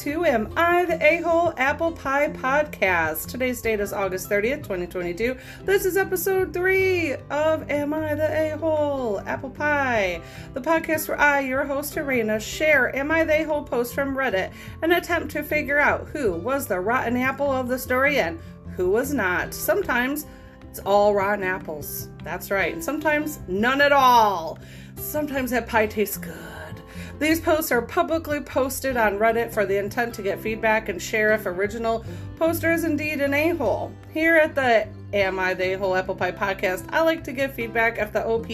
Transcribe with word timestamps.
to 0.00 0.24
Am 0.24 0.50
I 0.56 0.86
the 0.86 0.98
A 1.04 1.20
Hole 1.20 1.52
Apple 1.58 1.92
Pie 1.92 2.30
Podcast. 2.30 3.28
Today's 3.28 3.60
date 3.60 3.80
is 3.80 3.92
August 3.92 4.30
30th, 4.30 4.62
2022. 4.62 5.36
This 5.64 5.84
is 5.84 5.98
episode 5.98 6.54
three 6.54 7.16
of 7.28 7.70
Am 7.70 7.92
I 7.92 8.14
the 8.14 8.54
A 8.54 8.56
Hole 8.56 9.20
Apple 9.26 9.50
Pie, 9.50 10.22
the 10.54 10.60
podcast 10.62 11.06
where 11.06 11.20
I, 11.20 11.40
your 11.40 11.66
host, 11.66 11.94
Harainna, 11.94 12.40
share 12.40 12.96
Am 12.96 13.10
I 13.10 13.24
the 13.24 13.42
A 13.42 13.44
Hole 13.44 13.62
posts 13.62 13.92
from 13.92 14.16
Reddit 14.16 14.52
and 14.80 14.90
attempt 14.90 15.32
to 15.32 15.42
figure 15.42 15.78
out 15.78 16.08
who 16.08 16.32
was 16.32 16.66
the 16.66 16.80
rotten 16.80 17.18
apple 17.18 17.50
of 17.50 17.68
the 17.68 17.78
story 17.78 18.20
and 18.20 18.40
who 18.76 18.88
was 18.88 19.12
not. 19.12 19.52
Sometimes 19.52 20.24
it's 20.70 20.78
all 20.78 21.14
rotten 21.14 21.44
apples. 21.44 22.08
That's 22.24 22.50
right. 22.50 22.72
And 22.72 22.82
sometimes 22.82 23.40
none 23.48 23.82
at 23.82 23.92
all. 23.92 24.58
Sometimes 24.96 25.50
that 25.50 25.66
pie 25.66 25.88
tastes 25.88 26.16
good. 26.16 26.49
These 27.20 27.42
posts 27.42 27.70
are 27.70 27.82
publicly 27.82 28.40
posted 28.40 28.96
on 28.96 29.18
Reddit 29.18 29.52
for 29.52 29.66
the 29.66 29.76
intent 29.76 30.14
to 30.14 30.22
get 30.22 30.40
feedback 30.40 30.88
and 30.88 31.00
share 31.00 31.34
if 31.34 31.44
original 31.44 32.02
poster 32.38 32.72
is 32.72 32.84
indeed 32.84 33.20
an 33.20 33.34
a 33.34 33.50
hole. 33.50 33.92
Here 34.10 34.38
at 34.38 34.54
the 34.54 34.88
Am 35.12 35.38
I 35.38 35.52
the 35.52 35.74
A-Hole 35.74 35.96
Apple 35.96 36.14
Pie 36.14 36.32
podcast, 36.32 36.88
I 36.88 37.02
like 37.02 37.22
to 37.24 37.32
give 37.32 37.52
feedback 37.52 37.98
if 37.98 38.10
the 38.14 38.24
OP 38.24 38.48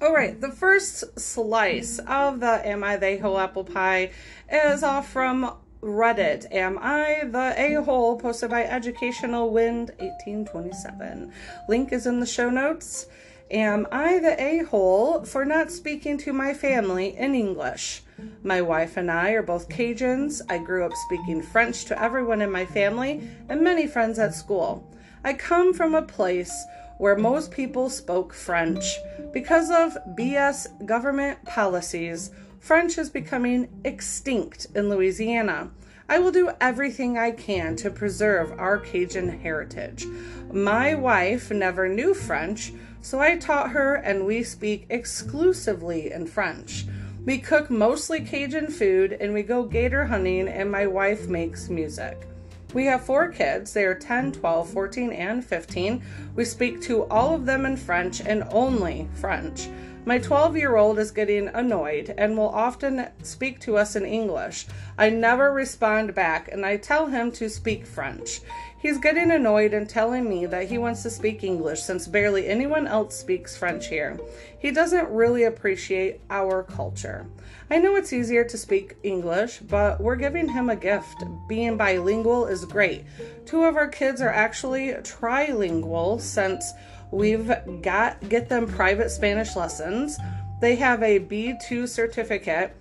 All 0.02 0.14
right, 0.16 0.42
the 0.42 0.50
first 0.50 1.20
slice 1.20 2.00
of 2.00 2.40
the 2.40 2.68
Am 2.68 2.84
I 2.84 2.98
the 2.98 3.06
A-hole 3.06 3.38
apple 3.38 3.66
pie 3.66 4.10
is 4.52 4.82
off 4.82 5.12
from 5.12 5.54
Reddit, 5.82 6.46
Am 6.52 6.78
I 6.80 7.24
the 7.26 7.56
A 7.58 7.84
hole? 7.84 8.16
Posted 8.16 8.52
by 8.52 8.64
Educational 8.64 9.50
Wind 9.50 9.90
1827. 9.98 11.34
Link 11.68 11.92
is 11.92 12.06
in 12.06 12.20
the 12.20 12.26
show 12.28 12.52
notes. 12.52 13.08
Am 13.50 13.88
I 13.92 14.20
the 14.20 14.40
a 14.40 14.60
hole 14.60 15.26
for 15.26 15.44
not 15.44 15.72
speaking 15.72 16.20
to 16.20 16.34
my 16.34 16.54
family 16.54 17.18
in 17.18 17.34
English? 17.34 18.04
My 18.44 18.62
wife 18.62 18.96
and 18.96 19.10
I 19.10 19.32
are 19.32 19.42
both 19.42 19.70
Cajuns. 19.70 20.42
I 20.50 20.60
grew 20.60 20.86
up 20.86 20.94
speaking 21.08 21.42
French 21.42 21.86
to 21.86 22.00
everyone 22.00 22.44
in 22.44 22.52
my 22.52 22.66
family 22.68 23.28
and 23.50 23.62
many 23.62 23.88
friends 23.88 24.20
at 24.20 24.36
school. 24.36 24.88
I 25.24 25.34
come 25.34 25.74
from 25.74 25.96
a 25.96 26.04
place 26.04 26.54
where 27.00 27.18
most 27.18 27.50
people 27.50 27.90
spoke 27.90 28.32
French. 28.32 29.00
Because 29.34 29.72
of 29.72 29.98
BS 30.16 30.86
government 30.86 31.44
policies, 31.46 32.30
French 32.62 33.00
is 33.00 33.10
becoming 33.10 33.68
extinct 33.84 34.68
in 34.76 34.88
Louisiana. 34.88 35.72
I 36.08 36.20
will 36.20 36.32
do 36.32 36.52
everything 36.62 37.18
I 37.18 37.32
can 37.32 37.76
to 37.78 37.90
preserve 37.90 38.52
our 38.60 38.78
Cajun 38.78 39.40
heritage. 39.40 40.06
My 40.54 40.94
wife 40.94 41.50
never 41.50 41.90
knew 41.90 42.14
French, 42.14 42.72
so 43.02 43.20
I 43.20 43.38
taught 43.38 43.72
her 43.72 43.96
and 43.96 44.28
we 44.28 44.44
speak 44.44 44.86
exclusively 44.92 46.12
in 46.12 46.28
French. 46.28 46.86
We 47.26 47.40
cook 47.40 47.72
mostly 47.72 48.22
Cajun 48.22 48.68
food 48.68 49.14
and 49.20 49.34
we 49.34 49.42
go 49.42 49.64
gator 49.64 50.06
hunting, 50.06 50.48
and 50.48 50.72
my 50.72 50.86
wife 50.86 51.28
makes 51.28 51.68
music. 51.68 52.28
We 52.76 52.86
have 52.86 53.04
four 53.04 53.30
kids. 53.30 53.74
They 53.74 53.86
are 53.86 53.96
10, 53.96 54.34
12, 54.34 54.70
14, 54.70 55.12
and 55.12 55.44
15. 55.44 56.04
We 56.36 56.46
speak 56.46 56.80
to 56.84 57.06
all 57.06 57.34
of 57.34 57.48
them 57.48 57.66
in 57.66 57.76
French 57.76 58.22
and 58.22 58.44
only 58.52 59.10
French. 59.16 59.68
My 60.04 60.18
12 60.18 60.58
year 60.58 60.78
old 60.78 60.98
is 60.98 61.12
getting 61.12 61.48
annoyed 61.50 62.16
and 62.18 62.36
will 62.36 62.50
often 62.50 63.08
speak 63.22 63.60
to 63.62 63.78
us 63.78 63.96
in 63.96 64.04
English. 64.04 64.66
I 64.98 65.12
never 65.12 65.54
respond 65.54 66.16
back 66.16 66.50
and 66.52 66.66
I 66.66 66.78
tell 66.78 67.06
him 67.06 67.32
to 67.34 67.48
speak 67.48 67.86
French. 67.86 68.42
He's 68.80 68.98
getting 68.98 69.30
annoyed 69.30 69.76
and 69.76 69.88
telling 69.88 70.28
me 70.28 70.48
that 70.48 70.70
he 70.70 70.80
wants 70.80 71.04
to 71.04 71.12
speak 71.12 71.44
English 71.44 71.84
since 71.84 72.08
barely 72.08 72.48
anyone 72.48 72.88
else 72.88 73.16
speaks 73.16 73.56
French 73.56 73.90
here. 73.90 74.20
He 74.58 74.72
doesn't 74.72 75.08
really 75.10 75.44
appreciate 75.44 76.22
our 76.32 76.64
culture. 76.64 77.28
I 77.70 77.78
know 77.78 77.96
it's 77.96 78.12
easier 78.12 78.44
to 78.44 78.58
speak 78.58 78.96
English, 79.04 79.60
but 79.60 80.02
we're 80.02 80.16
giving 80.16 80.50
him 80.50 80.72
a 80.72 80.76
gift. 80.76 81.24
Being 81.48 81.78
bilingual 81.78 82.48
is 82.48 82.66
great. 82.66 83.06
Two 83.46 83.66
of 83.66 83.78
our 83.78 83.88
kids 83.88 84.20
are 84.20 84.30
actually 84.30 84.94
trilingual 84.94 86.20
since 86.20 86.74
We've 87.12 87.52
got 87.82 88.30
get 88.30 88.50
them 88.50 88.68
private 88.68 89.12
Spanish 89.12 89.56
lessons. 89.56 90.18
They 90.62 90.76
have 90.76 91.04
a 91.04 91.20
B2 91.20 91.88
certificate 91.88 92.76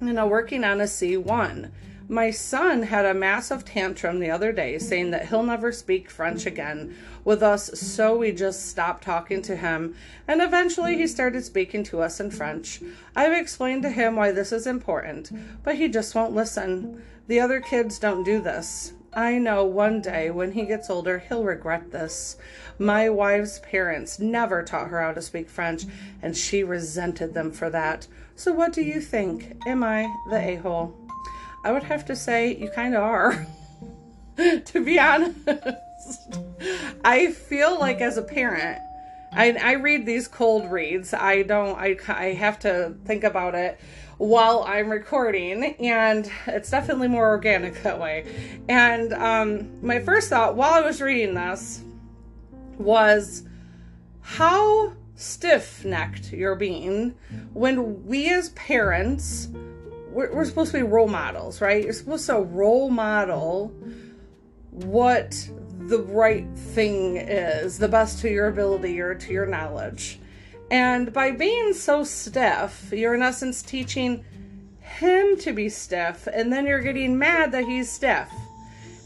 and 0.00 0.18
are 0.18 0.26
working 0.26 0.64
on 0.64 0.80
a 0.80 0.84
C1. 0.84 1.70
My 2.08 2.30
son 2.30 2.82
had 2.82 3.06
a 3.06 3.14
massive 3.14 3.64
tantrum 3.64 4.18
the 4.18 4.30
other 4.30 4.52
day 4.52 4.78
saying 4.78 5.12
that 5.12 5.28
he'll 5.28 5.44
never 5.44 5.70
speak 5.72 6.10
French 6.10 6.44
again 6.44 6.94
with 7.24 7.42
us, 7.42 7.78
so 7.80 8.16
we 8.16 8.32
just 8.32 8.68
stopped 8.68 9.04
talking 9.04 9.40
to 9.42 9.56
him, 9.56 9.94
and 10.26 10.42
eventually 10.42 10.96
he 10.96 11.06
started 11.06 11.44
speaking 11.44 11.84
to 11.84 12.02
us 12.02 12.18
in 12.20 12.30
French. 12.30 12.82
I've 13.14 13.32
explained 13.32 13.82
to 13.84 13.90
him 13.90 14.16
why 14.16 14.32
this 14.32 14.52
is 14.52 14.66
important, 14.66 15.30
but 15.62 15.76
he 15.76 15.88
just 15.88 16.14
won't 16.14 16.34
listen. 16.34 17.02
The 17.28 17.40
other 17.40 17.60
kids 17.60 17.98
don't 17.98 18.24
do 18.24 18.42
this. 18.42 18.92
I 19.14 19.36
know 19.36 19.64
one 19.64 20.00
day 20.00 20.30
when 20.30 20.52
he 20.52 20.64
gets 20.64 20.88
older, 20.88 21.18
he'll 21.18 21.44
regret 21.44 21.90
this. 21.90 22.36
My 22.78 23.10
wife's 23.10 23.58
parents 23.58 24.18
never 24.18 24.62
taught 24.62 24.88
her 24.88 25.02
how 25.02 25.12
to 25.12 25.20
speak 25.20 25.50
French, 25.50 25.84
and 26.22 26.34
she 26.36 26.64
resented 26.64 27.34
them 27.34 27.52
for 27.52 27.68
that. 27.70 28.06
So, 28.36 28.52
what 28.52 28.72
do 28.72 28.82
you 28.82 29.00
think? 29.00 29.62
Am 29.66 29.84
I 29.84 30.10
the 30.30 30.38
a 30.38 30.56
hole? 30.56 30.96
I 31.64 31.72
would 31.72 31.82
have 31.82 32.06
to 32.06 32.16
say 32.16 32.56
you 32.56 32.70
kind 32.70 32.94
of 32.94 33.02
are. 33.02 33.46
to 34.64 34.84
be 34.84 34.98
honest, 34.98 35.36
I 37.04 37.32
feel 37.32 37.78
like 37.78 38.00
as 38.00 38.16
a 38.16 38.22
parent, 38.22 38.80
I, 39.30 39.52
I 39.52 39.72
read 39.72 40.06
these 40.06 40.26
cold 40.26 40.70
reads. 40.70 41.12
I 41.12 41.42
don't, 41.42 41.78
I, 41.78 41.96
I 42.08 42.32
have 42.32 42.58
to 42.60 42.94
think 43.04 43.24
about 43.24 43.54
it 43.54 43.78
while 44.22 44.62
I'm 44.68 44.88
recording, 44.88 45.64
and 45.80 46.30
it's 46.46 46.70
definitely 46.70 47.08
more 47.08 47.26
organic 47.26 47.82
that 47.82 47.98
way. 47.98 48.24
And 48.68 49.12
um, 49.12 49.84
my 49.84 49.98
first 49.98 50.30
thought 50.30 50.54
while 50.54 50.74
I 50.74 50.80
was 50.80 51.00
reading 51.00 51.34
this 51.34 51.82
was 52.78 53.42
how 54.20 54.92
stiff 55.16 55.84
necked 55.84 56.32
you're 56.32 56.54
being 56.54 57.16
when 57.52 58.06
we 58.06 58.32
as 58.32 58.50
parents, 58.50 59.48
we're, 60.12 60.32
we're 60.32 60.44
supposed 60.44 60.70
to 60.70 60.78
be 60.78 60.84
role 60.84 61.08
models, 61.08 61.60
right? 61.60 61.82
You're 61.82 61.92
supposed 61.92 62.26
to 62.26 62.36
role 62.36 62.90
model 62.90 63.74
what 64.70 65.50
the 65.80 65.98
right 65.98 66.46
thing 66.54 67.16
is, 67.16 67.76
the 67.76 67.88
best 67.88 68.20
to 68.20 68.30
your 68.30 68.46
ability 68.46 69.00
or 69.00 69.16
to 69.16 69.32
your 69.32 69.46
knowledge. 69.46 70.20
And 70.72 71.12
by 71.12 71.32
being 71.32 71.74
so 71.74 72.02
stiff, 72.02 72.90
you're 72.94 73.14
in 73.14 73.20
essence 73.20 73.62
teaching 73.62 74.24
him 74.80 75.36
to 75.40 75.52
be 75.52 75.68
stiff, 75.68 76.26
and 76.32 76.50
then 76.50 76.66
you're 76.66 76.80
getting 76.80 77.18
mad 77.18 77.52
that 77.52 77.66
he's 77.66 77.92
stiff. 77.92 78.30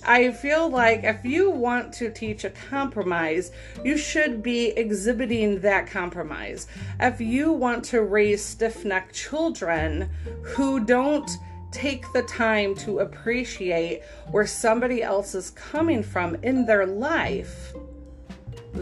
I 0.07 0.31
feel 0.31 0.71
like 0.71 1.03
if 1.03 1.25
you 1.25 1.51
want 1.51 1.93
to 1.95 2.13
teach 2.13 2.45
a 2.45 2.51
compromise, 2.51 3.51
you 3.85 3.99
should 3.99 4.45
be 4.45 4.69
exhibiting 4.69 5.59
that 5.63 5.89
compromise. 5.89 6.69
If 7.01 7.21
you 7.21 7.51
want 7.51 7.85
to 7.87 8.03
raise 8.03 8.45
stiff 8.45 8.85
necked 8.85 9.13
children 9.13 10.09
who 10.45 10.85
don't 10.85 11.29
take 11.73 12.05
the 12.13 12.23
time 12.23 12.77
to 12.77 13.01
appreciate 13.01 14.03
where 14.31 14.47
somebody 14.47 15.03
else 15.03 15.35
is 15.35 15.51
coming 15.51 16.05
from 16.05 16.37
in 16.45 16.65
their 16.65 16.87
life, 16.87 17.75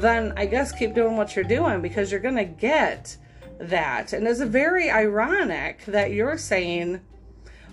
then 0.01 0.33
I 0.37 0.47
guess 0.47 0.73
keep 0.73 0.95
doing 0.95 1.17
what 1.17 1.35
you're 1.37 1.45
doing 1.45 1.81
because 1.81 2.11
you're 2.11 2.21
going 2.21 2.37
to 2.37 2.45
get 2.45 3.17
that. 3.59 4.13
And 4.13 4.27
it's 4.27 4.41
very 4.41 4.91
ironic 4.91 5.85
that 5.87 6.13
you're 6.13 6.39
saying, 6.39 7.01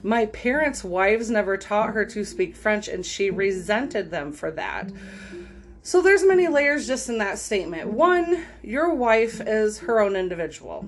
my 0.03 0.25
parents' 0.27 0.83
wives 0.83 1.29
never 1.29 1.57
taught 1.57 1.93
her 1.93 2.05
to 2.05 2.25
speak 2.25 2.55
French 2.55 2.87
and 2.87 3.05
she 3.05 3.29
resented 3.29 4.09
them 4.11 4.31
for 4.31 4.51
that. 4.51 4.89
So 5.83 6.01
there's 6.01 6.23
many 6.23 6.47
layers 6.47 6.87
just 6.87 7.09
in 7.09 7.17
that 7.19 7.39
statement. 7.39 7.91
One, 7.91 8.45
your 8.63 8.93
wife 8.93 9.41
is 9.41 9.79
her 9.79 9.99
own 9.99 10.15
individual. 10.15 10.85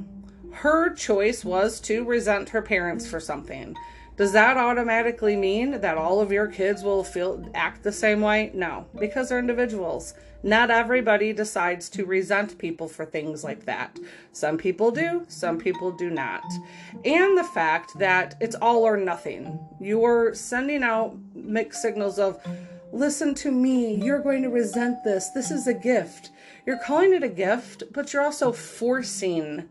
Her 0.52 0.94
choice 0.94 1.44
was 1.44 1.80
to 1.82 2.06
resent 2.06 2.50
her 2.50 2.62
parents 2.62 3.10
for 3.10 3.20
something. 3.20 3.76
Does 4.16 4.32
that 4.34 4.58
automatically 4.58 5.36
mean 5.36 5.82
that 5.82 5.98
all 5.98 6.22
of 6.22 6.32
your 6.32 6.48
kids 6.48 6.84
will 6.84 7.04
feel 7.04 7.50
act 7.56 7.84
the 7.84 7.92
same 7.92 8.22
way? 8.22 8.52
No, 8.54 8.86
because 9.00 9.30
they're 9.30 9.40
individuals. 9.40 10.14
Not 10.44 10.70
everybody 10.70 11.34
decides 11.34 11.90
to 11.90 12.06
resent 12.06 12.58
people 12.58 12.88
for 12.88 13.06
things 13.06 13.44
like 13.44 13.66
that. 13.66 13.98
Some 14.32 14.58
people 14.58 14.92
do, 14.92 15.26
some 15.30 15.58
people 15.58 15.92
do 15.92 16.10
not. 16.10 16.44
And 17.06 17.38
the 17.38 17.44
fact 17.44 17.98
that 17.98 18.36
it's 18.40 18.56
all 18.56 18.84
or 18.84 18.98
nothing. 18.98 19.58
You're 19.80 20.36
sending 20.36 20.84
out 20.84 21.18
mixed 21.34 21.82
signals 21.82 22.20
of 22.20 22.40
listen 22.92 23.34
to 23.36 23.52
me, 23.52 23.96
you're 23.96 24.22
going 24.22 24.44
to 24.44 24.50
resent 24.50 25.04
this. 25.04 25.30
This 25.30 25.50
is 25.50 25.66
a 25.66 25.74
gift. 25.74 26.30
You're 26.66 26.78
calling 26.78 27.14
it 27.14 27.24
a 27.24 27.30
gift, 27.30 27.84
but 27.92 28.14
you're 28.14 28.24
also 28.24 28.52
forcing 28.52 29.70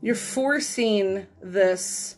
you're 0.00 0.14
forcing 0.14 1.26
this 1.42 2.17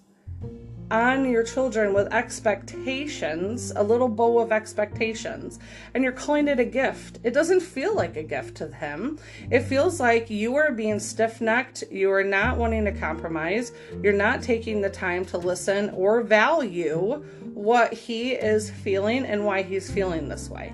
on 0.91 1.31
your 1.31 1.43
children 1.43 1.95
with 1.95 2.13
expectations, 2.13 3.73
a 3.77 3.83
little 3.83 4.09
bow 4.09 4.39
of 4.39 4.53
expectations, 4.53 5.59
and 5.95 6.03
you're 6.03 6.13
calling 6.13 6.49
it 6.49 6.59
a 6.59 6.65
gift. 6.65 7.19
It 7.23 7.33
doesn't 7.33 7.61
feel 7.61 7.95
like 7.95 8.17
a 8.17 8.23
gift 8.23 8.57
to 8.59 8.69
him. 8.69 9.19
It 9.51 9.61
feels 9.61 10.01
like 10.01 10.31
you 10.31 10.57
are 10.57 10.73
being 10.73 10.99
stiff 10.99 11.41
necked, 11.41 11.85
you 11.91 12.11
are 12.13 12.25
not 12.25 12.59
wanting 12.59 12.85
to 12.87 12.93
compromise, 12.93 13.73
you're 14.03 14.13
not 14.13 14.43
taking 14.43 14.81
the 14.81 14.91
time 14.91 15.25
to 15.27 15.39
listen 15.39 15.91
or 15.91 16.23
value 16.23 17.25
what 17.55 17.93
he 17.93 18.33
is 18.33 18.71
feeling 18.71 19.25
and 19.25 19.45
why 19.45 19.63
he's 19.63 19.91
feeling 19.91 20.29
this 20.29 20.49
way. 20.49 20.73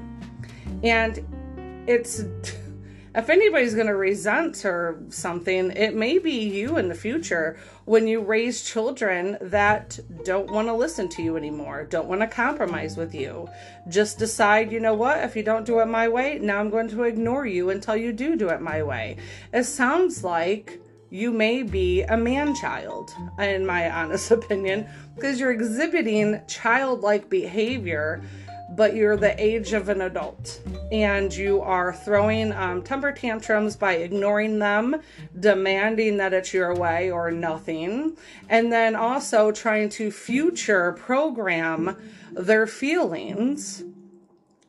And 0.82 1.24
it's 1.86 2.24
if 3.16 3.30
anybody's 3.30 3.74
going 3.74 3.86
to 3.86 3.96
resent 3.96 4.66
or 4.66 5.02
something, 5.08 5.70
it 5.70 5.94
may 5.94 6.18
be 6.18 6.32
you 6.32 6.76
in 6.76 6.88
the 6.88 6.94
future 6.94 7.58
when 7.86 8.06
you 8.06 8.20
raise 8.20 8.62
children 8.62 9.38
that 9.40 9.98
don't 10.24 10.50
want 10.50 10.68
to 10.68 10.74
listen 10.74 11.08
to 11.08 11.22
you 11.22 11.36
anymore, 11.36 11.84
don't 11.84 12.08
want 12.08 12.20
to 12.20 12.26
compromise 12.26 12.98
with 12.98 13.14
you. 13.14 13.48
Just 13.88 14.18
decide, 14.18 14.70
you 14.70 14.80
know 14.80 14.92
what, 14.92 15.24
if 15.24 15.34
you 15.34 15.42
don't 15.42 15.64
do 15.64 15.78
it 15.78 15.86
my 15.86 16.08
way, 16.08 16.38
now 16.38 16.60
I'm 16.60 16.68
going 16.68 16.88
to 16.88 17.04
ignore 17.04 17.46
you 17.46 17.70
until 17.70 17.96
you 17.96 18.12
do 18.12 18.36
do 18.36 18.50
it 18.50 18.60
my 18.60 18.82
way. 18.82 19.16
It 19.50 19.64
sounds 19.64 20.22
like 20.22 20.78
you 21.08 21.32
may 21.32 21.62
be 21.62 22.02
a 22.02 22.16
man 22.18 22.54
child, 22.54 23.14
in 23.38 23.64
my 23.64 23.90
honest 23.98 24.30
opinion, 24.30 24.86
because 25.14 25.40
you're 25.40 25.52
exhibiting 25.52 26.42
childlike 26.48 27.30
behavior 27.30 28.22
but 28.70 28.94
you're 28.94 29.16
the 29.16 29.40
age 29.42 29.72
of 29.72 29.88
an 29.88 30.00
adult 30.00 30.60
and 30.90 31.34
you 31.34 31.60
are 31.60 31.92
throwing 31.92 32.52
um, 32.52 32.82
temper 32.82 33.12
tantrums 33.12 33.76
by 33.76 33.94
ignoring 33.94 34.58
them, 34.58 35.00
demanding 35.38 36.16
that 36.16 36.32
it's 36.32 36.52
your 36.52 36.74
way 36.74 37.10
or 37.10 37.30
nothing, 37.30 38.16
and 38.48 38.72
then 38.72 38.94
also 38.94 39.52
trying 39.52 39.88
to 39.88 40.10
future 40.10 40.92
program 40.92 41.96
their 42.32 42.66
feelings. 42.66 43.84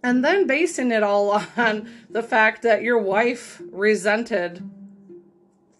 And 0.04 0.24
then 0.24 0.48
basing 0.48 0.92
it 0.92 1.04
all 1.04 1.44
on 1.58 1.90
the 2.10 2.24
fact 2.24 2.62
that 2.64 2.84
your 2.84 3.00
wife 3.00 3.62
resented 3.72 4.70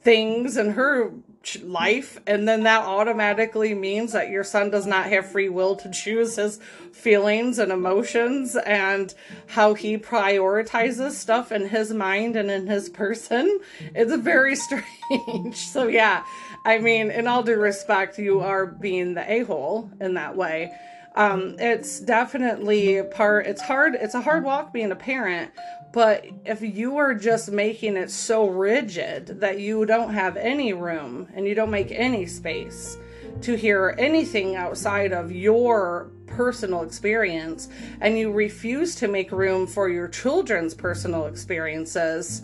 things 0.02 0.58
and 0.58 0.74
her 0.74 1.12
life 1.56 2.20
and 2.28 2.48
then 2.48 2.64
that 2.64 2.84
automatically 2.84 3.74
means 3.74 4.12
that 4.12 4.30
your 4.30 4.44
son 4.44 4.70
does 4.70 4.86
not 4.86 5.06
have 5.06 5.26
free 5.26 5.50
will 5.50 5.76
to 5.76 5.90
choose 5.92 6.36
his 6.36 6.60
feelings 6.92 7.58
and 7.58 7.72
emotions 7.72 8.56
and 8.56 9.14
how 9.48 9.74
he 9.74 9.98
prioritizes 9.98 11.12
stuff 11.12 11.52
in 11.52 11.68
his 11.68 11.94
mind 11.94 12.36
and 12.36 12.52
in 12.52 12.68
his 12.68 12.90
person. 12.90 13.60
It's 13.96 14.14
very 14.16 14.56
strange 14.68 15.58
so 15.58 15.88
yeah. 15.88 16.24
I 16.66 16.80
mean 16.80 17.10
in 17.12 17.28
all 17.28 17.44
due 17.44 17.56
respect 17.56 18.20
you 18.20 18.42
are 18.42 18.66
being 18.66 19.14
the 19.14 19.32
a-hole 19.32 19.90
in 20.02 20.16
that 20.16 20.36
way. 20.36 20.72
Um, 21.16 21.56
it's 21.58 22.00
definitely 22.00 23.02
part 23.04 23.48
it's 23.48 23.62
hard 23.62 23.96
it's 23.96 24.14
a 24.14 24.22
hard 24.22 24.44
walk 24.44 24.74
being 24.74 24.92
a 24.92 24.96
parent 24.96 25.52
but 25.98 26.28
if 26.46 26.62
you 26.62 26.98
are 26.98 27.16
just 27.16 27.50
making 27.50 27.98
it 27.98 28.12
so 28.12 28.48
rigid 28.48 29.40
that 29.40 29.60
you 29.60 29.84
don't 29.84 30.14
have 30.14 30.38
any 30.38 30.72
room 30.72 31.28
and 31.34 31.48
you 31.48 31.56
don't 31.56 31.72
make 31.72 31.90
any 31.90 32.24
space 32.28 33.00
to 33.42 33.56
hear 33.56 33.96
anything 33.98 34.56
outside 34.56 35.12
of 35.12 35.32
your 35.32 36.12
personal 36.28 36.84
experience 36.84 37.70
and 38.00 38.16
you 38.16 38.32
refuse 38.32 38.94
to 38.94 39.08
make 39.08 39.32
room 39.32 39.66
for 39.66 39.90
your 39.90 40.08
children's 40.08 40.76
personal 40.76 41.26
experiences, 41.26 42.44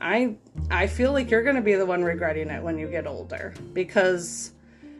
I 0.00 0.36
I 0.70 0.86
feel 0.86 1.12
like 1.12 1.30
you're 1.30 1.42
going 1.42 1.56
to 1.56 1.60
be 1.60 1.74
the 1.74 1.84
one 1.84 2.02
regretting 2.02 2.48
it 2.48 2.62
when 2.62 2.78
you 2.78 2.88
get 2.88 3.06
older. 3.06 3.52
Because 3.74 4.52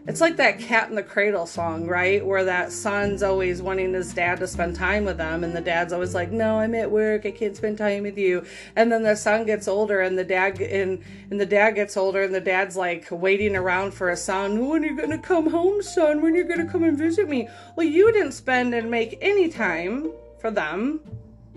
it's 0.07 0.21
like 0.21 0.37
that 0.37 0.59
cat 0.59 0.89
in 0.89 0.97
the 0.97 1.03
cradle 1.03 1.47
song, 1.47 1.87
right? 1.87 2.25
Where 2.25 2.45
that 2.45 2.73
son's 2.73 3.23
always 3.23 3.63
wanting 3.63 3.95
his 3.95 4.13
dad 4.13 4.41
to 4.41 4.49
spend 4.49 4.75
time 4.75 5.05
with 5.05 5.21
him, 5.21 5.45
and 5.45 5.55
the 5.55 5.61
dad's 5.61 5.93
always 5.93 6.15
like, 6.15 6.33
"No, 6.33 6.59
I'm 6.59 6.75
at 6.75 6.91
work. 6.91 7.25
I 7.25 7.31
can't 7.31 7.57
spend 7.57 7.79
time 7.79 8.03
with 8.03 8.19
you." 8.19 8.45
And 8.75 8.91
then 8.91 9.05
the 9.05 9.15
son 9.15 9.47
gets 9.47 9.69
older, 9.69 10.01
and 10.01 10.19
the 10.19 10.25
dad 10.25 10.61
and 10.61 10.99
and 11.31 11.41
the 11.41 11.47
dad 11.47 11.77
gets 11.77 11.97
older, 11.97 12.23
and 12.23 12.35
the 12.35 12.41
dad's 12.41 12.77
like 12.77 13.07
waiting 13.11 13.55
around 13.55 13.95
for 13.95 14.11
a 14.11 14.17
son. 14.17 14.69
When 14.69 14.83
are 14.83 14.89
you 14.89 14.97
gonna 14.97 15.19
come 15.19 15.51
home, 15.51 15.83
son? 15.83 16.21
When 16.21 16.35
are 16.35 16.39
you 16.39 16.45
gonna 16.45 16.67
come 16.67 16.83
and 16.83 16.99
visit 16.99 17.29
me? 17.29 17.49
Well, 17.77 17.87
you 17.87 18.11
didn't 18.13 18.33
spend 18.33 18.75
and 18.75 18.91
make 18.91 19.19
any 19.21 19.49
time 19.49 20.11
for 20.41 20.51
them. 20.51 21.01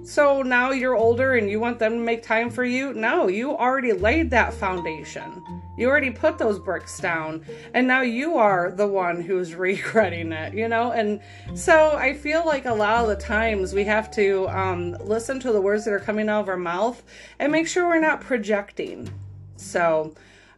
So 0.04 0.44
now 0.44 0.70
you're 0.70 0.96
older 0.96 1.34
and 1.34 1.50
you 1.50 1.60
want 1.60 1.80
them 1.80 1.94
to 1.94 2.00
make 2.00 2.22
time 2.22 2.52
for 2.52 2.64
you? 2.64 2.94
No, 2.94 3.28
you 3.28 3.58
already 3.58 3.92
laid 3.92 4.30
that 4.30 4.54
foundation. 4.54 5.42
You 5.78 5.90
already 5.90 6.12
put 6.12 6.38
those 6.38 6.60
bricks 6.60 7.00
down, 7.00 7.46
and 7.74 7.88
now 7.88 8.02
you 8.02 8.38
are 8.38 8.72
the 8.72 8.88
one 8.88 9.22
who's 9.22 9.56
regretting 9.56 10.32
it, 10.32 10.54
you 10.54 10.68
know? 10.68 10.92
And 10.92 11.22
so 11.54 11.96
I 11.98 12.14
feel 12.14 12.46
like 12.46 12.66
a 12.66 12.74
lot 12.74 13.04
of 13.04 13.08
the 13.08 13.16
times 13.16 13.74
we 13.74 13.84
have 13.86 14.10
to 14.12 14.48
um, 14.50 14.92
listen 15.02 15.40
to 15.42 15.52
the 15.52 15.62
words 15.62 15.86
that 15.86 15.94
are 15.94 16.00
coming 16.00 16.30
out 16.30 16.42
of 16.42 16.50
our 16.50 16.58
mouth 16.58 17.04
and 17.40 17.52
make 17.52 17.68
sure 17.68 17.88
we're 17.88 18.00
not 18.00 18.22
projecting. 18.22 19.10
So, 19.58 20.14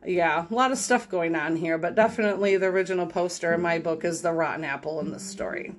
yeah, 0.05 0.45
a 0.49 0.53
lot 0.53 0.71
of 0.71 0.77
stuff 0.77 1.09
going 1.09 1.35
on 1.35 1.55
here, 1.55 1.77
but 1.77 1.95
definitely 1.95 2.57
the 2.57 2.67
original 2.67 3.07
poster 3.07 3.53
in 3.53 3.61
my 3.61 3.79
book 3.79 4.05
is 4.05 4.21
the 4.21 4.31
rotten 4.31 4.63
apple 4.63 4.99
in 4.99 5.11
this 5.11 5.23
story. 5.23 5.73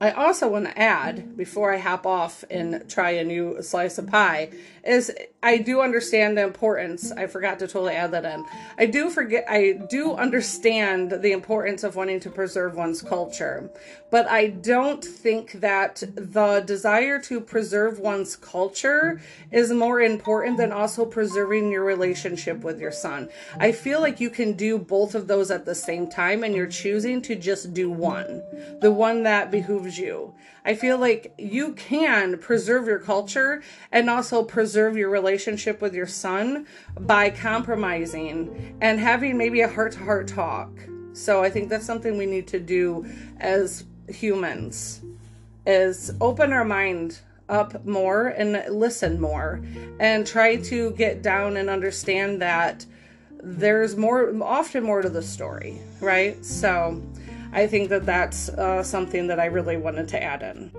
I 0.00 0.12
also 0.12 0.48
want 0.48 0.66
to 0.66 0.78
add 0.78 1.36
before 1.36 1.74
I 1.74 1.78
hop 1.78 2.06
off 2.06 2.44
and 2.50 2.88
try 2.88 3.10
a 3.10 3.24
new 3.24 3.60
slice 3.62 3.98
of 3.98 4.06
pie 4.06 4.50
is 4.84 5.12
I 5.42 5.58
do 5.58 5.80
understand 5.80 6.38
the 6.38 6.42
importance. 6.42 7.10
I 7.10 7.26
forgot 7.26 7.58
to 7.58 7.66
totally 7.66 7.94
add 7.94 8.12
that 8.12 8.24
in. 8.24 8.44
I 8.78 8.86
do 8.86 9.10
forget 9.10 9.44
I 9.48 9.72
do 9.90 10.14
understand 10.14 11.10
the 11.10 11.32
importance 11.32 11.82
of 11.82 11.96
wanting 11.96 12.20
to 12.20 12.30
preserve 12.30 12.76
one's 12.76 13.02
culture. 13.02 13.70
But 14.10 14.28
I 14.28 14.48
don't 14.48 15.04
think 15.04 15.52
that 15.52 16.02
the 16.14 16.62
desire 16.66 17.20
to 17.22 17.40
preserve 17.40 17.98
one's 17.98 18.36
culture 18.36 19.20
is 19.50 19.70
more 19.72 20.00
important 20.00 20.56
than 20.56 20.72
also 20.72 21.04
preserving 21.04 21.70
your 21.70 21.84
relationship 21.84 22.64
with 22.64 22.80
your 22.80 22.92
son. 22.92 23.28
I 23.58 23.72
feel 23.72 24.00
like 24.00 24.20
you 24.20 24.30
can 24.30 24.54
do 24.54 24.78
both 24.78 25.14
of 25.14 25.26
those 25.26 25.50
at 25.50 25.66
the 25.66 25.74
same 25.74 26.08
time 26.08 26.42
and 26.42 26.54
you're 26.54 26.66
choosing 26.66 27.20
to 27.22 27.34
just 27.34 27.74
do 27.74 27.90
one. 27.90 28.42
The 28.80 28.92
one 28.92 29.24
that 29.24 29.50
behooves 29.50 29.98
you. 29.98 30.34
I 30.64 30.74
feel 30.74 30.98
like 30.98 31.34
you 31.38 31.72
can 31.74 32.38
preserve 32.38 32.86
your 32.86 32.98
culture 32.98 33.62
and 33.92 34.10
also 34.10 34.42
preserve 34.42 34.96
your 34.96 35.10
relationship 35.10 35.80
with 35.80 35.94
your 35.94 36.06
son 36.06 36.66
by 37.00 37.30
compromising 37.30 38.76
and 38.80 39.00
having 39.00 39.36
maybe 39.36 39.60
a 39.60 39.68
heart 39.68 39.92
to 39.92 39.98
heart 39.98 40.28
talk. 40.28 40.70
So 41.14 41.42
I 41.42 41.50
think 41.50 41.68
that's 41.68 41.86
something 41.86 42.16
we 42.16 42.26
need 42.26 42.46
to 42.48 42.60
do 42.60 43.06
as 43.38 43.84
humans 44.08 45.02
is 45.66 46.12
open 46.20 46.52
our 46.52 46.64
mind 46.64 47.20
up 47.48 47.84
more 47.84 48.28
and 48.28 48.62
listen 48.74 49.20
more 49.20 49.60
and 50.00 50.26
try 50.26 50.56
to 50.56 50.90
get 50.92 51.22
down 51.22 51.56
and 51.56 51.70
understand 51.70 52.42
that 52.42 52.84
there's 53.42 53.96
more 53.96 54.34
often 54.42 54.82
more 54.82 55.00
to 55.00 55.08
the 55.08 55.22
story 55.22 55.78
right 56.00 56.44
so 56.44 57.00
I 57.52 57.66
think 57.66 57.88
that 57.88 58.04
that's 58.04 58.48
uh, 58.50 58.82
something 58.82 59.26
that 59.28 59.40
I 59.40 59.46
really 59.46 59.76
wanted 59.76 60.08
to 60.08 60.22
add 60.22 60.42
in. 60.42 60.70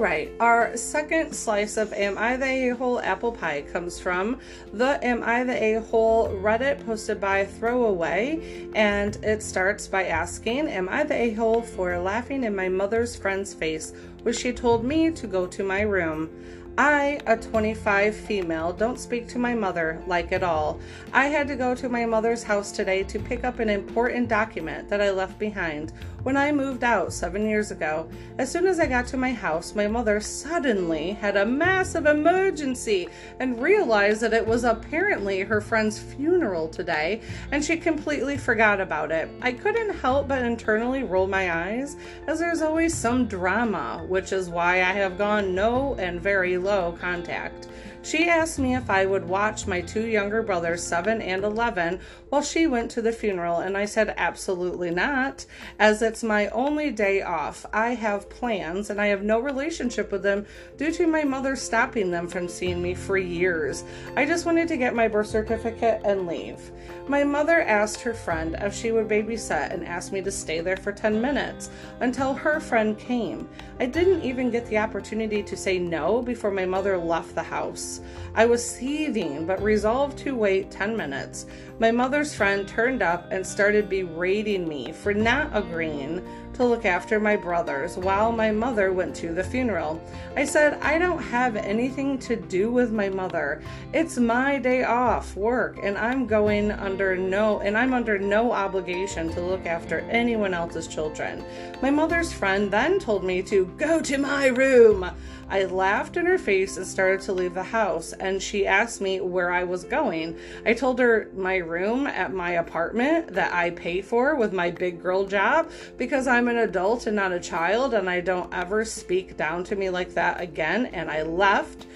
Right, 0.00 0.32
our 0.40 0.74
second 0.78 1.34
slice 1.34 1.76
of 1.76 1.92
Am 1.92 2.16
I 2.16 2.36
the 2.38 2.46
A-Hole 2.46 3.00
apple 3.00 3.32
pie 3.32 3.62
comes 3.70 4.00
from 4.00 4.40
the 4.72 4.98
Am 5.04 5.22
I 5.22 5.44
the 5.44 5.62
A-Hole 5.62 6.30
Reddit 6.30 6.84
posted 6.86 7.20
by 7.20 7.44
Throwaway, 7.44 8.70
and 8.74 9.16
it 9.22 9.42
starts 9.42 9.86
by 9.86 10.06
asking, 10.06 10.68
Am 10.68 10.88
I 10.88 11.04
the 11.04 11.14
A-Hole 11.14 11.60
for 11.60 11.98
laughing 11.98 12.44
in 12.44 12.56
my 12.56 12.68
mother's 12.68 13.14
friend's 13.14 13.52
face 13.52 13.92
was 14.24 14.38
she 14.38 14.54
told 14.54 14.84
me 14.84 15.10
to 15.10 15.26
go 15.26 15.46
to 15.46 15.62
my 15.62 15.82
room. 15.82 16.30
I, 16.78 17.20
a 17.26 17.36
25 17.36 18.16
female, 18.16 18.72
don't 18.72 18.98
speak 18.98 19.28
to 19.28 19.38
my 19.38 19.54
mother 19.54 20.02
like 20.06 20.32
at 20.32 20.42
all. 20.42 20.80
I 21.12 21.26
had 21.26 21.46
to 21.48 21.56
go 21.56 21.74
to 21.74 21.90
my 21.90 22.06
mother's 22.06 22.42
house 22.42 22.72
today 22.72 23.02
to 23.02 23.18
pick 23.18 23.44
up 23.44 23.58
an 23.58 23.68
important 23.68 24.28
document 24.28 24.88
that 24.88 25.02
I 25.02 25.10
left 25.10 25.38
behind 25.38 25.92
when 26.22 26.36
I 26.36 26.52
moved 26.52 26.84
out 26.84 27.12
seven 27.12 27.48
years 27.48 27.70
ago. 27.70 28.08
As 28.38 28.50
soon 28.50 28.66
as 28.66 28.80
I 28.80 28.86
got 28.86 29.06
to 29.08 29.16
my 29.16 29.32
house, 29.32 29.74
my 29.74 29.86
mother 29.86 30.20
suddenly 30.20 31.12
had 31.12 31.36
a 31.36 31.46
massive 31.46 32.06
emergency 32.06 33.08
and 33.38 33.60
realized 33.60 34.20
that 34.20 34.32
it 34.32 34.46
was 34.46 34.64
apparently 34.64 35.40
her 35.40 35.60
friend's 35.60 35.98
funeral 35.98 36.68
today, 36.68 37.20
and 37.52 37.64
she 37.64 37.76
completely 37.76 38.36
forgot 38.36 38.80
about 38.80 39.10
it. 39.12 39.28
I 39.42 39.52
couldn't 39.52 39.96
help 39.98 40.28
but 40.28 40.42
internally 40.42 41.02
roll 41.02 41.26
my 41.26 41.52
eyes, 41.52 41.96
as 42.26 42.38
there's 42.38 42.62
always 42.62 42.94
some 42.94 43.26
drama, 43.26 44.04
which 44.08 44.32
is 44.32 44.48
why 44.48 44.76
I 44.76 44.92
have 44.92 45.18
gone 45.18 45.54
no 45.54 45.94
and 45.96 46.20
very 46.20 46.58
low 46.58 46.96
contact. 47.00 47.68
She 48.02 48.28
asked 48.28 48.58
me 48.58 48.74
if 48.74 48.88
I 48.88 49.04
would 49.04 49.28
watch 49.28 49.66
my 49.66 49.82
two 49.82 50.06
younger 50.06 50.42
brothers, 50.42 50.82
7 50.82 51.20
and 51.20 51.44
11, 51.44 52.00
while 52.30 52.40
she 52.40 52.66
went 52.66 52.90
to 52.92 53.02
the 53.02 53.12
funeral, 53.12 53.58
and 53.58 53.76
I 53.76 53.84
said 53.84 54.14
absolutely 54.16 54.90
not, 54.90 55.44
as 55.78 56.00
it's 56.00 56.22
my 56.22 56.48
only 56.48 56.90
day 56.90 57.20
off. 57.20 57.66
I 57.74 57.90
have 57.90 58.30
plans, 58.30 58.88
and 58.88 59.00
I 59.00 59.08
have 59.08 59.22
no 59.22 59.38
relationship 59.38 60.10
with 60.10 60.22
them 60.22 60.46
due 60.78 60.90
to 60.92 61.06
my 61.06 61.24
mother 61.24 61.56
stopping 61.56 62.10
them 62.10 62.26
from 62.26 62.48
seeing 62.48 62.80
me 62.80 62.94
for 62.94 63.18
years. 63.18 63.84
I 64.16 64.24
just 64.24 64.46
wanted 64.46 64.68
to 64.68 64.78
get 64.78 64.94
my 64.94 65.06
birth 65.06 65.28
certificate 65.28 66.00
and 66.02 66.26
leave. 66.26 66.70
My 67.10 67.24
mother 67.24 67.60
asked 67.62 68.02
her 68.02 68.14
friend 68.14 68.56
if 68.60 68.72
she 68.72 68.92
would 68.92 69.08
babysit 69.08 69.74
and 69.74 69.84
asked 69.84 70.12
me 70.12 70.22
to 70.22 70.30
stay 70.30 70.60
there 70.60 70.76
for 70.76 70.92
10 70.92 71.20
minutes 71.20 71.68
until 71.98 72.34
her 72.34 72.60
friend 72.60 72.96
came. 72.96 73.48
I 73.80 73.86
didn't 73.86 74.22
even 74.22 74.48
get 74.48 74.64
the 74.66 74.78
opportunity 74.78 75.42
to 75.42 75.56
say 75.56 75.80
no 75.80 76.22
before 76.22 76.52
my 76.52 76.66
mother 76.66 76.96
left 76.96 77.34
the 77.34 77.42
house. 77.42 78.00
I 78.36 78.46
was 78.46 78.64
seething 78.64 79.44
but 79.44 79.60
resolved 79.60 80.18
to 80.18 80.36
wait 80.36 80.70
10 80.70 80.96
minutes. 80.96 81.46
My 81.80 81.90
mother's 81.90 82.32
friend 82.32 82.68
turned 82.68 83.02
up 83.02 83.26
and 83.32 83.44
started 83.44 83.88
berating 83.88 84.68
me 84.68 84.92
for 84.92 85.12
not 85.12 85.50
agreeing 85.52 86.24
to 86.60 86.66
look 86.66 86.84
after 86.84 87.18
my 87.18 87.36
brothers 87.36 87.96
while 87.96 88.30
my 88.30 88.50
mother 88.50 88.92
went 88.92 89.16
to 89.16 89.32
the 89.32 89.42
funeral. 89.42 89.98
I 90.36 90.44
said, 90.44 90.74
I 90.82 90.98
don't 90.98 91.22
have 91.22 91.56
anything 91.56 92.18
to 92.18 92.36
do 92.36 92.70
with 92.70 92.92
my 92.92 93.08
mother. 93.08 93.62
It's 93.94 94.18
my 94.18 94.58
day 94.58 94.84
off 94.84 95.34
work 95.34 95.78
and 95.82 95.96
I'm 95.96 96.26
going 96.26 96.70
under 96.70 97.16
no 97.16 97.60
and 97.60 97.78
I'm 97.78 97.94
under 97.94 98.18
no 98.18 98.52
obligation 98.52 99.30
to 99.30 99.40
look 99.40 99.64
after 99.64 100.00
anyone 100.00 100.52
else's 100.52 100.86
children. 100.86 101.42
My 101.80 101.90
mother's 101.90 102.30
friend 102.30 102.70
then 102.70 102.98
told 102.98 103.24
me 103.24 103.40
to 103.44 103.64
go 103.78 104.02
to 104.02 104.18
my 104.18 104.48
room. 104.48 105.10
I 105.50 105.64
laughed 105.64 106.16
in 106.16 106.26
her 106.26 106.38
face 106.38 106.76
and 106.76 106.86
started 106.86 107.20
to 107.22 107.32
leave 107.32 107.54
the 107.54 107.62
house, 107.64 108.12
and 108.12 108.40
she 108.40 108.68
asked 108.68 109.00
me 109.00 109.20
where 109.20 109.50
I 109.50 109.64
was 109.64 109.82
going. 109.82 110.38
I 110.64 110.74
told 110.74 111.00
her 111.00 111.28
my 111.34 111.56
room 111.56 112.06
at 112.06 112.32
my 112.32 112.52
apartment 112.52 113.34
that 113.34 113.52
I 113.52 113.70
pay 113.70 114.00
for 114.00 114.36
with 114.36 114.52
my 114.52 114.70
big 114.70 115.02
girl 115.02 115.26
job 115.26 115.72
because 115.98 116.28
I'm 116.28 116.46
an 116.46 116.58
adult 116.58 117.08
and 117.08 117.16
not 117.16 117.32
a 117.32 117.40
child, 117.40 117.94
and 117.94 118.08
I 118.08 118.20
don't 118.20 118.54
ever 118.54 118.84
speak 118.84 119.36
down 119.36 119.64
to 119.64 119.74
me 119.74 119.90
like 119.90 120.14
that 120.14 120.40
again. 120.40 120.86
And 120.86 121.10
I 121.10 121.22
left. 121.22 121.86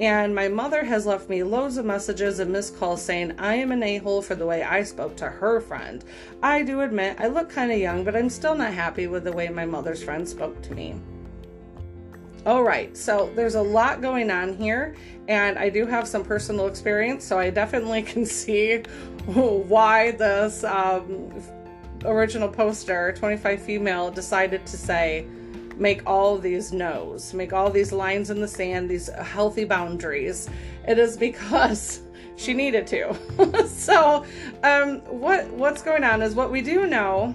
And 0.00 0.34
my 0.34 0.48
mother 0.48 0.82
has 0.82 1.06
left 1.06 1.28
me 1.28 1.44
loads 1.44 1.76
of 1.76 1.84
messages 1.84 2.40
and 2.40 2.50
missed 2.50 2.76
calls 2.76 3.00
saying 3.00 3.38
I 3.38 3.54
am 3.54 3.70
an 3.70 3.84
a 3.84 3.98
hole 3.98 4.22
for 4.22 4.34
the 4.34 4.44
way 4.44 4.64
I 4.64 4.82
spoke 4.82 5.16
to 5.18 5.26
her 5.26 5.60
friend. 5.60 6.04
I 6.42 6.64
do 6.64 6.80
admit 6.80 7.20
I 7.20 7.28
look 7.28 7.48
kind 7.48 7.70
of 7.70 7.78
young, 7.78 8.02
but 8.02 8.16
I'm 8.16 8.28
still 8.28 8.56
not 8.56 8.74
happy 8.74 9.06
with 9.06 9.22
the 9.22 9.32
way 9.32 9.48
my 9.50 9.64
mother's 9.64 10.02
friend 10.02 10.28
spoke 10.28 10.60
to 10.62 10.74
me. 10.74 10.96
All 12.46 12.62
right, 12.62 12.94
so 12.94 13.32
there's 13.34 13.54
a 13.54 13.62
lot 13.62 14.02
going 14.02 14.30
on 14.30 14.54
here, 14.54 14.94
and 15.28 15.58
I 15.58 15.70
do 15.70 15.86
have 15.86 16.06
some 16.06 16.22
personal 16.22 16.66
experience, 16.66 17.24
so 17.24 17.38
I 17.38 17.48
definitely 17.48 18.02
can 18.12 18.26
see 18.26 18.82
why 19.24 20.10
this 20.10 20.62
um, 20.62 21.32
original 22.04 22.48
poster, 22.48 23.14
25 23.16 23.62
female, 23.62 24.10
decided 24.10 24.66
to 24.66 24.76
say, 24.76 25.26
make 25.78 26.02
all 26.06 26.36
these 26.36 26.70
no's, 26.70 27.32
make 27.32 27.54
all 27.54 27.70
these 27.70 27.92
lines 27.92 28.28
in 28.28 28.42
the 28.42 28.48
sand, 28.48 28.90
these 28.90 29.08
healthy 29.08 29.64
boundaries. 29.64 30.50
It 30.86 30.98
is 30.98 31.16
because 31.16 32.02
she 32.36 32.52
needed 32.52 32.86
to. 32.88 33.66
so, 33.66 34.26
um, 34.62 35.00
what 35.06 35.48
what's 35.48 35.80
going 35.80 36.04
on 36.04 36.20
is 36.20 36.34
what 36.34 36.50
we 36.50 36.60
do 36.60 36.86
know 36.86 37.34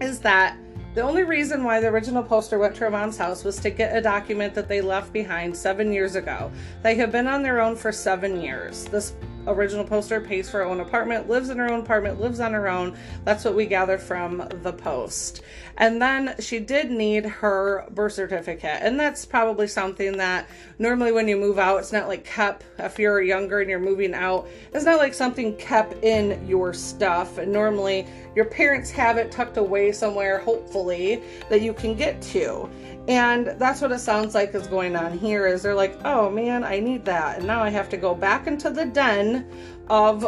is 0.00 0.18
that 0.20 0.56
the 0.96 1.02
only 1.02 1.24
reason 1.24 1.62
why 1.62 1.78
the 1.78 1.88
original 1.88 2.22
poster 2.22 2.58
went 2.58 2.74
to 2.74 2.80
her 2.80 2.90
mom's 2.90 3.18
house 3.18 3.44
was 3.44 3.58
to 3.58 3.68
get 3.68 3.94
a 3.94 4.00
document 4.00 4.54
that 4.54 4.66
they 4.66 4.80
left 4.80 5.12
behind 5.12 5.54
seven 5.54 5.92
years 5.92 6.14
ago. 6.16 6.50
They 6.82 6.94
have 6.94 7.12
been 7.12 7.26
on 7.26 7.42
their 7.42 7.60
own 7.60 7.76
for 7.76 7.92
seven 7.92 8.40
years. 8.40 8.86
This 8.86 9.12
original 9.46 9.84
poster 9.84 10.20
pays 10.20 10.50
for 10.50 10.58
her 10.58 10.64
own 10.64 10.80
apartment, 10.80 11.28
lives 11.28 11.50
in 11.50 11.58
her 11.58 11.70
own 11.70 11.80
apartment, 11.80 12.20
lives 12.20 12.40
on 12.40 12.52
her 12.52 12.68
own. 12.68 12.96
That's 13.24 13.44
what 13.44 13.54
we 13.54 13.66
gather 13.66 13.98
from 13.98 14.48
the 14.62 14.72
post. 14.72 15.42
And 15.78 16.00
then 16.00 16.34
she 16.38 16.58
did 16.58 16.90
need 16.90 17.26
her 17.26 17.86
birth 17.90 18.14
certificate. 18.14 18.78
And 18.80 18.98
that's 18.98 19.26
probably 19.26 19.66
something 19.66 20.16
that 20.16 20.48
normally 20.78 21.12
when 21.12 21.28
you 21.28 21.36
move 21.36 21.58
out, 21.58 21.78
it's 21.78 21.92
not 21.92 22.08
like 22.08 22.24
kept, 22.24 22.64
if 22.78 22.98
you're 22.98 23.20
younger 23.20 23.60
and 23.60 23.68
you're 23.68 23.78
moving 23.78 24.14
out, 24.14 24.48
it's 24.72 24.84
not 24.84 24.98
like 24.98 25.12
something 25.12 25.54
kept 25.56 26.02
in 26.02 26.46
your 26.48 26.72
stuff. 26.72 27.38
And 27.38 27.52
normally 27.52 28.06
your 28.34 28.46
parents 28.46 28.90
have 28.90 29.18
it 29.18 29.30
tucked 29.30 29.58
away 29.58 29.92
somewhere, 29.92 30.38
hopefully, 30.38 31.22
that 31.50 31.60
you 31.60 31.74
can 31.74 31.94
get 31.94 32.22
to. 32.22 32.68
And 33.08 33.46
that's 33.58 33.80
what 33.80 33.92
it 33.92 34.00
sounds 34.00 34.34
like 34.34 34.54
is 34.54 34.66
going 34.66 34.96
on 34.96 35.16
here 35.16 35.46
is 35.46 35.62
they're 35.62 35.74
like, 35.74 35.98
oh 36.04 36.28
man, 36.28 36.64
I 36.64 36.80
need 36.80 37.04
that. 37.04 37.38
And 37.38 37.46
now 37.46 37.62
I 37.62 37.70
have 37.70 37.88
to 37.90 37.96
go 37.96 38.14
back 38.14 38.46
into 38.46 38.70
the 38.70 38.84
den 38.84 39.48
of 39.88 40.22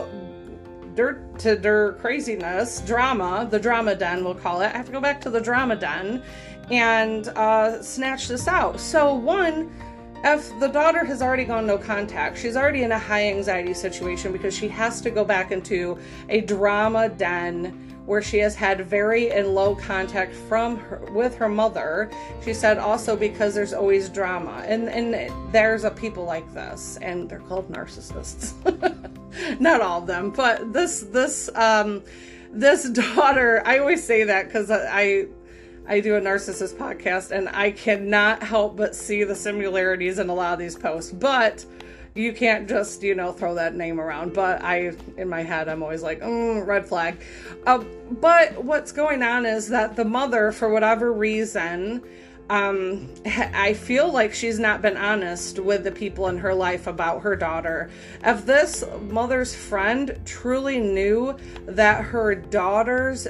dirt 0.95 1.39
to 1.41 1.57
dirt 1.57 1.99
craziness, 2.01 2.81
drama, 2.81 3.49
the 3.51 3.59
drama 3.59 3.95
den, 3.95 4.25
we'll 4.25 4.35
call 4.35 4.61
it. 4.61 4.67
I 4.67 4.77
have 4.77 4.87
to 4.87 4.93
go 4.93 5.01
back 5.01 5.21
to 5.23 5.31
the 5.31 5.41
drama 5.41 5.77
den 5.77 6.23
and 6.71 7.29
uh, 7.29 7.83
snatch 7.83 8.29
this 8.29 8.47
out. 8.47 8.79
So, 8.79 9.15
one, 9.15 9.73
if 10.25 10.59
the 10.59 10.69
daughter 10.69 11.05
has 11.05 11.23
already 11.23 11.45
gone 11.45 11.67
no 11.67 11.79
contact, 11.79 12.39
she's 12.39 12.57
already 12.57 12.83
in 12.83 12.93
a 12.93 12.99
high 12.99 13.29
anxiety 13.29 13.75
situation 13.75 14.33
because 14.33 14.57
she 14.57 14.69
has 14.69 15.01
to 15.03 15.11
go 15.11 15.25
back 15.25 15.53
into 15.53 15.99
a 16.29 16.41
drama 16.41 17.09
den 17.09 17.88
where 18.09 18.23
she 18.23 18.39
has 18.39 18.55
had 18.55 18.81
very 18.87 19.31
and 19.31 19.55
low 19.55 19.75
contact 19.77 20.35
from 20.35 20.79
her 20.79 20.99
with 21.13 21.35
her 21.35 21.49
mother. 21.49 22.11
She 22.43 22.55
said 22.55 22.79
also 22.79 23.15
because 23.15 23.55
there's 23.55 23.75
always 23.75 24.09
drama. 24.09 24.65
And 24.67 24.89
and 24.89 25.31
there's 25.53 25.85
a 25.85 25.91
people 25.91 26.25
like 26.25 26.53
this 26.55 26.99
and 27.03 27.29
they're 27.29 27.41
called 27.41 27.71
narcissists. 27.71 28.55
Not 29.61 29.83
all 29.83 30.01
of 30.01 30.07
them, 30.07 30.31
but 30.31 30.73
this 30.73 31.01
this 31.01 31.51
um 31.55 32.03
this 32.51 32.89
daughter, 33.15 33.63
I 33.67 33.79
always 33.79 34.03
say 34.03 34.25
that 34.25 34.51
cuz 34.51 34.71
I 34.71 35.27
I 35.87 36.01
do 36.01 36.17
a 36.17 36.21
narcissist 36.21 36.77
podcast 36.77 37.31
and 37.31 37.51
I 37.51 37.73
cannot 37.73 38.43
help 38.43 38.75
but 38.77 38.97
see 38.97 39.23
the 39.25 39.37
similarities 39.37 40.19
in 40.19 40.31
a 40.31 40.35
lot 40.35 40.55
of 40.55 40.59
these 40.59 40.77
posts. 40.77 41.13
But 41.13 41.67
you 42.15 42.33
can't 42.33 42.69
just 42.69 43.03
you 43.03 43.15
know 43.15 43.33
throw 43.33 43.55
that 43.55 43.75
name 43.75 44.01
around 44.01 44.33
but 44.33 44.63
i 44.63 44.93
in 45.17 45.29
my 45.29 45.43
head 45.43 45.69
i'm 45.69 45.83
always 45.83 46.03
like 46.03 46.21
mm, 46.21 46.67
red 46.67 46.87
flag 46.87 47.21
uh, 47.67 47.79
but 48.21 48.65
what's 48.65 48.93
going 48.93 49.23
on 49.23 49.47
is 49.47 49.69
that 49.69 49.97
the 49.97 50.05
mother 50.05 50.53
for 50.53 50.69
whatever 50.69 51.13
reason 51.13 52.03
um, 52.51 53.13
I 53.27 53.75
feel 53.75 54.11
like 54.11 54.33
she's 54.33 54.59
not 54.59 54.81
been 54.81 54.97
honest 54.97 55.59
with 55.59 55.85
the 55.85 55.93
people 55.93 56.29
in 56.29 56.39
her 56.39 56.55
life 56.55 56.87
about 56.87 57.21
her 57.23 57.37
daughter. 57.37 57.91
If 58.25 58.47
this 58.47 58.85
mother's 59.03 59.55
friend 59.55 60.19
truly 60.25 60.79
knew 60.79 61.37
that 61.67 62.05
her 62.05 62.35
daughter's 62.35 63.29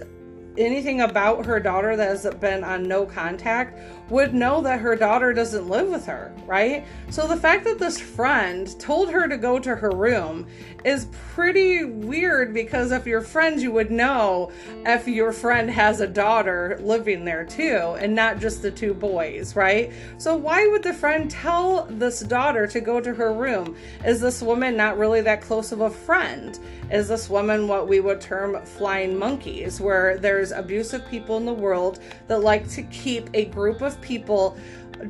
anything 0.57 1.01
about 1.03 1.47
her 1.47 1.61
daughter 1.61 1.97
that 1.97 2.09
has 2.09 2.35
been 2.37 2.65
on 2.65 2.83
no 2.83 3.07
contact 3.07 3.79
would 4.11 4.35
know 4.35 4.63
that 4.63 4.81
her 4.81 4.97
daughter 4.97 5.33
doesn't 5.33 5.69
live 5.69 5.89
with 5.89 6.07
her, 6.07 6.33
right? 6.47 6.87
So 7.11 7.27
the 7.27 7.37
fact 7.37 7.65
that 7.65 7.79
this 7.79 8.01
friend 8.01 8.79
told 8.81 9.11
her 9.11 9.29
to 9.29 9.37
go 9.37 9.59
to 9.59 9.75
her 9.77 9.91
room 9.91 10.47
is 10.85 11.09
pretty 11.35 11.85
weird 11.85 12.55
because 12.55 12.93
if 12.93 13.07
you're 13.07 13.21
friends, 13.21 13.63
you 13.63 13.73
would 13.73 13.91
know 13.91 14.51
if 14.87 15.07
your 15.09 15.33
friend 15.33 15.71
has 15.71 16.01
a 16.01 16.07
daughter 16.07 16.79
living 16.81 17.25
there 17.25 17.45
too, 17.45 17.97
and 17.99 18.15
not 18.15 18.39
just 18.39 18.63
the 18.63 18.71
two 18.71 18.95
boys, 18.95 19.57
right? 19.57 19.93
So 20.19 20.37
why 20.37 20.67
would 20.67 20.83
the 20.83 20.95
friend 20.95 21.31
tell 21.31 21.87
this 21.91 22.21
daughter 22.21 22.67
to 22.67 22.81
go 22.81 23.01
to 23.01 23.13
her 23.13 23.33
room? 23.33 23.77
Is 24.05 24.21
this 24.21 24.43
woman 24.43 24.77
not 24.77 24.99
really 24.99 25.21
that 25.23 25.43
close 25.43 25.73
of 25.73 25.81
a 25.81 25.91
friend? 25.91 26.59
Is 26.91 27.09
this 27.09 27.29
woman 27.29 27.69
what 27.69 27.87
we 27.87 28.01
would 28.01 28.21
term 28.21 28.65
flying 28.65 29.19
monkeys, 29.19 29.81
where 29.81 30.17
there's 30.19 30.53
abusive 30.53 31.07
people 31.09 31.37
in 31.37 31.45
the 31.45 31.53
world 31.53 32.01
that 32.29 32.39
like 32.39 32.69
to 32.71 32.83
keep 32.85 33.29
a 33.35 33.45
group 33.47 33.83
of 33.83 33.98
people 34.01 34.57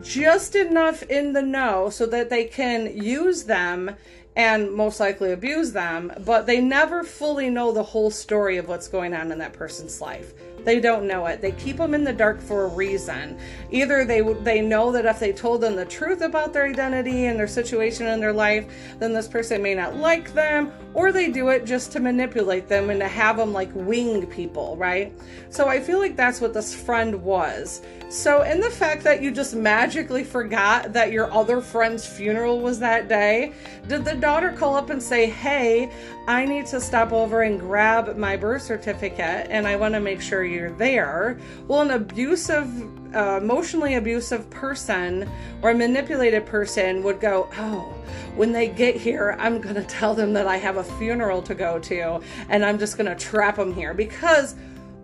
just 0.03 0.55
enough 0.55 1.03
in 1.05 1.33
the 1.33 1.43
know 1.43 1.91
so 1.91 2.07
that 2.07 2.31
they 2.31 2.45
can 2.45 2.95
use 2.97 3.45
them 3.45 3.97
and 4.37 4.73
most 4.73 5.01
likely 5.01 5.33
abuse 5.33 5.73
them, 5.73 6.13
but 6.25 6.47
they 6.47 6.61
never 6.61 7.03
fully 7.03 7.51
know 7.51 7.73
the 7.73 7.83
whole 7.83 8.11
story 8.11 8.57
of 8.57 8.69
what's 8.69 8.87
going 8.87 9.13
on 9.13 9.33
in 9.33 9.39
that 9.39 9.53
person's 9.53 10.01
life. 10.01 10.33
They 10.69 10.81
don't 10.81 11.07
know 11.07 11.25
it. 11.25 11.41
They 11.41 11.53
keep 11.53 11.79
them 11.79 11.95
in 11.95 12.05
the 12.05 12.13
dark 12.13 12.43
for 12.43 12.67
a 12.67 12.69
reason. 12.69 13.39
Either 13.71 14.05
they 14.05 14.21
they 14.21 14.61
know 14.61 14.93
that 14.93 15.07
if 15.07 15.19
they 15.19 15.33
told 15.33 15.63
them 15.63 15.77
the 15.77 15.87
truth 15.87 16.21
about 16.21 16.53
their 16.53 16.67
identity 16.67 17.25
and 17.25 17.39
their 17.39 17.47
situation 17.47 18.07
in 18.07 18.21
their 18.21 18.35
life, 18.35 18.67
then 18.99 19.15
this 19.15 19.29
person 19.29 19.63
may 19.63 19.75
not 19.75 19.97
like 19.97 20.35
them, 20.35 20.71
or 20.93 21.11
they 21.11 21.31
do 21.31 21.49
it 21.49 21.65
just 21.65 21.91
to 21.93 22.01
manipulate 22.01 22.69
them 22.69 22.91
and 22.91 23.01
to 23.01 23.09
have 23.09 23.39
them 23.39 23.55
like 23.55 23.71
wing 23.73 24.27
people, 24.27 24.77
right? 24.77 25.11
So 25.49 25.69
I 25.69 25.81
feel 25.81 26.01
like 26.01 26.17
that's 26.17 26.39
what 26.39 26.53
this 26.53 26.75
friend 26.75 27.23
was. 27.23 27.81
So, 28.11 28.41
in 28.41 28.61
the 28.61 28.71
fact 28.71 29.05
that 29.05 29.21
you 29.21 29.31
just 29.31 29.55
magically 29.55 30.25
forgot 30.25 30.95
that 30.95 31.13
your 31.13 31.31
other 31.31 31.61
friend's 31.61 32.07
funeral 32.07 32.59
was 32.61 32.79
that 32.79 33.07
day, 33.07 33.53
did 33.87 34.07
the 34.07 34.15
daughter 34.15 34.51
call 34.51 34.77
up 34.77 34.89
and 34.89 35.03
say, 35.03 35.29
Hey, 35.29 35.91
I 36.27 36.47
need 36.47 36.65
to 36.67 36.81
stop 36.81 37.13
over 37.13 37.43
and 37.43 37.61
grab 37.61 38.17
my 38.17 38.35
birth 38.35 38.63
certificate 38.63 39.49
and 39.51 39.67
I 39.67 39.77
want 39.77 39.93
to 39.93 40.01
make 40.01 40.23
sure 40.23 40.43
you're 40.59 40.73
there? 40.73 41.39
Well, 41.67 41.83
an 41.83 41.93
abusive, 41.93 43.15
uh, 43.15 43.39
emotionally 43.41 43.95
abusive 43.95 44.51
person 44.51 45.31
or 45.63 45.71
a 45.71 45.75
manipulated 45.75 46.45
person 46.45 47.03
would 47.05 47.21
go, 47.21 47.49
Oh, 47.57 47.95
when 48.37 48.53
they 48.53 48.69
get 48.69 48.97
here, 48.97 49.37
I'm 49.39 49.61
going 49.61 49.75
to 49.77 49.85
tell 49.85 50.15
them 50.15 50.33
that 50.35 50.47
I 50.47 50.57
have 50.57 50.77
a 50.77 50.85
funeral 50.85 51.41
to 51.43 51.55
go 51.55 51.79
to 51.79 52.21
and 52.49 52.65
I'm 52.65 52.79
just 52.79 52.97
going 52.97 53.09
to 53.09 53.15
trap 53.15 53.57
them 53.57 53.73
here 53.73 53.95
because 53.95 54.55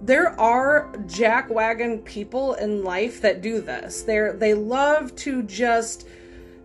there 0.02 0.38
are 0.38 0.92
jackwagon 1.06 2.04
people 2.04 2.54
in 2.54 2.84
life 2.84 3.22
that 3.22 3.40
do 3.40 3.62
this. 3.62 4.02
They're 4.02 4.34
they 4.34 4.52
love 4.52 5.16
to 5.16 5.42
just 5.42 6.06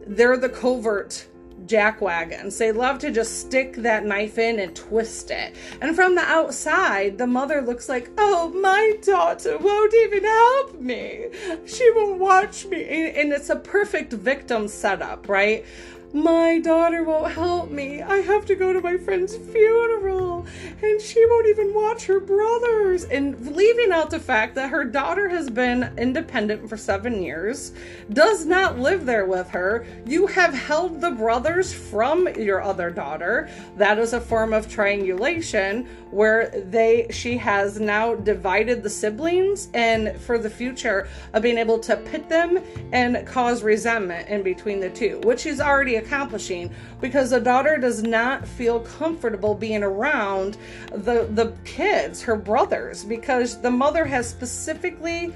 they're 0.05 0.35
the 0.35 0.49
covert 0.49 1.25
jackwagons. 1.69 2.57
They 2.57 2.71
love 2.71 2.99
to 2.99 3.11
just 3.11 3.39
stick 3.39 3.75
that 3.77 4.05
knife 4.05 4.37
in 4.37 4.59
and 4.59 4.75
twist 4.75 5.31
it. 5.31 5.55
And 5.81 5.95
from 5.95 6.15
the 6.15 6.21
outside, 6.21 7.17
the 7.17 7.27
mother 7.27 7.61
looks 7.61 7.87
like, 7.87 8.09
oh, 8.17 8.49
my 8.49 8.97
daughter 9.03 9.57
won't 9.57 9.93
even 9.93 10.23
help 10.23 10.81
me. 10.81 11.27
She 11.65 11.89
won't 11.91 12.19
watch 12.19 12.65
me. 12.65 13.11
And 13.11 13.31
it's 13.31 13.49
a 13.49 13.55
perfect 13.55 14.11
victim 14.11 14.67
setup, 14.67 15.29
right? 15.29 15.65
My 16.11 16.57
daughter 16.57 17.03
won't 17.03 17.33
help 17.33 17.69
me. 17.69 18.01
I 18.01 18.17
have 18.17 18.43
to 18.47 18.55
go 18.55 18.73
to 18.73 18.81
my 18.81 18.97
friend's 18.97 19.37
funeral, 19.37 20.47
and 20.81 20.99
she 20.99 21.23
won't 21.27 21.47
even 21.47 21.71
watch 21.75 22.07
her 22.07 22.19
brothers. 22.19 23.03
And 23.03 23.55
leaving 23.55 23.91
out 23.91 24.09
the 24.09 24.19
fact 24.19 24.55
that 24.55 24.71
her 24.71 24.83
daughter 24.83 25.29
has 25.29 25.51
been 25.51 25.93
independent 25.99 26.67
for 26.67 26.77
seven 26.77 27.21
years, 27.21 27.73
does 28.11 28.47
not 28.47 28.79
live 28.79 29.05
there 29.05 29.27
with 29.27 29.49
her. 29.49 29.85
You 30.07 30.25
have 30.25 30.55
held 30.55 30.99
the 30.99 31.11
brothers 31.11 31.71
from 31.71 32.27
your 32.29 32.63
other 32.63 32.89
daughter. 32.89 33.47
That 33.77 33.99
is 33.99 34.13
a 34.13 34.21
form 34.21 34.51
of 34.51 34.67
triangulation 34.67 35.87
where 36.11 36.49
they 36.49 37.07
she 37.11 37.37
has 37.37 37.79
now 37.79 38.15
divided 38.15 38.83
the 38.83 38.89
siblings 38.89 39.69
and 39.73 40.19
for 40.21 40.37
the 40.37 40.49
future 40.49 41.07
of 41.33 41.43
being 41.43 41.57
able 41.57 41.79
to 41.79 41.95
pit 41.97 42.27
them 42.29 42.59
and 42.91 43.25
cause 43.27 43.63
resentment 43.63 44.27
in 44.27 44.43
between 44.43 44.79
the 44.79 44.89
two, 44.89 45.19
which 45.23 45.41
she's 45.41 45.59
already 45.59 45.95
accomplishing 45.95 46.73
because 47.01 47.29
the 47.29 47.39
daughter 47.39 47.77
does 47.77 48.03
not 48.03 48.47
feel 48.47 48.79
comfortable 48.81 49.53
being 49.53 49.83
around 49.83 50.57
the 50.91 51.27
the 51.31 51.53
kids, 51.65 52.21
her 52.21 52.35
brothers, 52.35 53.03
because 53.03 53.61
the 53.61 53.71
mother 53.71 54.05
has 54.05 54.27
specifically 54.27 55.33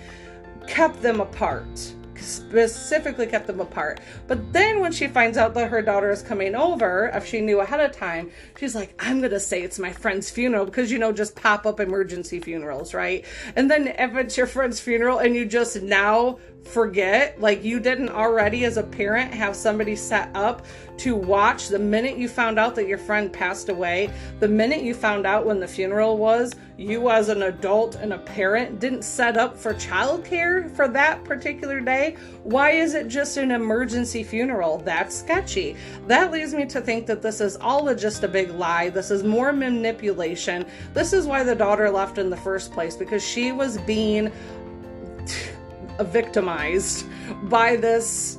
kept 0.68 1.02
them 1.02 1.20
apart 1.20 1.94
specifically 2.24 3.28
kept 3.28 3.48
them 3.48 3.60
apart. 3.60 4.00
But 4.28 4.54
then 4.54 4.80
when 4.80 4.92
she 4.92 5.08
finds 5.08 5.38
out 5.38 5.54
that 5.54 5.70
her 5.70 5.82
daughter 5.82 6.12
is 6.12 6.22
coming 6.22 6.56
over, 6.56 7.12
if 7.14 7.26
she 7.26 7.42
knew 7.42 7.60
ahead 7.60 7.80
of 7.80 7.92
time, 7.92 8.32
she's 8.58 8.76
like, 8.76 8.96
I'm 9.00 9.20
going 9.20 9.32
to 9.32 9.40
say 9.40 9.62
it's 9.62 9.80
my 9.80 9.92
friend's 9.92 10.30
funeral 10.30 10.66
because, 10.66 10.92
you 10.92 11.00
know, 11.00 11.12
just 11.12 11.36
pop 11.36 11.66
up 11.66 11.80
emergency 11.80 12.40
funerals, 12.40 12.94
right? 12.94 13.26
And 13.56 13.70
then 13.70 13.88
if 13.88 14.16
it's 14.16 14.38
your 14.38 14.48
friend's 14.48 14.80
funeral 14.80 15.20
and 15.20 15.36
you 15.36 15.46
just 15.46 15.82
now 15.82 16.40
forget, 16.64 17.40
like 17.40 17.64
you 17.64 17.80
didn't 17.80 18.10
already 18.10 18.66
as 18.66 18.78
a 18.78 18.84
parent 18.84 19.34
have 19.34 19.56
somebody 19.56 19.96
set 19.96 20.30
up 20.36 20.66
to 20.98 21.16
watch 21.16 21.68
the 21.68 21.80
minute 21.80 22.18
you 22.18 22.28
found 22.28 22.60
out 22.60 22.76
that 22.76 22.88
your 22.88 22.98
friend 22.98 23.32
passed 23.32 23.70
away, 23.70 24.10
the 24.40 24.48
minute 24.48 24.82
you 24.82 24.94
found 24.94 25.26
out 25.26 25.46
when 25.46 25.60
the 25.60 25.68
funeral 25.68 26.18
was, 26.18 26.54
you 26.78 27.10
as 27.10 27.30
an 27.30 27.44
adult 27.44 27.96
and 27.96 28.14
a 28.14 28.18
parent 28.18 28.80
didn't 28.80 29.04
set 29.04 29.38
up 29.38 29.58
for 29.58 29.74
childcare 29.74 30.70
for 30.76 30.88
that 30.88 31.24
particular 31.24 31.80
day. 31.80 32.16
Why 32.44 32.72
is 32.72 32.96
it 32.96 33.08
just 33.08 33.38
an 33.38 33.52
emergency 33.52 34.24
funeral? 34.24 34.80
That's 34.80 35.16
sketchy. 35.16 35.76
That 36.08 36.32
leads 36.32 36.54
me 36.54 36.66
to 36.68 36.82
think 36.82 37.06
that 37.08 37.22
this 37.22 37.42
is 37.42 37.58
all 37.58 37.94
just 37.94 38.24
a 38.24 38.28
big 38.28 38.50
lie. 38.52 38.90
This 38.90 39.12
is 39.12 39.24
more 39.24 39.54
manipulation. 39.54 40.66
This 40.94 41.14
is 41.14 41.28
why 41.28 41.44
the 41.44 41.56
daughter 41.56 41.90
left 41.90 42.18
in 42.18 42.30
the 42.30 42.38
first 42.38 42.72
place 42.72 42.96
because 42.96 43.24
she 43.24 43.52
was 43.52 43.78
being 43.80 44.32
victimized 46.00 47.06
by 47.50 47.76
this 47.76 48.38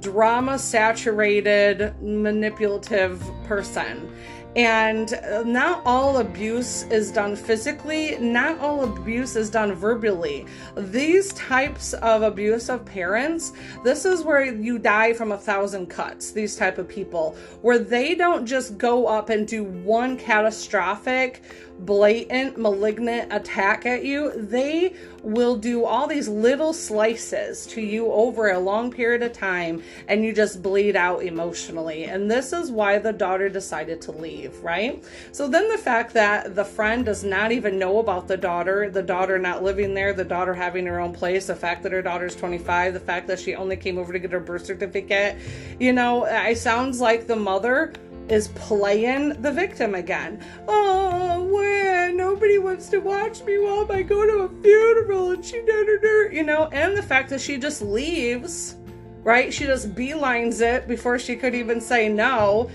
drama 0.00 0.58
saturated, 0.58 1.94
manipulative 2.02 3.22
person. 3.44 4.10
And 4.54 5.14
uh, 5.14 5.44
not 5.44 5.80
all 5.86 6.18
abuse 6.18 6.82
is 6.84 7.10
done 7.10 7.36
physically, 7.36 8.18
not 8.18 8.58
all 8.58 8.84
abuse 8.84 9.34
is 9.34 9.48
done 9.48 9.72
verbally. 9.72 10.44
These 10.76 11.32
types 11.32 11.94
of 11.94 12.20
abusive 12.20 12.84
parents, 12.84 13.54
this 13.82 14.04
is 14.04 14.24
where 14.24 14.44
you 14.44 14.78
die 14.78 15.14
from 15.14 15.32
a 15.32 15.38
thousand 15.38 15.86
cuts, 15.86 16.32
these 16.32 16.54
type 16.54 16.76
of 16.76 16.86
people, 16.86 17.34
where 17.62 17.78
they 17.78 18.14
don't 18.14 18.44
just 18.44 18.76
go 18.76 19.06
up 19.06 19.30
and 19.30 19.48
do 19.48 19.64
one 19.64 20.18
catastrophic 20.18 21.40
blatant 21.84 22.58
malignant 22.58 23.32
attack 23.32 23.86
at 23.86 24.04
you, 24.04 24.32
they 24.36 24.94
will 25.22 25.56
do 25.56 25.84
all 25.84 26.06
these 26.06 26.28
little 26.28 26.72
slices 26.72 27.64
to 27.66 27.80
you 27.80 28.10
over 28.10 28.50
a 28.50 28.58
long 28.58 28.90
period 28.90 29.22
of 29.22 29.32
time 29.32 29.82
and 30.08 30.24
you 30.24 30.32
just 30.32 30.62
bleed 30.62 30.96
out 30.96 31.22
emotionally. 31.22 32.04
And 32.04 32.30
this 32.30 32.52
is 32.52 32.70
why 32.70 32.98
the 32.98 33.12
daughter 33.12 33.48
decided 33.48 34.00
to 34.02 34.12
leave, 34.12 34.58
right? 34.62 35.02
So 35.30 35.46
then 35.46 35.68
the 35.68 35.78
fact 35.78 36.12
that 36.14 36.54
the 36.54 36.64
friend 36.64 37.04
does 37.04 37.22
not 37.22 37.52
even 37.52 37.78
know 37.78 37.98
about 37.98 38.26
the 38.26 38.36
daughter, 38.36 38.90
the 38.90 39.02
daughter 39.02 39.38
not 39.38 39.62
living 39.62 39.94
there, 39.94 40.12
the 40.12 40.24
daughter 40.24 40.54
having 40.54 40.86
her 40.86 40.98
own 40.98 41.12
place, 41.12 41.46
the 41.46 41.56
fact 41.56 41.82
that 41.84 41.92
her 41.92 42.02
daughter's 42.02 42.34
25, 42.34 42.94
the 42.94 43.00
fact 43.00 43.28
that 43.28 43.38
she 43.38 43.54
only 43.54 43.76
came 43.76 43.98
over 43.98 44.12
to 44.12 44.18
get 44.18 44.32
her 44.32 44.40
birth 44.40 44.66
certificate, 44.66 45.36
you 45.78 45.92
know, 45.92 46.24
it 46.24 46.58
sounds 46.58 47.00
like 47.00 47.26
the 47.26 47.36
mother 47.36 47.92
is 48.28 48.48
playing 48.48 49.40
the 49.42 49.52
victim 49.52 49.94
again. 49.94 50.40
Oh, 50.68 51.44
where 51.44 52.12
nobody 52.12 52.58
wants 52.58 52.88
to 52.90 52.98
watch 52.98 53.42
me 53.42 53.58
while 53.58 53.90
I 53.90 54.02
go 54.02 54.26
to 54.26 54.42
a 54.44 54.62
funeral 54.62 55.32
and 55.32 55.44
she, 55.44 55.60
da, 55.60 55.82
da, 55.84 56.30
you 56.30 56.42
know, 56.42 56.68
and 56.72 56.96
the 56.96 57.02
fact 57.02 57.30
that 57.30 57.40
she 57.40 57.58
just 57.58 57.82
leaves, 57.82 58.76
right? 59.22 59.52
She 59.52 59.64
just 59.64 59.94
beelines 59.94 60.60
it 60.60 60.88
before 60.88 61.18
she 61.18 61.36
could 61.36 61.54
even 61.54 61.80
say 61.80 62.08
no. 62.08 62.70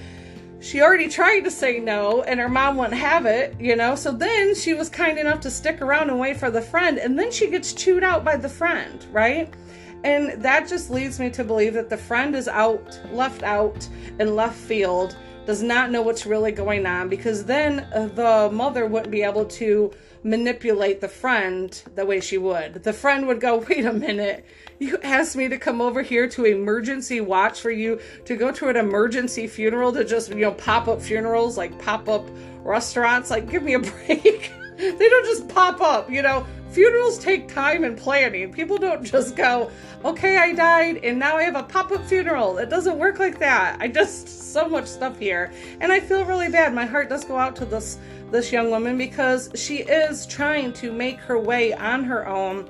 She 0.59 0.81
already 0.81 1.07
tried 1.07 1.41
to 1.41 1.51
say 1.51 1.79
no, 1.79 2.23
and 2.23 2.39
her 2.39 2.49
mom 2.49 2.77
wouldn't 2.77 2.99
have 2.99 3.27
it, 3.27 3.55
you 3.59 3.75
know. 3.75 3.95
So 3.95 4.11
then 4.11 4.55
she 4.55 4.73
was 4.73 4.89
kind 4.89 5.19
enough 5.19 5.39
to 5.41 5.51
stick 5.51 5.81
around 5.81 6.09
and 6.09 6.19
wait 6.19 6.37
for 6.37 6.49
the 6.49 6.61
friend, 6.61 6.97
and 6.97 7.17
then 7.17 7.31
she 7.31 7.49
gets 7.49 7.73
chewed 7.73 8.03
out 8.03 8.25
by 8.25 8.37
the 8.37 8.49
friend, 8.49 9.05
right? 9.11 9.53
And 10.03 10.41
that 10.41 10.67
just 10.67 10.89
leads 10.89 11.19
me 11.19 11.29
to 11.31 11.43
believe 11.43 11.73
that 11.73 11.89
the 11.89 11.97
friend 11.97 12.35
is 12.35 12.47
out, 12.47 12.99
left 13.11 13.43
out 13.43 13.87
and 14.19 14.35
left 14.35 14.57
field 14.57 15.15
does 15.47 15.63
not 15.63 15.89
know 15.89 16.01
what's 16.01 16.25
really 16.25 16.51
going 16.51 16.85
on 16.85 17.07
because 17.07 17.45
then 17.45 17.79
uh, 17.95 18.07
the 18.07 18.49
mother 18.53 18.85
wouldn't 18.85 19.09
be 19.09 19.23
able 19.23 19.45
to 19.45 19.91
manipulate 20.21 20.99
the 20.99 21.07
friend 21.07 21.81
the 21.95 22.05
way 22.05 22.19
she 22.19 22.37
would. 22.37 22.83
The 22.83 22.91
friend 22.91 23.25
would 23.27 23.39
go, 23.39 23.57
wait 23.69 23.85
a 23.85 23.93
minute, 23.93 24.45
you 24.77 24.97
asked 25.01 25.37
me 25.37 25.47
to 25.47 25.57
come 25.57 25.79
over 25.79 26.01
here 26.01 26.27
to 26.29 26.43
emergency 26.43 27.21
watch 27.21 27.61
for 27.61 27.71
you 27.71 28.01
to 28.25 28.35
go 28.35 28.51
to 28.51 28.67
an 28.67 28.75
emergency 28.75 29.47
funeral 29.47 29.93
to 29.93 30.03
just, 30.03 30.29
you 30.29 30.35
know, 30.35 30.51
pop 30.51 30.89
up 30.89 31.01
funerals, 31.01 31.57
like 31.57 31.79
pop 31.79 32.09
up 32.09 32.27
restaurants. 32.63 33.31
Like, 33.31 33.49
give 33.49 33.63
me 33.63 33.73
a 33.73 33.79
break. 34.05 34.51
they 34.77 35.09
don't 35.09 35.25
just 35.25 35.47
pop 35.47 35.79
up, 35.79 36.11
you 36.11 36.21
know. 36.21 36.45
Funerals 36.71 37.17
take 37.17 37.47
time 37.47 37.83
and 37.83 37.97
planning. 37.97 38.51
People 38.51 38.77
don't 38.77 39.03
just 39.03 39.35
go, 39.35 39.71
okay, 40.05 40.37
I 40.37 40.53
died 40.53 40.97
and 41.03 41.17
now 41.17 41.37
I 41.37 41.43
have 41.43 41.55
a 41.55 41.63
pop 41.63 41.91
up 41.91 42.05
funeral. 42.05 42.57
It 42.57 42.69
doesn't 42.69 42.97
work 42.97 43.19
like 43.19 43.39
that. 43.39 43.77
I 43.79 43.87
just, 43.87 44.53
so 44.53 44.67
much 44.67 44.87
stuff 44.87 45.19
here. 45.19 45.51
And 45.81 45.91
I 45.91 45.99
feel 45.99 46.25
really 46.25 46.49
bad. 46.49 46.73
My 46.73 46.85
heart 46.85 47.09
does 47.09 47.23
go 47.23 47.37
out 47.37 47.55
to 47.57 47.65
this 47.65 47.97
this 48.31 48.51
young 48.51 48.69
woman 48.69 48.97
because 48.97 49.49
she 49.55 49.77
is 49.77 50.25
trying 50.25 50.73
to 50.73 50.91
make 50.91 51.17
her 51.19 51.39
way 51.39 51.73
on 51.73 52.03
her 52.03 52.27
own 52.27 52.69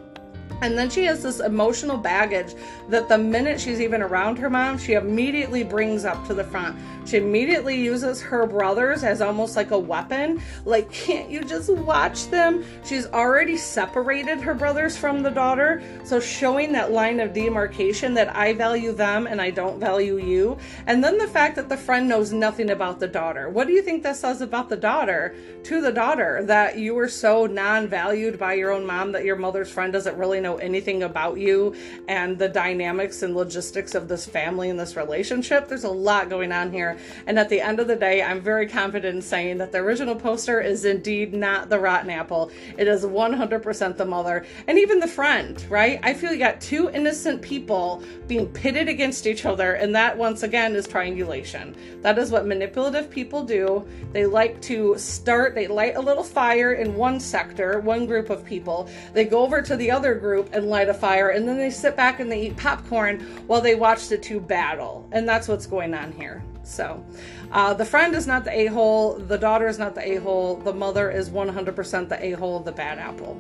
And 0.61 0.77
then 0.77 0.89
she 0.89 1.05
has 1.05 1.21
this 1.21 1.39
emotional 1.39 1.97
baggage 1.97 2.55
that 2.89 3.07
the 3.07 3.17
minute 3.17 3.59
she's 3.59 3.79
even 3.79 4.01
around 4.01 4.37
her 4.37 4.49
mom, 4.49 4.77
she 4.77 4.93
immediately 4.93 5.63
brings 5.63 6.03
up 6.03 6.25
to 6.27 6.33
the 6.33 6.43
front. 6.43 6.77
She 7.05 7.17
immediately 7.17 7.79
uses 7.79 8.21
her 8.21 8.45
brothers 8.45 9.03
as 9.03 9.21
almost 9.21 9.55
like 9.55 9.71
a 9.71 9.79
weapon. 9.79 10.41
Like, 10.65 10.91
can't 10.91 11.29
you 11.29 11.43
just 11.43 11.69
watch 11.69 12.27
them? 12.27 12.65
She's 12.83 13.05
already 13.07 13.55
separated 13.55 14.41
her 14.41 14.53
brothers 14.53 14.97
from 14.97 15.23
the 15.23 15.29
daughter. 15.29 15.81
So, 16.03 16.19
showing 16.19 16.71
that 16.73 16.91
line 16.91 17.19
of 17.19 17.33
demarcation 17.33 18.13
that 18.15 18.35
I 18.35 18.53
value 18.53 18.91
them 18.91 19.27
and 19.27 19.41
I 19.41 19.51
don't 19.51 19.79
value 19.79 20.17
you. 20.17 20.57
And 20.87 21.03
then 21.03 21.17
the 21.17 21.27
fact 21.27 21.55
that 21.55 21.69
the 21.69 21.77
friend 21.77 22.09
knows 22.09 22.33
nothing 22.33 22.71
about 22.71 22.99
the 22.99 23.07
daughter. 23.07 23.49
What 23.49 23.67
do 23.67 23.73
you 23.73 23.81
think 23.81 24.03
that 24.03 24.17
says 24.17 24.41
about 24.41 24.67
the 24.67 24.75
daughter 24.75 25.35
to 25.63 25.81
the 25.81 25.91
daughter? 25.91 26.43
That 26.43 26.77
you 26.77 26.93
were 26.93 27.07
so 27.07 27.45
non 27.45 27.87
valued 27.87 28.37
by 28.37 28.55
your 28.55 28.71
own 28.71 28.85
mom 28.85 29.11
that 29.13 29.23
your 29.23 29.35
mother's 29.35 29.71
friend 29.71 29.93
doesn't 29.93 30.17
really 30.17 30.41
know 30.41 30.46
anything 30.55 31.03
about 31.03 31.37
you 31.37 31.75
and 32.07 32.39
the 32.39 32.47
dynamics 32.47 33.21
and 33.21 33.35
logistics 33.35 33.93
of 33.93 34.07
this 34.07 34.25
family 34.25 34.69
and 34.69 34.79
this 34.79 34.95
relationship. 34.95 35.67
There's 35.67 35.83
a 35.83 35.89
lot 35.89 36.29
going 36.29 36.51
on 36.51 36.71
here. 36.71 36.97
And 37.27 37.37
at 37.37 37.49
the 37.49 37.59
end 37.59 37.79
of 37.79 37.87
the 37.87 37.95
day, 37.95 38.23
I'm 38.23 38.41
very 38.41 38.67
confident 38.67 39.15
in 39.15 39.21
saying 39.21 39.57
that 39.57 39.71
the 39.71 39.79
original 39.79 40.15
poster 40.15 40.61
is 40.61 40.85
indeed 40.85 41.33
not 41.33 41.69
the 41.69 41.79
rotten 41.79 42.09
apple. 42.09 42.51
It 42.77 42.87
is 42.87 43.03
100% 43.03 43.97
the 43.97 44.05
mother 44.05 44.45
and 44.67 44.77
even 44.77 44.99
the 44.99 45.07
friend, 45.07 45.63
right? 45.69 45.99
I 46.03 46.13
feel 46.13 46.31
you 46.31 46.39
got 46.39 46.61
two 46.61 46.89
innocent 46.89 47.41
people 47.41 48.03
being 48.27 48.47
pitted 48.47 48.87
against 48.87 49.27
each 49.27 49.45
other. 49.45 49.73
And 49.73 49.95
that, 49.95 50.17
once 50.17 50.43
again, 50.43 50.75
is 50.75 50.87
triangulation. 50.87 51.75
That 52.01 52.17
is 52.17 52.31
what 52.31 52.45
manipulative 52.45 53.09
people 53.09 53.43
do. 53.43 53.85
They 54.13 54.25
like 54.25 54.61
to 54.63 54.97
start, 54.97 55.55
they 55.55 55.67
light 55.67 55.95
a 55.95 56.01
little 56.01 56.23
fire 56.23 56.73
in 56.73 56.95
one 56.95 57.19
sector, 57.19 57.79
one 57.79 58.05
group 58.05 58.29
of 58.29 58.45
people. 58.45 58.89
They 59.13 59.25
go 59.25 59.41
over 59.41 59.61
to 59.61 59.75
the 59.75 59.89
other 59.91 60.15
group 60.15 60.36
and 60.51 60.67
light 60.67 60.89
a 60.89 60.93
fire. 60.93 61.29
And 61.29 61.47
then 61.47 61.57
they 61.57 61.69
sit 61.69 61.95
back 61.95 62.19
and 62.19 62.31
they 62.31 62.47
eat 62.47 62.57
popcorn 62.57 63.19
while 63.47 63.61
they 63.61 63.75
watch 63.75 64.07
the 64.07 64.17
two 64.17 64.39
battle. 64.39 65.07
And 65.11 65.27
that's 65.27 65.47
what's 65.47 65.65
going 65.65 65.93
on 65.93 66.11
here. 66.11 66.43
So, 66.63 67.03
uh, 67.51 67.73
the 67.73 67.85
friend 67.85 68.13
is 68.13 68.27
not 68.27 68.43
the 68.43 68.51
a 68.51 68.65
hole, 68.65 69.17
the 69.17 69.37
daughter 69.37 69.67
is 69.67 69.79
not 69.79 69.95
the 69.95 70.05
a 70.05 70.15
hole, 70.15 70.57
the 70.57 70.73
mother 70.73 71.09
is 71.09 71.29
100% 71.29 72.09
the 72.09 72.25
a 72.25 72.31
hole, 72.31 72.59
the 72.59 72.73
bad 72.73 72.99
apple. 72.99 73.39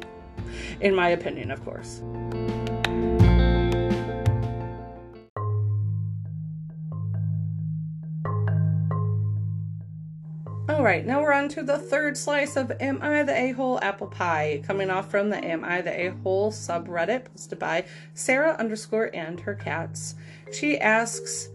In 0.79 0.95
my 0.95 1.09
opinion, 1.09 1.51
of 1.51 1.63
course. 1.65 2.01
All 10.69 10.83
right, 10.83 11.05
now 11.05 11.21
we're 11.21 11.31
on 11.31 11.47
to 11.49 11.63
the 11.63 11.77
third 11.77 12.17
slice 12.17 12.57
of 12.57 12.73
Am 12.81 13.01
I 13.01 13.23
the 13.23 13.33
A-Hole 13.33 13.79
Apple 13.81 14.07
Pie, 14.07 14.61
coming 14.65 14.89
off 14.89 15.09
from 15.09 15.29
the 15.29 15.37
Am 15.37 15.63
I 15.63 15.79
the 15.79 16.07
A-Hole 16.07 16.51
subreddit 16.51 17.23
posted 17.23 17.57
by 17.57 17.85
Sarah 18.13 18.53
underscore 18.59 19.09
and 19.13 19.39
her 19.39 19.55
cats. 19.55 20.15
She 20.51 20.77
asks, 20.77 21.47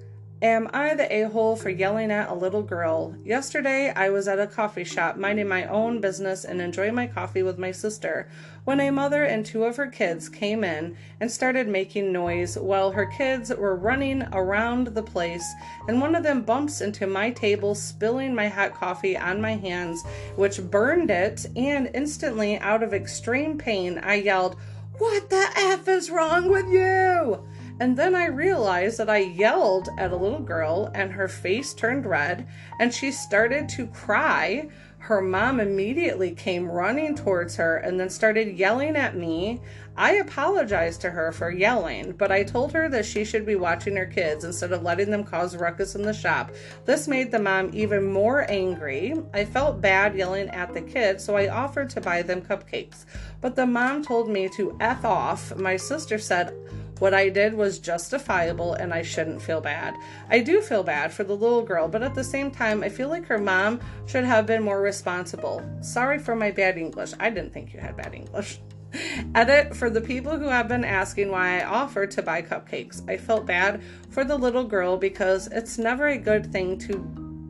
Am 0.43 0.69
I 0.73 0.97
the 0.97 1.07
a 1.15 1.29
hole 1.29 1.55
for 1.55 1.71
yelling 1.71 2.11
at 2.11 2.29
a 2.29 2.35
little 2.35 2.65
girl? 2.65 3.15
Yesterday, 3.25 3.93
I 3.95 4.11
was 4.11 4.27
at 4.27 4.41
a 4.41 4.49
coffee 4.49 4.83
shop 4.83 5.17
minding 5.17 5.47
my 5.47 5.67
own 5.67 6.01
business 6.01 6.45
and 6.45 6.61
enjoying 6.61 6.97
my 6.97 7.07
coffee 7.07 7.45
with 7.45 7.61
my 7.61 7.71
sister 7.71 8.29
when 8.65 8.81
a 8.81 8.91
mother 8.91 9.23
and 9.23 9.47
two 9.47 9.63
of 9.63 9.77
her 9.77 9.87
kids 9.87 10.29
came 10.29 10.65
in 10.65 10.97
and 11.21 11.31
started 11.31 11.69
making 11.69 12.11
noise 12.11 12.59
while 12.59 12.91
her 12.91 13.07
kids 13.07 13.55
were 13.55 13.77
running 13.77 14.25
around 14.33 14.89
the 14.89 15.03
place, 15.05 15.49
and 15.87 16.01
one 16.01 16.17
of 16.17 16.25
them 16.25 16.43
bumps 16.43 16.81
into 16.81 17.07
my 17.07 17.31
table, 17.31 17.77
spilling 17.77 18.35
my 18.35 18.49
hot 18.49 18.75
coffee 18.75 19.17
on 19.17 19.41
my 19.41 19.55
hands, 19.55 20.03
which 20.35 20.61
burned 20.73 21.13
it, 21.13 21.47
and 21.55 21.89
instantly, 21.95 22.59
out 22.59 22.83
of 22.83 22.93
extreme 22.93 23.57
pain, 23.59 23.97
I 23.99 24.15
yelled, 24.15 24.57
What 24.99 25.31
the 25.31 25.47
F 25.57 25.87
is 25.87 26.11
wrong 26.11 26.51
with 26.51 26.67
you? 26.67 27.45
And 27.83 27.97
then 27.97 28.15
I 28.15 28.27
realized 28.27 28.99
that 28.99 29.11
I 29.11 29.17
yelled 29.17 29.89
at 29.99 30.13
a 30.13 30.17
little 30.17 30.39
girl 30.39 30.93
and 30.95 31.11
her 31.11 31.27
face 31.27 31.75
turned 31.75 32.07
red 32.07 32.47
and 32.79 32.95
she 32.95 33.11
started 33.11 33.69
to 33.71 33.89
cry. 33.89 34.69
Her 34.99 35.21
mom 35.21 35.59
immediately 35.59 36.31
came 36.31 36.71
running 36.71 37.17
towards 37.17 37.57
her 37.57 37.79
and 37.79 37.99
then 37.99 38.09
started 38.09 38.57
yelling 38.57 38.95
at 38.95 39.17
me. 39.17 39.61
I 39.97 40.13
apologized 40.13 41.01
to 41.01 41.11
her 41.11 41.33
for 41.33 41.51
yelling, 41.51 42.13
but 42.13 42.31
I 42.31 42.45
told 42.45 42.73
her 42.73 42.89
that 42.89 43.05
she 43.05 43.25
should 43.25 43.45
be 43.45 43.57
watching 43.57 43.97
her 43.97 44.07
kids 44.07 44.45
instead 44.45 44.71
of 44.71 44.85
letting 44.85 45.11
them 45.11 45.25
cause 45.25 45.57
ruckus 45.57 45.97
in 45.97 46.03
the 46.03 46.15
shop. 46.15 46.53
This 46.85 47.09
made 47.09 47.33
the 47.33 47.41
mom 47.41 47.71
even 47.75 48.13
more 48.13 48.49
angry. 48.49 49.15
I 49.35 49.45
felt 49.45 49.81
bad 49.81 50.15
yelling 50.15 50.51
at 50.51 50.73
the 50.73 50.83
kids, 50.83 51.25
so 51.25 51.37
I 51.37 51.49
offered 51.49 51.91
to 51.91 52.01
buy 52.01 52.23
them 52.23 52.43
cupcakes. 52.43 53.07
But 53.41 53.57
the 53.57 53.67
mom 53.67 54.05
told 54.05 54.31
me 54.31 54.49
to 54.51 54.77
F 54.79 55.05
off. 55.05 55.57
My 55.57 55.77
sister 55.77 56.17
said, 56.17 56.55
what 57.03 57.15
I 57.15 57.31
did 57.31 57.55
was 57.55 57.81
justifiable 57.81 58.75
and 58.75 58.95
I 58.95 59.03
shouldn't 59.03 59.43
feel 59.43 59.61
bad. 59.61 59.97
I 60.31 60.39
do 60.39 60.61
feel 60.61 60.85
bad 60.85 61.13
for 61.13 61.25
the 61.25 61.35
little 61.35 61.63
girl, 61.63 61.89
but 61.89 62.05
at 62.05 62.15
the 62.15 62.23
same 62.23 62.49
time, 62.49 62.85
I 62.85 62.91
feel 62.91 63.09
like 63.09 63.27
her 63.27 63.39
mom 63.39 63.81
should 64.07 64.23
have 64.23 64.47
been 64.47 64.63
more 64.63 64.81
responsible. 64.81 65.69
Sorry 65.81 66.21
for 66.21 66.37
my 66.37 66.53
bad 66.53 66.79
English. 66.79 67.13
I 67.19 67.29
didn't 67.29 67.53
think 67.53 67.75
you 67.75 67.81
had 67.81 67.97
bad 67.97 68.15
English. 68.15 68.61
Edit 69.35 69.75
for 69.75 69.91
the 69.91 70.01
people 70.01 70.39
who 70.39 70.47
have 70.47 70.69
been 70.69 70.85
asking 70.85 71.33
why 71.33 71.59
I 71.59 71.65
offered 71.65 72.13
to 72.13 72.23
buy 72.23 72.41
cupcakes. 72.41 73.03
I 73.11 73.17
felt 73.17 73.47
bad 73.47 73.83
for 74.11 74.23
the 74.23 74.37
little 74.37 74.63
girl 74.63 74.97
because 74.97 75.49
it's 75.49 75.79
never 75.79 76.07
a 76.07 76.19
good 76.19 76.53
thing 76.53 76.79
to 76.87 76.99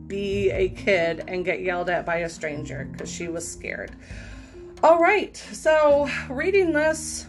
be 0.07 0.49
a 0.49 0.69
kid 0.69 1.25
and 1.27 1.45
get 1.45 1.61
yelled 1.61 1.91
at 1.91 2.07
by 2.07 2.17
a 2.17 2.29
stranger 2.29 2.89
because 2.91 3.11
she 3.11 3.27
was 3.27 3.47
scared. 3.47 3.91
All 4.81 4.99
right, 4.99 5.37
so 5.37 6.09
reading 6.27 6.73
this, 6.73 7.27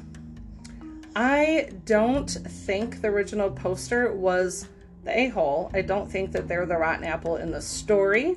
I 1.16 1.70
don't 1.84 2.28
think 2.28 3.00
the 3.00 3.08
original 3.08 3.50
poster 3.50 4.12
was 4.12 4.68
the 5.04 5.16
a 5.16 5.28
hole. 5.28 5.70
I 5.72 5.82
don't 5.82 6.10
think 6.10 6.32
that 6.32 6.48
they're 6.48 6.66
the 6.66 6.76
rotten 6.76 7.04
apple 7.04 7.36
in 7.36 7.52
the 7.52 7.60
story. 7.60 8.36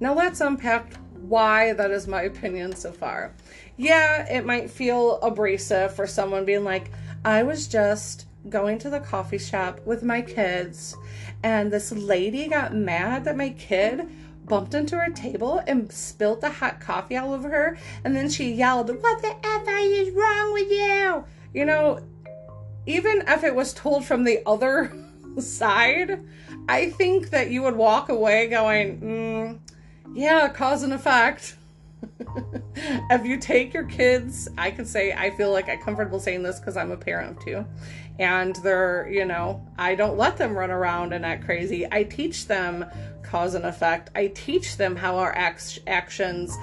Now 0.00 0.14
let's 0.14 0.40
unpack 0.40 0.94
why 1.20 1.74
that 1.74 1.90
is 1.90 2.06
my 2.06 2.22
opinion 2.32 2.74
so 2.74 2.92
far. 2.92 3.34
Yeah, 3.76 4.26
it 4.32 4.46
might 4.46 4.70
feel 4.70 5.20
abrasive 5.20 5.94
for 5.94 6.06
someone 6.06 6.46
being 6.46 6.64
like, 6.64 6.90
I 7.24 7.42
was 7.42 7.66
just 7.66 8.26
going 8.48 8.78
to 8.78 8.90
the 8.90 9.00
coffee 9.00 9.38
shop 9.38 9.80
with 9.84 10.02
my 10.02 10.22
kids, 10.22 10.96
and 11.42 11.70
this 11.70 11.92
lady 11.92 12.48
got 12.48 12.74
mad 12.74 13.24
that 13.24 13.36
my 13.36 13.50
kid 13.50 14.08
bumped 14.46 14.74
into 14.74 14.96
her 14.96 15.10
table 15.10 15.62
and 15.66 15.90
spilled 15.90 16.40
the 16.40 16.50
hot 16.50 16.80
coffee 16.80 17.16
all 17.16 17.34
over 17.34 17.50
her, 17.50 17.76
and 18.04 18.14
then 18.14 18.30
she 18.30 18.52
yelled, 18.52 18.88
What 18.88 19.20
the 19.20 19.34
F 19.44 19.66
is 19.68 20.14
wrong 20.14 20.52
with 20.52 20.70
you? 20.70 21.24
You 21.56 21.64
know, 21.64 22.00
even 22.84 23.24
if 23.26 23.42
it 23.42 23.54
was 23.54 23.72
told 23.72 24.04
from 24.04 24.24
the 24.24 24.42
other 24.44 24.92
side, 25.38 26.22
I 26.68 26.90
think 26.90 27.30
that 27.30 27.50
you 27.50 27.62
would 27.62 27.76
walk 27.76 28.10
away 28.10 28.48
going, 28.48 29.00
mm, 29.00 29.58
yeah, 30.14 30.50
cause 30.50 30.82
and 30.82 30.92
effect. 30.92 31.56
if 32.76 33.24
you 33.24 33.38
take 33.38 33.72
your 33.72 33.84
kids, 33.84 34.50
I 34.58 34.70
could 34.70 34.86
say 34.86 35.14
I 35.14 35.30
feel 35.30 35.50
like 35.50 35.70
I'm 35.70 35.80
comfortable 35.80 36.20
saying 36.20 36.42
this 36.42 36.60
because 36.60 36.76
I'm 36.76 36.90
a 36.90 36.96
parent 36.96 37.38
of 37.38 37.44
two, 37.44 37.66
and 38.18 38.54
they're 38.56 39.08
you 39.10 39.24
know 39.24 39.66
I 39.78 39.94
don't 39.94 40.18
let 40.18 40.36
them 40.36 40.52
run 40.52 40.70
around 40.70 41.14
and 41.14 41.24
act 41.24 41.46
crazy. 41.46 41.86
I 41.90 42.04
teach 42.04 42.48
them 42.48 42.84
cause 43.22 43.54
and 43.54 43.64
effect. 43.64 44.10
I 44.14 44.26
teach 44.28 44.76
them 44.76 44.94
how 44.94 45.16
our 45.16 45.34
act- 45.34 45.78
actions. 45.86 46.54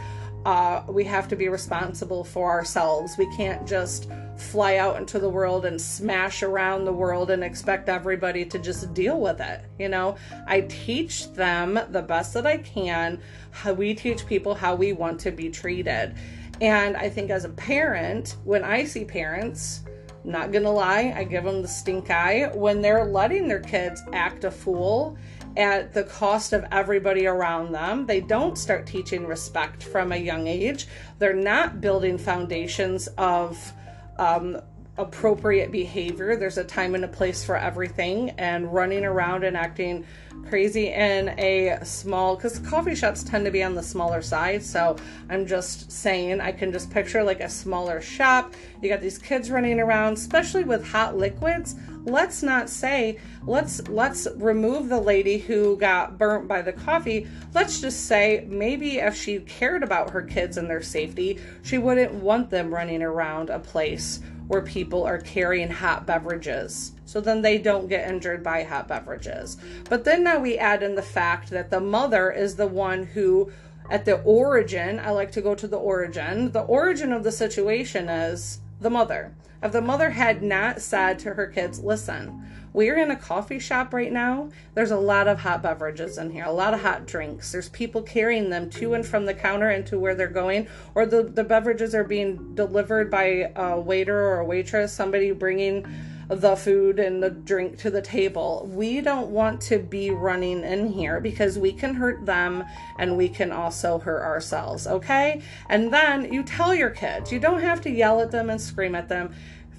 Uh, 0.45 0.83
we 0.89 1.05
have 1.05 1.29
to 1.29 1.37
be 1.37 1.47
responsible 1.47 2.23
for 2.23 2.51
ourselves. 2.51 3.17
We 3.17 3.33
can't 3.37 3.65
just 3.65 4.09
fly 4.37 4.77
out 4.77 4.97
into 4.97 5.19
the 5.19 5.29
world 5.29 5.65
and 5.65 5.79
smash 5.79 6.43
around 6.43 6.85
the 6.85 6.93
world 6.93 7.29
and 7.29 7.43
expect 7.43 7.89
everybody 7.89 8.45
to 8.45 8.59
just 8.59 8.93
deal 8.93 9.19
with 9.19 9.39
it. 9.39 9.61
You 9.79 9.89
know, 9.89 10.15
I 10.47 10.61
teach 10.61 11.31
them 11.33 11.79
the 11.89 12.01
best 12.01 12.33
that 12.33 12.45
I 12.45 12.57
can. 12.57 13.21
How 13.51 13.73
we 13.73 13.93
teach 13.93 14.25
people 14.25 14.55
how 14.55 14.75
we 14.75 14.93
want 14.93 15.19
to 15.21 15.31
be 15.31 15.49
treated. 15.49 16.15
And 16.61 16.95
I 16.97 17.09
think 17.09 17.29
as 17.29 17.45
a 17.45 17.49
parent, 17.49 18.37
when 18.43 18.63
I 18.63 18.85
see 18.85 19.05
parents, 19.05 19.81
not 20.23 20.51
gonna 20.51 20.71
lie, 20.71 21.13
I 21.15 21.23
give 21.25 21.43
them 21.43 21.61
the 21.61 21.67
stink 21.67 22.09
eye 22.09 22.49
when 22.53 22.81
they're 22.81 23.05
letting 23.05 23.47
their 23.47 23.59
kids 23.59 24.01
act 24.13 24.45
a 24.45 24.51
fool 24.51 25.17
at 25.57 25.93
the 25.93 26.03
cost 26.03 26.53
of 26.53 26.65
everybody 26.71 27.27
around 27.27 27.71
them. 27.73 28.05
They 28.05 28.21
don't 28.21 28.57
start 28.57 28.87
teaching 28.87 29.27
respect 29.27 29.83
from 29.83 30.11
a 30.11 30.17
young 30.17 30.47
age. 30.47 30.87
They're 31.19 31.33
not 31.33 31.81
building 31.81 32.17
foundations 32.17 33.07
of 33.17 33.73
um, 34.17 34.61
appropriate 34.97 35.71
behavior. 35.71 36.35
There's 36.35 36.57
a 36.57 36.63
time 36.63 36.95
and 36.95 37.03
a 37.03 37.07
place 37.07 37.43
for 37.43 37.57
everything, 37.57 38.31
and 38.31 38.73
running 38.73 39.05
around 39.05 39.43
and 39.43 39.57
acting 39.57 40.05
crazy 40.47 40.87
in 40.87 41.29
a 41.39 41.79
small 41.83 42.35
because 42.35 42.59
coffee 42.59 42.95
shops 42.95 43.23
tend 43.23 43.45
to 43.45 43.51
be 43.51 43.63
on 43.63 43.75
the 43.75 43.83
smaller 43.83 44.21
side 44.21 44.61
so 44.61 44.95
i'm 45.29 45.45
just 45.45 45.91
saying 45.91 46.41
i 46.41 46.51
can 46.51 46.71
just 46.71 46.91
picture 46.91 47.23
like 47.23 47.39
a 47.39 47.49
smaller 47.49 48.01
shop 48.01 48.53
you 48.81 48.89
got 48.89 48.99
these 48.99 49.17
kids 49.17 49.49
running 49.49 49.79
around 49.79 50.13
especially 50.13 50.63
with 50.63 50.85
hot 50.85 51.15
liquids 51.17 51.75
let's 52.05 52.43
not 52.43 52.69
say 52.69 53.17
let's 53.45 53.87
let's 53.87 54.27
remove 54.35 54.89
the 54.89 54.99
lady 54.99 55.37
who 55.37 55.77
got 55.77 56.17
burnt 56.17 56.47
by 56.47 56.61
the 56.61 56.73
coffee 56.73 57.27
let's 57.53 57.79
just 57.79 58.05
say 58.07 58.45
maybe 58.49 58.97
if 58.97 59.15
she 59.15 59.39
cared 59.39 59.83
about 59.83 60.09
her 60.09 60.21
kids 60.21 60.57
and 60.57 60.69
their 60.69 60.81
safety 60.81 61.39
she 61.61 61.77
wouldn't 61.77 62.13
want 62.13 62.49
them 62.49 62.73
running 62.73 63.01
around 63.01 63.49
a 63.49 63.59
place 63.59 64.19
where 64.47 64.61
people 64.61 65.03
are 65.03 65.19
carrying 65.19 65.69
hot 65.69 66.05
beverages. 66.05 66.91
So 67.05 67.21
then 67.21 67.41
they 67.41 67.57
don't 67.57 67.87
get 67.87 68.09
injured 68.09 68.43
by 68.43 68.63
hot 68.63 68.87
beverages. 68.87 69.57
But 69.89 70.03
then 70.03 70.23
now 70.23 70.39
we 70.39 70.57
add 70.57 70.83
in 70.83 70.95
the 70.95 71.01
fact 71.01 71.49
that 71.51 71.69
the 71.69 71.79
mother 71.79 72.31
is 72.31 72.55
the 72.55 72.67
one 72.67 73.03
who, 73.03 73.51
at 73.89 74.05
the 74.05 74.21
origin, 74.21 74.99
I 74.99 75.11
like 75.11 75.31
to 75.33 75.41
go 75.41 75.55
to 75.55 75.67
the 75.67 75.77
origin, 75.77 76.51
the 76.51 76.63
origin 76.63 77.13
of 77.13 77.23
the 77.23 77.31
situation 77.31 78.09
is 78.09 78.59
the 78.79 78.89
mother. 78.89 79.33
If 79.63 79.71
the 79.71 79.81
mother 79.81 80.09
had 80.09 80.43
not 80.43 80.81
said 80.81 81.19
to 81.19 81.35
her 81.35 81.47
kids, 81.47 81.79
listen, 81.79 82.45
we're 82.73 82.97
in 82.97 83.11
a 83.11 83.15
coffee 83.15 83.59
shop 83.59 83.93
right 83.93 84.11
now. 84.11 84.49
There's 84.73 84.91
a 84.91 84.97
lot 84.97 85.29
of 85.29 85.39
hot 85.39 85.63
beverages 85.63 86.17
in 86.17 86.31
here, 86.31 86.43
a 86.43 86.51
lot 86.51 86.73
of 86.73 86.81
hot 86.81 87.05
drinks. 87.05 87.53
There's 87.53 87.69
people 87.69 88.01
carrying 88.01 88.49
them 88.49 88.69
to 88.71 88.93
and 88.93 89.05
from 89.05 89.25
the 89.25 89.33
counter 89.33 89.69
and 89.69 89.85
to 89.87 89.97
where 89.97 90.15
they're 90.15 90.27
going, 90.27 90.67
or 90.95 91.05
the, 91.05 91.23
the 91.23 91.45
beverages 91.45 91.95
are 91.95 92.03
being 92.03 92.55
delivered 92.55 93.09
by 93.09 93.53
a 93.55 93.79
waiter 93.79 94.19
or 94.27 94.39
a 94.39 94.45
waitress, 94.45 94.91
somebody 94.91 95.31
bringing 95.31 95.85
the 96.27 96.55
food 96.55 96.99
and 96.99 97.21
the 97.21 97.29
drink 97.29 97.77
to 97.79 97.89
the 97.89 98.01
table. 98.01 98.69
We 98.71 99.01
don't 99.01 99.29
want 99.29 99.61
to 99.61 99.79
be 99.79 100.11
running 100.11 100.63
in 100.63 100.87
here 100.87 101.19
because 101.19 101.59
we 101.59 101.73
can 101.73 101.95
hurt 101.95 102.25
them 102.25 102.63
and 102.97 103.17
we 103.17 103.29
can 103.29 103.51
also 103.51 103.99
hurt 103.99 104.21
ourselves, 104.21 104.87
okay? 104.87 105.41
And 105.69 105.93
then 105.93 106.31
you 106.31 106.43
tell 106.43 106.73
your 106.73 106.89
kids, 106.89 107.31
you 107.31 107.39
don't 107.39 107.61
have 107.61 107.81
to 107.81 107.89
yell 107.89 108.21
at 108.21 108.31
them 108.31 108.49
and 108.49 108.59
scream 108.59 108.95
at 108.95 109.09
them 109.09 109.33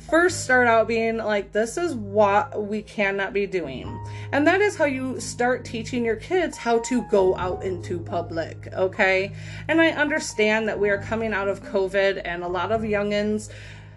first 0.09 0.45
start 0.45 0.67
out 0.67 0.87
being 0.87 1.17
like, 1.17 1.53
this 1.53 1.77
is 1.79 1.95
what 1.95 2.67
we 2.67 2.83
cannot 2.83 3.33
be 3.33 3.47
doing. 3.47 3.99
And 4.33 4.47
that 4.47 4.61
is 4.61 4.77
how 4.77 4.85
you 4.85 5.19
start 5.19 5.65
teaching 5.65 6.05
your 6.05 6.17
kids 6.17 6.59
how 6.59 6.81
to 6.81 7.03
go 7.05 7.37
out 7.37 7.63
into 7.63 7.99
public, 7.99 8.69
okay? 8.75 9.33
And 9.69 9.81
I 9.81 9.91
understand 9.91 10.69
that 10.69 10.79
we 10.79 10.91
are 10.91 10.99
coming 10.99 11.33
out 11.33 11.49
of 11.49 11.63
COVID 11.63 12.21
and 12.25 12.43
a 12.43 12.49
lot 12.49 12.71
of 12.71 12.83
youngins 12.83 13.51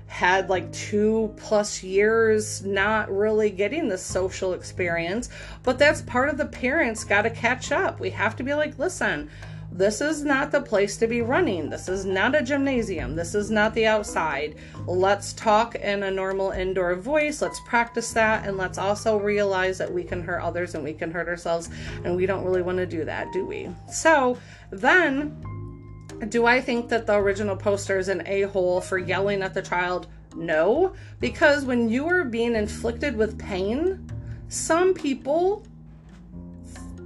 had 0.07 0.49
like 0.49 0.71
two 0.71 1.33
plus 1.37 1.83
years 1.83 2.63
not 2.63 3.11
really 3.11 3.49
getting 3.49 3.87
the 3.87 3.97
social 3.97 4.53
experience, 4.53 5.29
but 5.63 5.77
that's 5.77 6.01
part 6.01 6.29
of 6.29 6.37
the 6.37 6.45
parents 6.45 7.03
got 7.03 7.23
to 7.23 7.29
catch 7.29 7.71
up. 7.71 7.99
We 7.99 8.09
have 8.11 8.35
to 8.37 8.43
be 8.43 8.53
like, 8.53 8.79
listen, 8.79 9.29
this 9.71 9.99
is 9.99 10.23
not 10.23 10.51
the 10.51 10.61
place 10.61 10.97
to 10.97 11.07
be 11.07 11.21
running. 11.21 11.69
This 11.69 11.89
is 11.89 12.05
not 12.05 12.35
a 12.35 12.41
gymnasium. 12.41 13.15
This 13.15 13.35
is 13.35 13.51
not 13.51 13.73
the 13.73 13.85
outside. 13.85 14.55
Let's 14.85 15.33
talk 15.33 15.75
in 15.75 16.03
a 16.03 16.11
normal 16.11 16.51
indoor 16.51 16.95
voice. 16.95 17.41
Let's 17.41 17.59
practice 17.67 18.13
that. 18.13 18.47
And 18.47 18.57
let's 18.57 18.77
also 18.77 19.17
realize 19.19 19.77
that 19.77 19.93
we 19.93 20.03
can 20.03 20.23
hurt 20.23 20.41
others 20.41 20.73
and 20.73 20.83
we 20.83 20.93
can 20.93 21.11
hurt 21.11 21.27
ourselves. 21.27 21.69
And 22.05 22.15
we 22.15 22.25
don't 22.25 22.45
really 22.45 22.61
want 22.61 22.77
to 22.77 22.85
do 22.85 23.03
that, 23.05 23.31
do 23.33 23.45
we? 23.45 23.69
So 23.91 24.37
then, 24.71 25.37
do 26.29 26.45
I 26.45 26.61
think 26.61 26.89
that 26.89 27.05
the 27.05 27.15
original 27.15 27.55
poster 27.55 27.97
is 27.97 28.07
an 28.07 28.23
a 28.25 28.43
hole 28.43 28.81
for 28.81 28.97
yelling 28.97 29.41
at 29.41 29.53
the 29.53 29.61
child? 29.61 30.07
No, 30.35 30.93
because 31.19 31.65
when 31.65 31.89
you 31.89 32.07
are 32.07 32.23
being 32.23 32.55
inflicted 32.55 33.15
with 33.15 33.39
pain, 33.39 34.09
some 34.49 34.93
people 34.93 35.65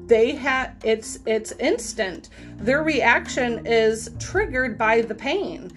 they 0.08 0.36
have 0.36 0.76
it's 0.84 1.20
it's 1.26 1.54
instant. 1.54 2.30
Their 2.58 2.84
reaction 2.84 3.66
is 3.66 4.10
triggered 4.20 4.78
by 4.78 5.02
the 5.02 5.16
pain 5.16 5.72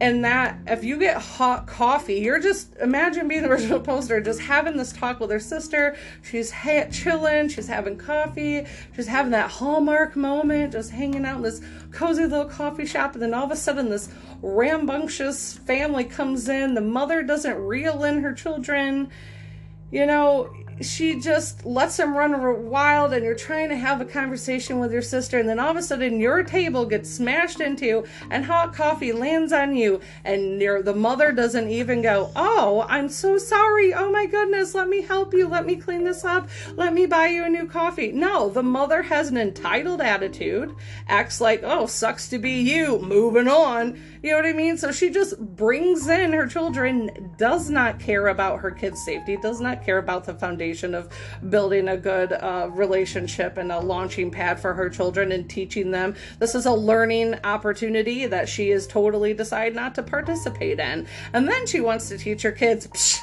and 0.00 0.24
that 0.24 0.58
if 0.66 0.84
you 0.84 0.98
get 0.98 1.16
hot 1.20 1.66
coffee 1.66 2.16
you're 2.16 2.38
just 2.38 2.76
imagine 2.76 3.28
being 3.28 3.42
the 3.42 3.48
original 3.48 3.80
poster 3.80 4.20
just 4.20 4.40
having 4.40 4.76
this 4.76 4.92
talk 4.92 5.20
with 5.20 5.30
her 5.30 5.40
sister. 5.40 5.96
She's 6.22 6.50
ha- 6.50 6.88
chilling 6.90 7.48
she's 7.48 7.68
having 7.68 7.96
coffee 7.96 8.66
she's 8.94 9.06
having 9.06 9.32
that 9.32 9.50
hallmark 9.50 10.16
moment 10.16 10.72
just 10.72 10.90
hanging 10.90 11.24
out 11.24 11.36
in 11.36 11.42
this 11.42 11.60
cozy 11.90 12.26
little 12.26 12.44
coffee 12.44 12.86
shop. 12.86 13.14
And 13.14 13.22
then 13.22 13.34
all 13.34 13.44
of 13.44 13.50
a 13.50 13.56
sudden 13.56 13.88
this 13.88 14.08
rambunctious 14.42 15.54
family 15.58 16.04
comes 16.04 16.48
in. 16.48 16.74
The 16.74 16.80
mother 16.80 17.22
doesn't 17.22 17.56
reel 17.56 18.04
in 18.04 18.22
her 18.22 18.34
children. 18.34 19.10
You 19.90 20.04
know 20.06 20.52
she 20.80 21.18
just 21.18 21.64
lets 21.64 21.98
him 21.98 22.16
run 22.16 22.36
wild 22.68 23.12
and 23.12 23.24
you're 23.24 23.34
trying 23.34 23.68
to 23.68 23.76
have 23.76 24.00
a 24.00 24.04
conversation 24.04 24.78
with 24.78 24.92
your 24.92 25.02
sister 25.02 25.38
and 25.38 25.48
then 25.48 25.58
all 25.58 25.70
of 25.70 25.76
a 25.76 25.82
sudden 25.82 26.20
your 26.20 26.42
table 26.42 26.84
gets 26.84 27.10
smashed 27.10 27.60
into 27.60 28.04
and 28.30 28.44
hot 28.44 28.74
coffee 28.74 29.12
lands 29.12 29.52
on 29.52 29.74
you 29.74 30.00
and 30.24 30.60
the 30.60 30.94
mother 30.94 31.32
doesn't 31.32 31.70
even 31.70 32.02
go 32.02 32.30
oh 32.36 32.84
i'm 32.88 33.08
so 33.08 33.38
sorry. 33.38 33.94
Oh 33.94 34.10
my 34.10 34.26
goodness. 34.26 34.74
Let 34.74 34.88
me 34.88 35.02
help 35.02 35.32
you. 35.32 35.48
Let 35.48 35.66
me 35.66 35.76
clean 35.76 36.04
this 36.04 36.24
up. 36.24 36.48
Let 36.74 36.92
me 36.92 37.06
buy 37.06 37.28
you 37.28 37.44
a 37.44 37.48
new 37.48 37.66
coffee. 37.66 38.12
No 38.12 38.48
the 38.48 38.62
mother 38.62 39.02
has 39.02 39.28
an 39.28 39.36
entitled 39.36 40.00
attitude 40.00 40.74
acts 41.08 41.40
like 41.40 41.62
oh 41.62 41.86
sucks 41.86 42.28
to 42.28 42.38
be 42.38 42.52
you. 42.52 42.98
Moving 42.98 43.48
on 43.48 44.00
you 44.26 44.32
know 44.32 44.38
what 44.38 44.46
i 44.46 44.52
mean 44.52 44.76
so 44.76 44.90
she 44.90 45.08
just 45.08 45.38
brings 45.38 46.08
in 46.08 46.32
her 46.32 46.48
children 46.48 47.32
does 47.38 47.70
not 47.70 48.00
care 48.00 48.26
about 48.26 48.58
her 48.58 48.72
kids 48.72 49.00
safety 49.04 49.36
does 49.36 49.60
not 49.60 49.84
care 49.84 49.98
about 49.98 50.24
the 50.24 50.34
foundation 50.34 50.94
of 50.94 51.08
building 51.48 51.88
a 51.88 51.96
good 51.96 52.32
uh, 52.32 52.68
relationship 52.72 53.56
and 53.56 53.70
a 53.70 53.78
launching 53.78 54.30
pad 54.30 54.58
for 54.58 54.74
her 54.74 54.90
children 54.90 55.32
and 55.32 55.48
teaching 55.48 55.90
them. 55.90 56.14
This 56.38 56.54
is 56.54 56.66
a 56.66 56.72
learning 56.72 57.36
opportunity 57.44 58.26
that 58.26 58.48
she 58.48 58.70
is 58.70 58.86
totally 58.86 59.34
decided 59.34 59.74
not 59.74 59.94
to 59.94 60.02
participate 60.02 60.80
in. 60.80 61.06
And 61.32 61.48
then 61.48 61.66
she 61.66 61.80
wants 61.80 62.08
to 62.08 62.18
teach 62.18 62.42
her 62.42 62.52
kids. 62.52 62.86
Psh, 62.88 63.20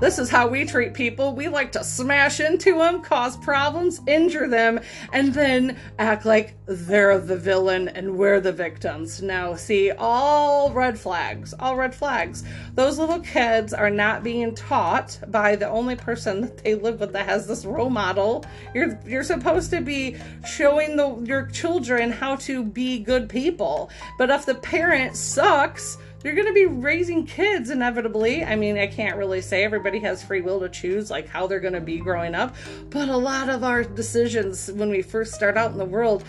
this 0.00 0.18
is 0.18 0.28
how 0.28 0.46
we 0.46 0.66
treat 0.66 0.92
people. 0.92 1.34
We 1.34 1.48
like 1.48 1.72
to 1.72 1.82
smash 1.82 2.40
into 2.40 2.78
them, 2.78 3.00
cause 3.00 3.36
problems, 3.36 4.00
injure 4.06 4.48
them, 4.48 4.80
and 5.12 5.32
then 5.32 5.78
act 5.98 6.26
like 6.26 6.54
they're 6.66 7.18
the 7.18 7.36
villain 7.36 7.88
and 7.88 8.18
we're 8.18 8.40
the 8.40 8.52
victims. 8.52 9.22
Now, 9.22 9.54
see, 9.54 9.92
all 9.92 10.70
red 10.72 10.98
flags, 10.98 11.54
all 11.58 11.76
red 11.76 11.94
flags. 11.94 12.44
Those 12.74 12.98
little 12.98 13.20
kids 13.20 13.72
are 13.72 13.90
not 13.90 14.22
being 14.22 14.54
taught 14.54 15.18
by 15.28 15.56
the 15.56 15.68
only 15.68 15.96
person 15.96 16.42
that 16.42 16.62
they 16.62 16.74
live 16.74 17.00
with 17.00 17.12
that 17.12 17.26
has 17.26 17.46
this 17.46 17.64
role 17.64 17.90
model. 17.90 18.44
You're 18.74 18.98
you're 19.06 19.22
supposed 19.22 19.70
to 19.70 19.80
be 19.80 20.16
showing 20.46 20.96
the 20.96 21.16
your 21.24 21.46
children 21.46 22.12
how 22.12 22.36
to 22.36 22.64
be 22.64 22.98
good 22.98 23.28
people. 23.28 23.90
But 24.18 24.30
if 24.30 24.44
the 24.44 24.54
parent 24.54 25.16
sucks, 25.16 25.96
you're 26.24 26.34
going 26.34 26.46
to 26.46 26.52
be 26.52 26.66
raising 26.66 27.26
kids 27.26 27.70
inevitably. 27.70 28.44
I 28.44 28.56
mean, 28.56 28.78
I 28.78 28.86
can't 28.86 29.16
really 29.16 29.40
say 29.40 29.64
everybody 29.64 30.00
has 30.00 30.22
free 30.22 30.40
will 30.40 30.60
to 30.60 30.68
choose 30.68 31.10
like 31.10 31.28
how 31.28 31.46
they're 31.46 31.60
going 31.60 31.74
to 31.74 31.80
be 31.80 31.98
growing 31.98 32.34
up, 32.34 32.56
but 32.90 33.08
a 33.08 33.16
lot 33.16 33.48
of 33.48 33.62
our 33.62 33.84
decisions 33.84 34.70
when 34.72 34.90
we 34.90 35.02
first 35.02 35.34
start 35.34 35.56
out 35.56 35.72
in 35.72 35.78
the 35.78 35.84
world 35.84 36.24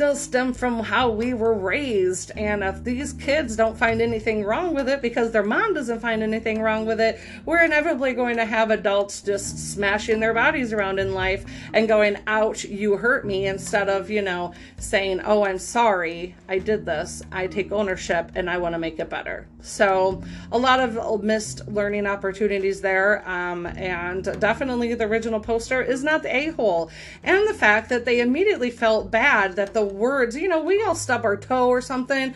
does 0.00 0.18
stem 0.18 0.54
from 0.54 0.80
how 0.80 1.10
we 1.10 1.34
were 1.34 1.52
raised. 1.52 2.30
And 2.34 2.64
if 2.64 2.82
these 2.82 3.12
kids 3.12 3.54
don't 3.54 3.76
find 3.76 4.00
anything 4.00 4.42
wrong 4.42 4.74
with 4.74 4.88
it 4.88 5.02
because 5.02 5.30
their 5.30 5.42
mom 5.42 5.74
doesn't 5.74 6.00
find 6.00 6.22
anything 6.22 6.62
wrong 6.62 6.86
with 6.86 7.02
it, 7.02 7.20
we're 7.44 7.62
inevitably 7.62 8.14
going 8.14 8.38
to 8.38 8.46
have 8.46 8.70
adults 8.70 9.20
just 9.20 9.74
smashing 9.74 10.18
their 10.18 10.32
bodies 10.32 10.72
around 10.72 11.00
in 11.00 11.12
life 11.12 11.44
and 11.74 11.86
going, 11.86 12.16
ouch, 12.26 12.64
you 12.64 12.96
hurt 12.96 13.26
me, 13.26 13.46
instead 13.46 13.90
of, 13.90 14.08
you 14.08 14.22
know, 14.22 14.54
saying, 14.78 15.20
oh, 15.22 15.44
I'm 15.44 15.58
sorry, 15.58 16.34
I 16.48 16.60
did 16.60 16.86
this, 16.86 17.22
I 17.30 17.46
take 17.46 17.70
ownership, 17.70 18.32
and 18.34 18.48
I 18.48 18.56
want 18.56 18.74
to 18.74 18.78
make 18.78 18.98
it 19.00 19.10
better. 19.10 19.48
So, 19.62 20.22
a 20.52 20.58
lot 20.58 20.80
of 20.80 21.22
missed 21.22 21.66
learning 21.68 22.06
opportunities 22.06 22.80
there. 22.80 23.28
Um, 23.28 23.66
and 23.66 24.24
definitely 24.40 24.94
the 24.94 25.04
original 25.04 25.40
poster 25.40 25.82
is 25.82 26.02
not 26.02 26.22
the 26.22 26.34
a 26.34 26.48
hole. 26.48 26.90
And 27.22 27.48
the 27.48 27.54
fact 27.54 27.88
that 27.90 28.04
they 28.04 28.20
immediately 28.20 28.70
felt 28.70 29.10
bad 29.10 29.56
that 29.56 29.74
the 29.74 29.84
words, 29.84 30.36
you 30.36 30.48
know, 30.48 30.62
we 30.62 30.82
all 30.82 30.94
stub 30.94 31.24
our 31.24 31.36
toe 31.36 31.68
or 31.68 31.80
something. 31.80 32.34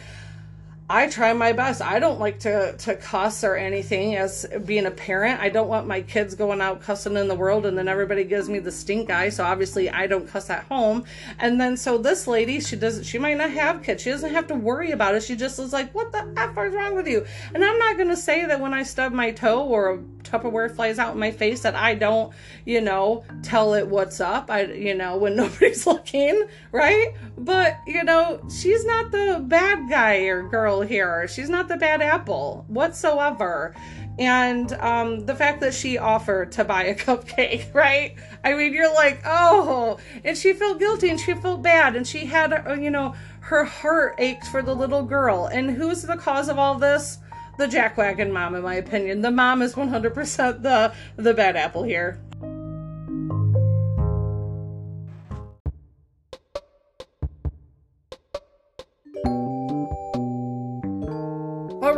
I 0.89 1.09
try 1.09 1.33
my 1.33 1.55
best. 1.55 1.81
I 1.81 1.99
don't 1.99 2.21
like 2.21 2.41
to 2.41 2.77
to 2.77 2.95
cuss 2.97 3.43
or 3.43 3.57
anything 3.57 4.17
as 4.17 4.45
being 4.67 4.85
a 4.85 4.91
parent. 4.91 5.41
I 5.41 5.49
don't 5.49 5.67
want 5.67 5.87
my 5.87 6.03
kids 6.03 6.35
going 6.35 6.61
out 6.61 6.83
cussing 6.83 7.17
in 7.17 7.27
the 7.27 7.35
world 7.35 7.65
and 7.65 7.79
then 7.79 7.89
everybody 7.89 8.23
gives 8.23 8.51
me 8.51 8.59
the 8.59 8.71
stink 8.71 9.09
eye. 9.09 9.31
So 9.31 9.45
obviously 9.45 9.89
I 9.89 10.07
don't 10.07 10.29
cuss 10.29 10.51
at 10.51 10.65
home. 10.65 11.05
And 11.39 11.59
then 11.59 11.79
so 11.79 11.97
this 11.97 12.27
lady, 12.27 12.61
she 12.61 12.77
doesn't 12.77 13.05
she 13.05 13.19
might 13.19 13.39
not 13.39 13.51
have 13.51 13.83
kids. 13.83 14.03
She 14.03 14.11
doesn't 14.11 14.35
have 14.35 14.47
to 14.49 14.55
worry 14.55 14.91
about 14.91 15.15
it. 15.15 15.23
She 15.23 15.37
just 15.37 15.59
is 15.59 15.73
like, 15.73 15.95
"What 15.95 16.13
the 16.13 16.31
f 16.37 16.51
is 16.51 16.75
wrong 16.75 16.95
with 16.95 17.09
you?" 17.09 17.25
And 17.55 17.65
I'm 17.65 17.79
not 17.79 17.97
going 17.97 18.11
to 18.11 18.17
say 18.17 18.45
that 18.45 18.61
when 18.61 18.75
I 18.75 18.83
stub 18.83 19.13
my 19.13 19.31
toe 19.31 19.65
or 19.65 19.95
a 19.95 19.99
Tupperware 20.25 20.75
flies 20.75 20.99
out 20.99 21.15
in 21.15 21.21
my 21.21 21.31
face 21.31 21.61
that 21.63 21.75
I 21.75 21.95
don't, 21.95 22.33
you 22.65 22.81
know, 22.81 23.25
tell 23.43 23.75
it 23.75 23.87
what's 23.87 24.21
up. 24.21 24.51
I 24.51 24.65
you 24.65 24.95
know, 24.95 25.17
when 25.17 25.37
nobody's 25.45 25.87
looking, 25.87 26.47
right? 26.73 27.15
But, 27.39 27.79
you 27.87 28.05
know, 28.05 28.41
she's 28.49 28.85
not 28.85 29.11
the 29.11 29.43
bad 29.47 29.89
guy 29.89 30.17
or 30.25 30.43
girl 30.43 30.74
here. 30.83 31.27
She's 31.29 31.49
not 31.49 31.69
the 31.69 31.77
bad 31.77 32.03
apple 32.03 32.65
whatsoever. 32.69 33.75
And 34.19 34.73
um, 34.75 35.27
the 35.27 35.35
fact 35.35 35.61
that 35.61 35.75
she 35.75 35.99
offered 35.99 36.53
to 36.53 36.65
buy 36.65 36.85
a 36.85 36.95
cupcake, 37.07 37.75
right? 37.75 38.15
I 38.45 38.55
mean, 38.55 38.73
you're 38.73 38.93
like, 38.95 39.23
oh, 39.25 39.99
and 40.25 40.37
she 40.37 40.53
felt 40.53 40.79
guilty 40.79 41.11
and 41.11 41.19
she 41.19 41.35
felt 41.35 41.63
bad 41.63 41.97
and 41.97 42.07
she 42.07 42.27
had, 42.27 42.53
uh, 42.53 42.75
you 42.75 42.91
know, 42.91 43.15
her 43.41 43.65
heart 43.65 44.15
ached 44.19 44.47
for 44.47 44.63
the 44.63 44.75
little 44.75 45.03
girl. 45.03 45.47
And 45.47 45.71
who's 45.71 46.03
the 46.03 46.17
cause 46.17 46.49
of 46.49 46.59
all 46.59 46.77
this? 46.77 47.19
The 47.57 47.67
jackwagon 47.67 48.33
mom, 48.33 48.57
in 48.57 48.63
my 48.63 48.75
opinion. 48.75 49.21
The 49.21 49.31
mom 49.31 49.63
is 49.63 49.75
100% 49.75 50.63
the 50.63 50.93
the 51.17 51.35
bad 51.35 51.55
apple 51.55 51.85
here. 51.85 52.21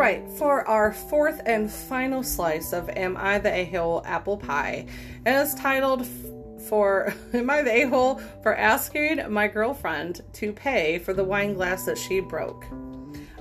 Right, 0.07 0.29
for 0.38 0.66
our 0.69 0.92
fourth 0.92 1.42
and 1.47 1.69
final 1.69 2.23
slice 2.23 2.73
of 2.73 2.88
Am 2.90 3.16
I 3.16 3.40
the 3.40 3.53
A-Hole 3.53 4.05
Apple 4.07 4.37
Pie, 4.37 4.87
and 5.25 5.37
it 5.37 5.40
is 5.40 5.53
titled 5.55 6.07
for 6.69 7.12
Am 7.33 7.51
I 7.51 7.62
the 7.62 7.75
A-Hole 7.75 8.21
for 8.40 8.55
asking 8.55 9.33
my 9.33 9.49
girlfriend 9.49 10.21
to 10.35 10.53
pay 10.53 11.01
for 11.01 11.12
the 11.12 11.25
wine 11.25 11.55
glass 11.55 11.87
that 11.87 11.99
she 11.99 12.21
broke. 12.21 12.64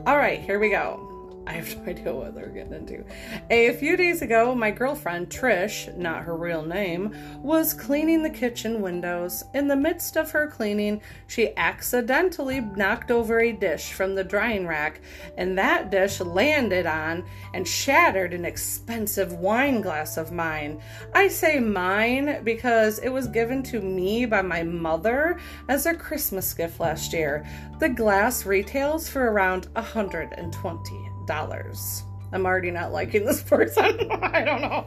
All 0.07 0.17
right, 0.17 0.41
here 0.41 0.57
we 0.57 0.71
go. 0.71 1.14
I 1.47 1.53
have 1.53 1.77
no 1.77 1.91
idea 1.91 2.13
what 2.13 2.33
they're 2.33 2.47
getting 2.47 2.73
into. 2.73 3.03
A 3.51 3.73
few 3.73 3.95
days 3.95 4.21
ago, 4.21 4.55
my 4.55 4.71
girlfriend, 4.71 5.29
Trish, 5.29 5.95
not 5.95 6.23
her 6.23 6.35
real 6.35 6.63
name, 6.63 7.15
was 7.43 7.73
cleaning 7.73 8.23
the 8.23 8.29
kitchen 8.29 8.81
windows. 8.81 9.43
In 9.53 9.67
the 9.67 9.75
midst 9.75 10.15
of 10.15 10.31
her 10.31 10.47
cleaning, 10.47 11.01
she 11.27 11.55
accidentally 11.55 12.61
knocked 12.61 13.11
over 13.11 13.39
a 13.39 13.51
dish 13.51 13.93
from 13.93 14.15
the 14.15 14.23
drying 14.23 14.65
rack, 14.65 15.01
and 15.37 15.57
that 15.57 15.91
dish 15.91 16.19
landed 16.19 16.85
on 16.85 17.23
and 17.53 17.67
shattered 17.67 18.33
an 18.33 18.45
expensive 18.45 19.33
wine 19.33 19.81
glass 19.81 20.17
of 20.17 20.31
mine. 20.31 20.81
I 21.13 21.27
say 21.27 21.59
mine 21.59 22.43
because 22.43 22.99
it 22.99 23.09
was 23.09 23.27
given 23.27 23.61
to 23.63 23.81
me 23.81 24.25
by 24.25 24.41
my 24.41 24.63
mother 24.63 25.39
as 25.69 25.85
a 25.85 25.93
Christmas 25.93 26.53
gift 26.53 26.79
last 26.79 27.13
year. 27.13 27.45
The 27.79 27.89
glass 27.89 28.45
retails 28.45 29.07
for 29.07 29.29
around 29.31 29.67
120 29.73 31.04
dollars. 31.25 32.03
I'm 32.31 32.45
already 32.45 32.71
not 32.71 32.91
liking 32.91 33.25
this 33.25 33.41
person. 33.41 33.83
I 34.11 34.43
don't 34.43 34.61
know. 34.61 34.85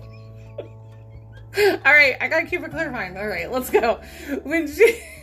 All 1.84 1.92
right, 1.92 2.14
I 2.20 2.28
gotta 2.28 2.46
keep 2.46 2.62
clear 2.70 2.90
mind. 2.90 3.16
All 3.16 3.26
right, 3.26 3.50
let's 3.50 3.70
go. 3.70 4.00
When 4.42 4.66
she 4.72 5.00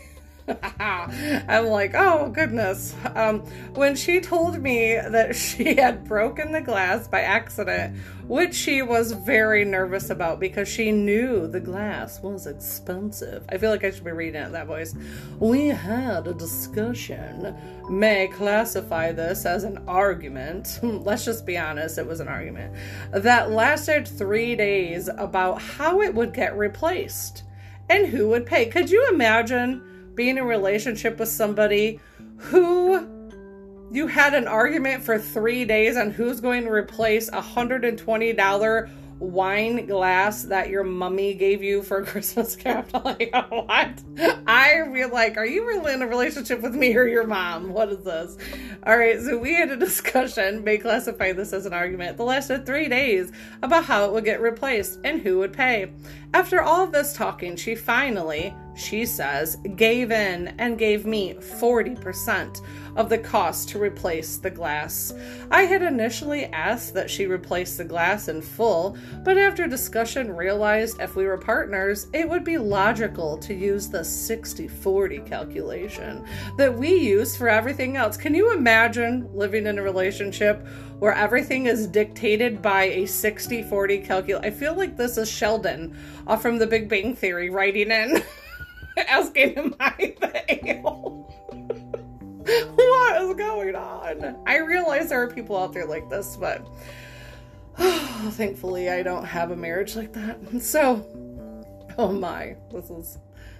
I'm 0.79 1.67
like, 1.67 1.93
oh 1.95 2.29
goodness. 2.29 2.95
Um, 3.15 3.39
when 3.73 3.95
she 3.95 4.19
told 4.19 4.59
me 4.61 4.95
that 4.95 5.35
she 5.35 5.75
had 5.79 6.07
broken 6.07 6.51
the 6.51 6.61
glass 6.61 7.07
by 7.07 7.21
accident, 7.21 7.95
which 8.27 8.53
she 8.53 8.81
was 8.81 9.11
very 9.11 9.65
nervous 9.65 10.09
about 10.09 10.39
because 10.39 10.67
she 10.67 10.91
knew 10.91 11.47
the 11.47 11.59
glass 11.59 12.21
was 12.21 12.45
expensive. 12.45 13.43
I 13.49 13.57
feel 13.57 13.71
like 13.71 13.83
I 13.83 13.91
should 13.91 14.03
be 14.03 14.11
reading 14.11 14.41
it 14.41 14.51
that 14.51 14.67
voice. 14.67 14.95
We 15.39 15.67
had 15.67 16.27
a 16.27 16.33
discussion. 16.33 17.55
May 17.89 18.27
classify 18.27 19.11
this 19.11 19.45
as 19.45 19.63
an 19.63 19.83
argument. 19.87 20.79
Let's 20.83 21.25
just 21.25 21.45
be 21.45 21.57
honest, 21.57 21.97
it 21.97 22.07
was 22.07 22.19
an 22.19 22.27
argument 22.27 22.75
that 23.11 23.51
lasted 23.51 24.07
three 24.07 24.55
days 24.55 25.07
about 25.07 25.61
how 25.61 26.01
it 26.01 26.13
would 26.13 26.33
get 26.33 26.55
replaced 26.55 27.43
and 27.89 28.07
who 28.07 28.29
would 28.29 28.45
pay. 28.45 28.67
Could 28.67 28.91
you 28.91 29.09
imagine? 29.09 29.94
Being 30.15 30.37
in 30.37 30.39
a 30.39 30.45
relationship 30.45 31.19
with 31.19 31.29
somebody 31.29 31.99
who 32.37 33.07
you 33.91 34.07
had 34.07 34.33
an 34.33 34.47
argument 34.47 35.03
for 35.03 35.19
three 35.19 35.65
days 35.65 35.95
on 35.97 36.11
who's 36.11 36.41
going 36.41 36.63
to 36.63 36.71
replace 36.71 37.27
a 37.29 37.41
$120 37.41 38.89
wine 39.19 39.85
glass 39.85 40.43
that 40.43 40.69
your 40.69 40.83
mummy 40.83 41.33
gave 41.33 41.63
you 41.63 41.81
for 41.81 42.03
Christmas 42.05 42.55
gift. 42.55 42.93
like, 43.05 43.33
what? 43.49 44.01
I 44.47 44.83
feel 44.93 45.09
like, 45.09 45.37
are 45.37 45.45
you 45.45 45.65
really 45.67 45.93
in 45.93 46.01
a 46.01 46.07
relationship 46.07 46.61
with 46.61 46.75
me 46.75 46.95
or 46.95 47.05
your 47.07 47.25
mom? 47.25 47.69
What 47.69 47.89
is 47.89 48.03
this? 48.03 48.37
All 48.85 48.97
right, 48.97 49.19
so 49.19 49.37
we 49.37 49.53
had 49.53 49.71
a 49.71 49.77
discussion, 49.77 50.63
may 50.63 50.77
classify 50.77 51.31
this 51.31 51.53
as 51.53 51.65
an 51.65 51.73
argument, 51.73 52.17
that 52.17 52.23
lasted 52.23 52.65
three 52.65 52.87
days 52.87 53.31
about 53.61 53.85
how 53.85 54.05
it 54.05 54.11
would 54.11 54.25
get 54.25 54.41
replaced 54.41 54.99
and 55.03 55.21
who 55.21 55.39
would 55.39 55.53
pay. 55.53 55.91
After 56.33 56.61
all 56.61 56.83
of 56.83 56.91
this 56.91 57.13
talking, 57.13 57.55
she 57.55 57.75
finally, 57.75 58.53
she 58.75 59.05
says, 59.05 59.57
gave 59.75 60.11
in 60.11 60.49
and 60.59 60.77
gave 60.77 61.05
me 61.05 61.33
40% 61.35 62.61
of 62.95 63.09
the 63.09 63.17
cost 63.17 63.69
to 63.69 63.81
replace 63.81 64.37
the 64.37 64.49
glass. 64.49 65.13
I 65.51 65.63
had 65.63 65.81
initially 65.81 66.45
asked 66.45 66.93
that 66.93 67.09
she 67.09 67.25
replace 67.25 67.77
the 67.77 67.83
glass 67.83 68.27
in 68.27 68.41
full, 68.41 68.97
but 69.23 69.37
after 69.37 69.67
discussion 69.67 70.35
realized 70.35 70.99
if 70.99 71.15
we 71.15 71.25
were 71.25 71.37
partners, 71.37 72.07
it 72.13 72.27
would 72.27 72.43
be 72.43 72.57
logical 72.57 73.37
to 73.39 73.53
use 73.53 73.89
the 73.89 74.03
60 74.03 74.67
40 74.67 75.19
calculation 75.19 76.25
that 76.57 76.75
we 76.75 76.95
use 76.95 77.35
for 77.35 77.49
everything 77.49 77.97
else. 77.97 78.17
Can 78.17 78.33
you 78.33 78.53
imagine 78.53 79.29
living 79.33 79.67
in 79.67 79.79
a 79.79 79.83
relationship 79.83 80.65
where 80.99 81.13
everything 81.13 81.65
is 81.65 81.87
dictated 81.87 82.61
by 82.61 82.83
a 82.83 83.05
60 83.05 83.63
40 83.63 83.97
calculation? 83.99 84.45
I 84.45 84.51
feel 84.55 84.75
like 84.75 84.95
this 84.95 85.17
is 85.17 85.29
Sheldon 85.29 85.97
uh, 86.27 86.37
from 86.37 86.57
the 86.57 86.67
Big 86.67 86.87
Bang 86.87 87.15
Theory 87.15 87.49
writing 87.49 87.91
in. 87.91 88.23
asking 88.97 89.53
him 89.55 89.75
I 89.79 90.15
the 90.19 91.91
what 92.75 93.21
is 93.23 93.35
going 93.35 93.75
on? 93.75 94.37
I 94.45 94.57
realize 94.57 95.09
there 95.09 95.21
are 95.21 95.27
people 95.27 95.57
out 95.57 95.73
there 95.73 95.85
like 95.85 96.09
this, 96.09 96.37
but 96.37 96.67
oh, 97.79 98.29
thankfully 98.33 98.89
I 98.89 99.01
don't 99.01 99.25
have 99.25 99.49
a 99.49 99.55
marriage 99.55 99.95
like 99.95 100.13
that. 100.13 100.37
So, 100.61 101.05
oh 101.97 102.11
my, 102.11 102.55
this 102.71 102.89
is 102.91 103.17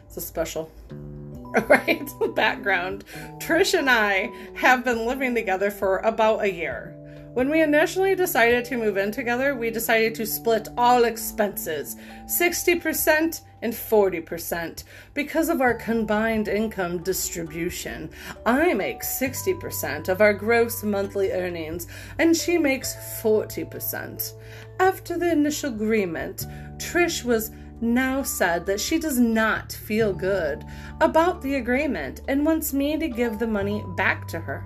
this 0.07 0.17
is 0.17 0.25
special. 0.25 0.71
Right, 1.69 2.09
background. 2.35 3.05
Trish 3.37 3.79
and 3.79 3.89
I 3.89 4.29
have 4.55 4.83
been 4.83 5.05
living 5.05 5.33
together 5.33 5.71
for 5.71 5.99
about 5.99 6.43
a 6.43 6.51
year. 6.51 6.93
When 7.33 7.49
we 7.49 7.61
initially 7.61 8.13
decided 8.13 8.65
to 8.65 8.77
move 8.77 8.97
in 8.97 9.11
together, 9.11 9.55
we 9.55 9.69
decided 9.69 10.15
to 10.15 10.25
split 10.25 10.67
all 10.77 11.05
expenses 11.05 11.95
60% 12.25 13.41
and 13.65 13.73
40% 13.73 14.83
because 15.15 15.49
of 15.49 15.59
our 15.59 15.73
combined 15.73 16.47
income 16.47 16.99
distribution. 16.99 18.11
I 18.45 18.75
make 18.75 19.01
60% 19.01 20.07
of 20.07 20.21
our 20.21 20.33
gross 20.33 20.83
monthly 20.83 21.31
earnings, 21.31 21.87
and 22.19 22.37
she 22.37 22.59
makes 22.59 22.95
40%. 23.23 24.33
After 24.79 25.17
the 25.17 25.31
initial 25.31 25.73
agreement, 25.73 26.45
Trish 26.77 27.25
was 27.25 27.51
now 27.81 28.21
said 28.21 28.67
that 28.67 28.79
she 28.79 28.99
does 28.99 29.17
not 29.17 29.71
feel 29.73 30.13
good 30.13 30.63
about 31.01 31.41
the 31.41 31.55
agreement 31.55 32.21
and 32.27 32.45
wants 32.45 32.71
me 32.71 32.97
to 32.97 33.07
give 33.07 33.39
the 33.39 33.47
money 33.47 33.83
back 33.97 34.27
to 34.27 34.39
her. 34.39 34.63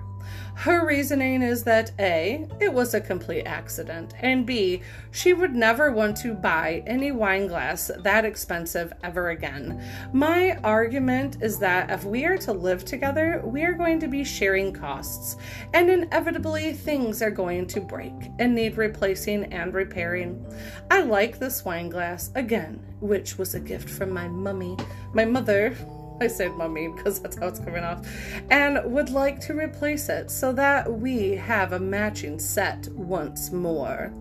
Her 0.60 0.86
reasoning 0.86 1.40
is 1.40 1.64
that 1.64 1.90
A, 1.98 2.46
it 2.60 2.70
was 2.70 2.92
a 2.92 3.00
complete 3.00 3.44
accident, 3.46 4.12
and 4.20 4.44
B, 4.44 4.82
she 5.10 5.32
would 5.32 5.54
never 5.54 5.90
want 5.90 6.18
to 6.18 6.34
buy 6.34 6.82
any 6.86 7.12
wine 7.12 7.46
glass 7.46 7.90
that 8.00 8.26
expensive 8.26 8.92
ever 9.02 9.30
again. 9.30 9.82
My 10.12 10.58
argument 10.58 11.38
is 11.40 11.58
that 11.60 11.90
if 11.90 12.04
we 12.04 12.26
are 12.26 12.36
to 12.36 12.52
live 12.52 12.84
together, 12.84 13.40
we 13.42 13.62
are 13.62 13.72
going 13.72 14.00
to 14.00 14.06
be 14.06 14.22
sharing 14.22 14.70
costs, 14.70 15.38
and 15.72 15.88
inevitably 15.88 16.74
things 16.74 17.22
are 17.22 17.30
going 17.30 17.66
to 17.68 17.80
break 17.80 18.12
and 18.38 18.54
need 18.54 18.76
replacing 18.76 19.44
and 19.54 19.72
repairing. 19.72 20.44
I 20.90 21.00
like 21.00 21.38
this 21.38 21.64
wine 21.64 21.88
glass 21.88 22.32
again, 22.34 22.84
which 23.00 23.38
was 23.38 23.54
a 23.54 23.60
gift 23.60 23.88
from 23.88 24.10
my 24.10 24.28
mummy, 24.28 24.76
my 25.14 25.24
mother 25.24 25.74
I 26.20 26.26
said 26.26 26.54
mummy 26.56 26.88
because 26.88 27.20
that's 27.20 27.38
how 27.38 27.48
it's 27.48 27.60
coming 27.60 27.82
off, 27.82 28.06
and 28.50 28.78
would 28.92 29.08
like 29.08 29.40
to 29.40 29.54
replace 29.54 30.10
it 30.10 30.30
so 30.30 30.52
that 30.52 30.92
we 30.92 31.30
have 31.30 31.72
a 31.72 31.80
matching 31.80 32.38
set 32.38 32.88
once 32.88 33.50
more. 33.50 34.12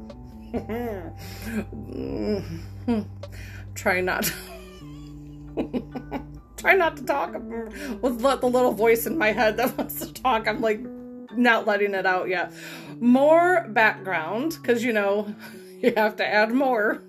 Try 3.76 4.02
not. 4.02 4.34
Try 6.58 6.74
not 6.74 6.98
to 6.98 7.06
talk 7.06 7.34
with 7.34 8.20
the 8.22 8.50
little 8.50 8.72
voice 8.72 9.06
in 9.06 9.18
my 9.18 9.32
head 9.32 9.58
that 9.58 9.78
wants 9.78 10.00
to 10.06 10.14
talk. 10.14 10.48
I'm 10.48 10.62
like 10.62 10.80
not 11.36 11.68
letting 11.68 11.94
it 11.94 12.06
out 12.06 12.30
yet. 12.30 12.54
More 13.00 13.68
background 13.70 14.58
because 14.62 14.84
you 14.84 14.94
know 14.94 15.34
you 15.82 15.94
have 15.96 16.16
to 16.18 16.26
add 16.26 16.52
more. 16.52 17.04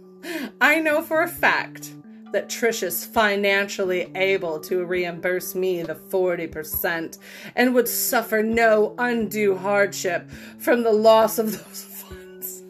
I 0.60 0.80
know 0.80 1.00
for 1.00 1.22
a 1.22 1.28
fact 1.28 1.92
that 2.32 2.48
Trish 2.48 2.82
is 2.82 3.04
financially 3.04 4.10
able 4.14 4.60
to 4.60 4.84
reimburse 4.84 5.54
me 5.54 5.82
the 5.82 5.94
40% 5.94 7.18
and 7.56 7.74
would 7.74 7.88
suffer 7.88 8.42
no 8.42 8.94
undue 8.98 9.56
hardship 9.56 10.30
from 10.58 10.82
the 10.82 10.92
loss 10.92 11.38
of 11.38 11.52
those 11.64 12.04
funds. 12.04 12.62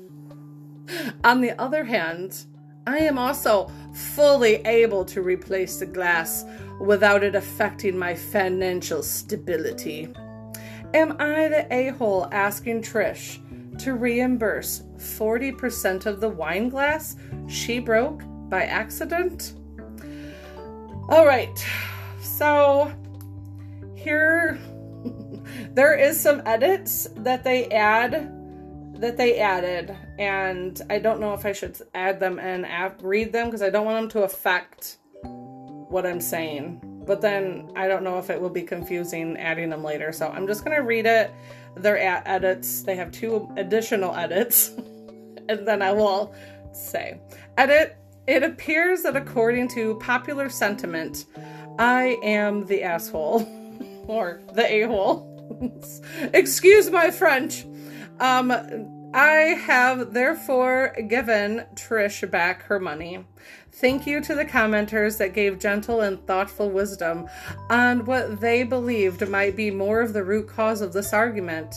On 1.24 1.40
the 1.40 1.58
other 1.60 1.84
hand, 1.84 2.44
I 2.86 2.98
am 2.98 3.18
also 3.18 3.70
fully 3.92 4.56
able 4.66 5.04
to 5.06 5.22
replace 5.22 5.78
the 5.78 5.86
glass 5.86 6.44
without 6.80 7.22
it 7.22 7.34
affecting 7.34 7.98
my 7.98 8.14
financial 8.14 9.02
stability. 9.02 10.12
Am 10.94 11.14
I 11.20 11.48
the 11.48 11.72
a 11.72 11.88
hole 11.90 12.28
asking 12.32 12.82
Trish 12.82 13.38
to 13.78 13.94
reimburse 13.94 14.82
40% 14.96 16.06
of 16.06 16.20
the 16.20 16.28
wine 16.28 16.68
glass 16.68 17.16
she 17.48 17.78
broke 17.78 18.22
by 18.48 18.64
accident? 18.64 19.54
All 21.10 21.26
right, 21.26 21.66
so 22.22 22.92
here 23.94 24.58
there 25.72 25.94
is 25.94 26.18
some 26.18 26.40
edits 26.46 27.08
that 27.16 27.44
they 27.44 27.66
add 27.68 28.36
that 28.94 29.16
they 29.16 29.38
added 29.38 29.96
and 30.18 30.80
I 30.90 30.98
don't 30.98 31.20
know 31.20 31.32
if 31.34 31.46
I 31.46 31.52
should 31.52 31.78
add 31.94 32.20
them 32.20 32.38
and 32.38 32.66
read 33.02 33.32
them 33.32 33.46
because 33.46 33.62
I 33.62 33.70
don't 33.70 33.86
want 33.86 33.96
them 34.02 34.20
to 34.20 34.24
affect 34.24 34.98
what 35.22 36.06
I'm 36.06 36.20
saying 36.20 36.80
but 37.06 37.20
then 37.22 37.70
I 37.74 37.88
don't 37.88 38.04
know 38.04 38.18
if 38.18 38.28
it 38.28 38.40
will 38.40 38.50
be 38.50 38.62
confusing 38.62 39.38
adding 39.38 39.70
them 39.70 39.82
later 39.82 40.12
so 40.12 40.28
I'm 40.28 40.46
just 40.46 40.64
gonna 40.64 40.82
read 40.82 41.06
it 41.06 41.30
their 41.76 41.98
edits. 42.26 42.82
They 42.82 42.96
have 42.96 43.10
two 43.10 43.50
additional 43.56 44.14
edits. 44.14 44.68
and 45.48 45.66
then 45.66 45.82
I 45.82 45.92
will 45.92 46.34
say 46.72 47.20
edit. 47.56 47.96
It 48.26 48.42
appears 48.42 49.02
that 49.02 49.16
according 49.16 49.68
to 49.68 49.96
popular 49.96 50.48
sentiment, 50.48 51.26
I 51.78 52.18
am 52.22 52.66
the 52.66 52.82
asshole 52.82 53.42
or 54.06 54.40
the 54.54 54.66
a 54.70 54.82
hole. 54.82 55.26
Excuse 56.32 56.90
my 56.90 57.10
French. 57.10 57.66
Um, 58.20 58.52
I 59.12 59.56
have 59.64 60.12
therefore 60.12 60.94
given 61.08 61.64
Trish 61.74 62.30
back 62.30 62.62
her 62.64 62.78
money. 62.78 63.26
Thank 63.72 64.06
you 64.06 64.20
to 64.20 64.34
the 64.34 64.44
commenters 64.44 65.18
that 65.18 65.34
gave 65.34 65.58
gentle 65.58 66.00
and 66.00 66.24
thoughtful 66.26 66.70
wisdom 66.70 67.28
on 67.70 68.04
what 68.04 68.40
they 68.40 68.62
believed 68.62 69.28
might 69.28 69.56
be 69.56 69.70
more 69.70 70.00
of 70.00 70.12
the 70.12 70.22
root 70.22 70.48
cause 70.48 70.80
of 70.80 70.92
this 70.92 71.12
argument. 71.12 71.74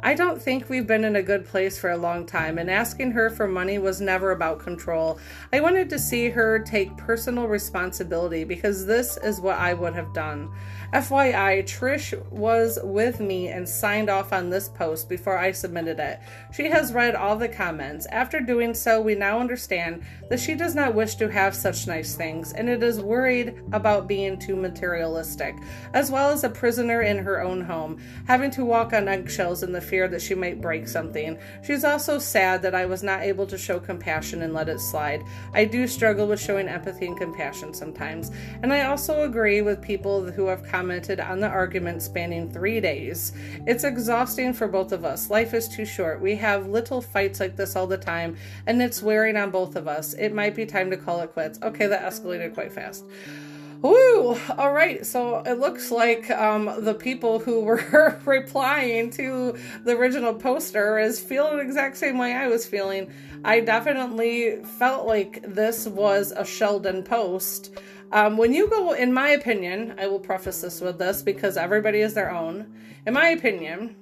I 0.00 0.14
don't 0.14 0.40
think 0.40 0.68
we've 0.68 0.86
been 0.86 1.04
in 1.04 1.16
a 1.16 1.22
good 1.22 1.46
place 1.46 1.78
for 1.78 1.90
a 1.90 1.96
long 1.96 2.26
time, 2.26 2.58
and 2.58 2.70
asking 2.70 3.12
her 3.12 3.30
for 3.30 3.48
money 3.48 3.78
was 3.78 4.00
never 4.00 4.30
about 4.30 4.60
control. 4.60 5.18
I 5.52 5.60
wanted 5.60 5.88
to 5.90 5.98
see 5.98 6.28
her 6.28 6.58
take 6.58 6.96
personal 6.96 7.48
responsibility 7.48 8.44
because 8.44 8.84
this 8.84 9.16
is 9.16 9.40
what 9.40 9.58
I 9.58 9.72
would 9.74 9.94
have 9.94 10.12
done. 10.12 10.50
FYI, 10.92 11.64
Trish 11.64 12.14
was 12.30 12.78
with 12.84 13.20
me 13.20 13.48
and 13.48 13.68
signed 13.68 14.08
off 14.08 14.32
on 14.32 14.50
this 14.50 14.68
post 14.68 15.08
before 15.08 15.38
I 15.38 15.50
submitted 15.50 15.98
it. 15.98 16.20
She 16.54 16.70
has 16.70 16.92
read 16.92 17.14
all 17.14 17.36
the 17.36 17.48
comments. 17.48 18.06
After 18.06 18.40
doing 18.40 18.74
so, 18.74 19.00
we 19.00 19.14
now 19.14 19.40
understand 19.40 20.04
that 20.28 20.40
she 20.40 20.54
does 20.54 20.74
not 20.74 20.94
wish 20.94 21.16
to 21.16 21.28
have 21.28 21.54
such 21.54 21.86
nice 21.86 22.14
things, 22.14 22.52
and 22.52 22.68
it 22.68 22.82
is 22.82 23.00
worried 23.00 23.58
about 23.72 24.06
being 24.06 24.38
too 24.38 24.56
materialistic, 24.56 25.56
as 25.94 26.10
well 26.10 26.30
as 26.30 26.44
a 26.44 26.50
prisoner 26.50 27.02
in 27.02 27.18
her 27.18 27.40
own 27.40 27.62
home, 27.62 27.98
having 28.28 28.50
to 28.52 28.64
walk 28.64 28.92
on 28.92 29.08
eggshells 29.08 29.62
in 29.62 29.72
the 29.72 29.85
fear 29.86 30.08
that 30.08 30.22
she 30.22 30.34
might 30.34 30.60
break 30.60 30.88
something. 30.88 31.38
She's 31.62 31.84
also 31.84 32.18
sad 32.18 32.62
that 32.62 32.74
I 32.74 32.86
was 32.86 33.02
not 33.02 33.22
able 33.22 33.46
to 33.46 33.58
show 33.58 33.78
compassion 33.78 34.42
and 34.42 34.52
let 34.52 34.68
it 34.68 34.80
slide. 34.80 35.22
I 35.54 35.64
do 35.64 35.86
struggle 35.86 36.26
with 36.26 36.40
showing 36.40 36.68
empathy 36.68 37.06
and 37.06 37.16
compassion 37.16 37.72
sometimes, 37.72 38.30
and 38.62 38.72
I 38.72 38.86
also 38.86 39.22
agree 39.22 39.62
with 39.62 39.80
people 39.80 40.30
who 40.30 40.46
have 40.46 40.66
commented 40.66 41.20
on 41.20 41.40
the 41.40 41.48
argument 41.48 42.02
spanning 42.02 42.50
three 42.50 42.80
days. 42.80 43.32
It's 43.66 43.84
exhausting 43.84 44.52
for 44.52 44.68
both 44.68 44.92
of 44.92 45.04
us. 45.04 45.30
Life 45.30 45.54
is 45.54 45.68
too 45.68 45.84
short. 45.84 46.20
We 46.20 46.36
have 46.36 46.68
little 46.68 47.00
fights 47.00 47.40
like 47.40 47.56
this 47.56 47.76
all 47.76 47.86
the 47.86 47.98
time, 47.98 48.36
and 48.66 48.82
it's 48.82 49.02
wearing 49.02 49.36
on 49.36 49.50
both 49.50 49.76
of 49.76 49.88
us. 49.88 50.14
It 50.14 50.34
might 50.34 50.54
be 50.54 50.66
time 50.66 50.90
to 50.90 50.96
call 50.96 51.20
it 51.20 51.32
quits. 51.32 51.58
Okay, 51.62 51.86
that 51.86 52.02
escalated 52.02 52.54
quite 52.54 52.72
fast. 52.72 53.04
Woo! 53.82 54.38
All 54.56 54.72
right, 54.72 55.04
so 55.04 55.42
it 55.44 55.58
looks 55.58 55.90
like 55.90 56.30
um, 56.30 56.84
the 56.84 56.94
people 56.94 57.38
who 57.38 57.60
were 57.64 58.18
replying 58.24 59.10
to 59.10 59.56
the 59.84 59.92
original 59.96 60.34
poster 60.34 60.98
is 60.98 61.20
feeling 61.20 61.58
the 61.58 61.62
exact 61.62 61.96
same 61.96 62.18
way 62.18 62.32
I 62.32 62.48
was 62.48 62.66
feeling. 62.66 63.12
I 63.44 63.60
definitely 63.60 64.62
felt 64.78 65.06
like 65.06 65.42
this 65.46 65.86
was 65.86 66.32
a 66.32 66.44
Sheldon 66.44 67.02
post. 67.02 67.78
Um, 68.12 68.36
when 68.36 68.52
you 68.52 68.68
go, 68.68 68.92
in 68.92 69.12
my 69.12 69.30
opinion, 69.30 69.94
I 69.98 70.06
will 70.06 70.20
preface 70.20 70.60
this 70.60 70.80
with 70.80 70.98
this 70.98 71.22
because 71.22 71.56
everybody 71.56 72.00
is 72.00 72.14
their 72.14 72.30
own. 72.30 72.72
In 73.06 73.14
my 73.14 73.28
opinion, 73.28 73.96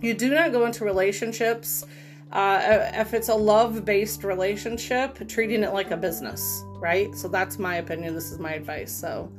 you 0.00 0.14
do 0.14 0.30
not 0.30 0.52
go 0.52 0.66
into 0.66 0.84
relationships 0.84 1.84
uh, 2.32 2.90
if 2.94 3.14
it's 3.14 3.28
a 3.28 3.34
love 3.34 3.84
based 3.84 4.24
relationship, 4.24 5.26
treating 5.28 5.62
it 5.62 5.72
like 5.72 5.90
a 5.90 5.96
business, 5.96 6.64
right? 6.80 7.14
So 7.14 7.28
that's 7.28 7.58
my 7.58 7.76
opinion. 7.76 8.14
This 8.14 8.30
is 8.30 8.38
my 8.38 8.52
advice. 8.54 8.92
So 8.92 9.30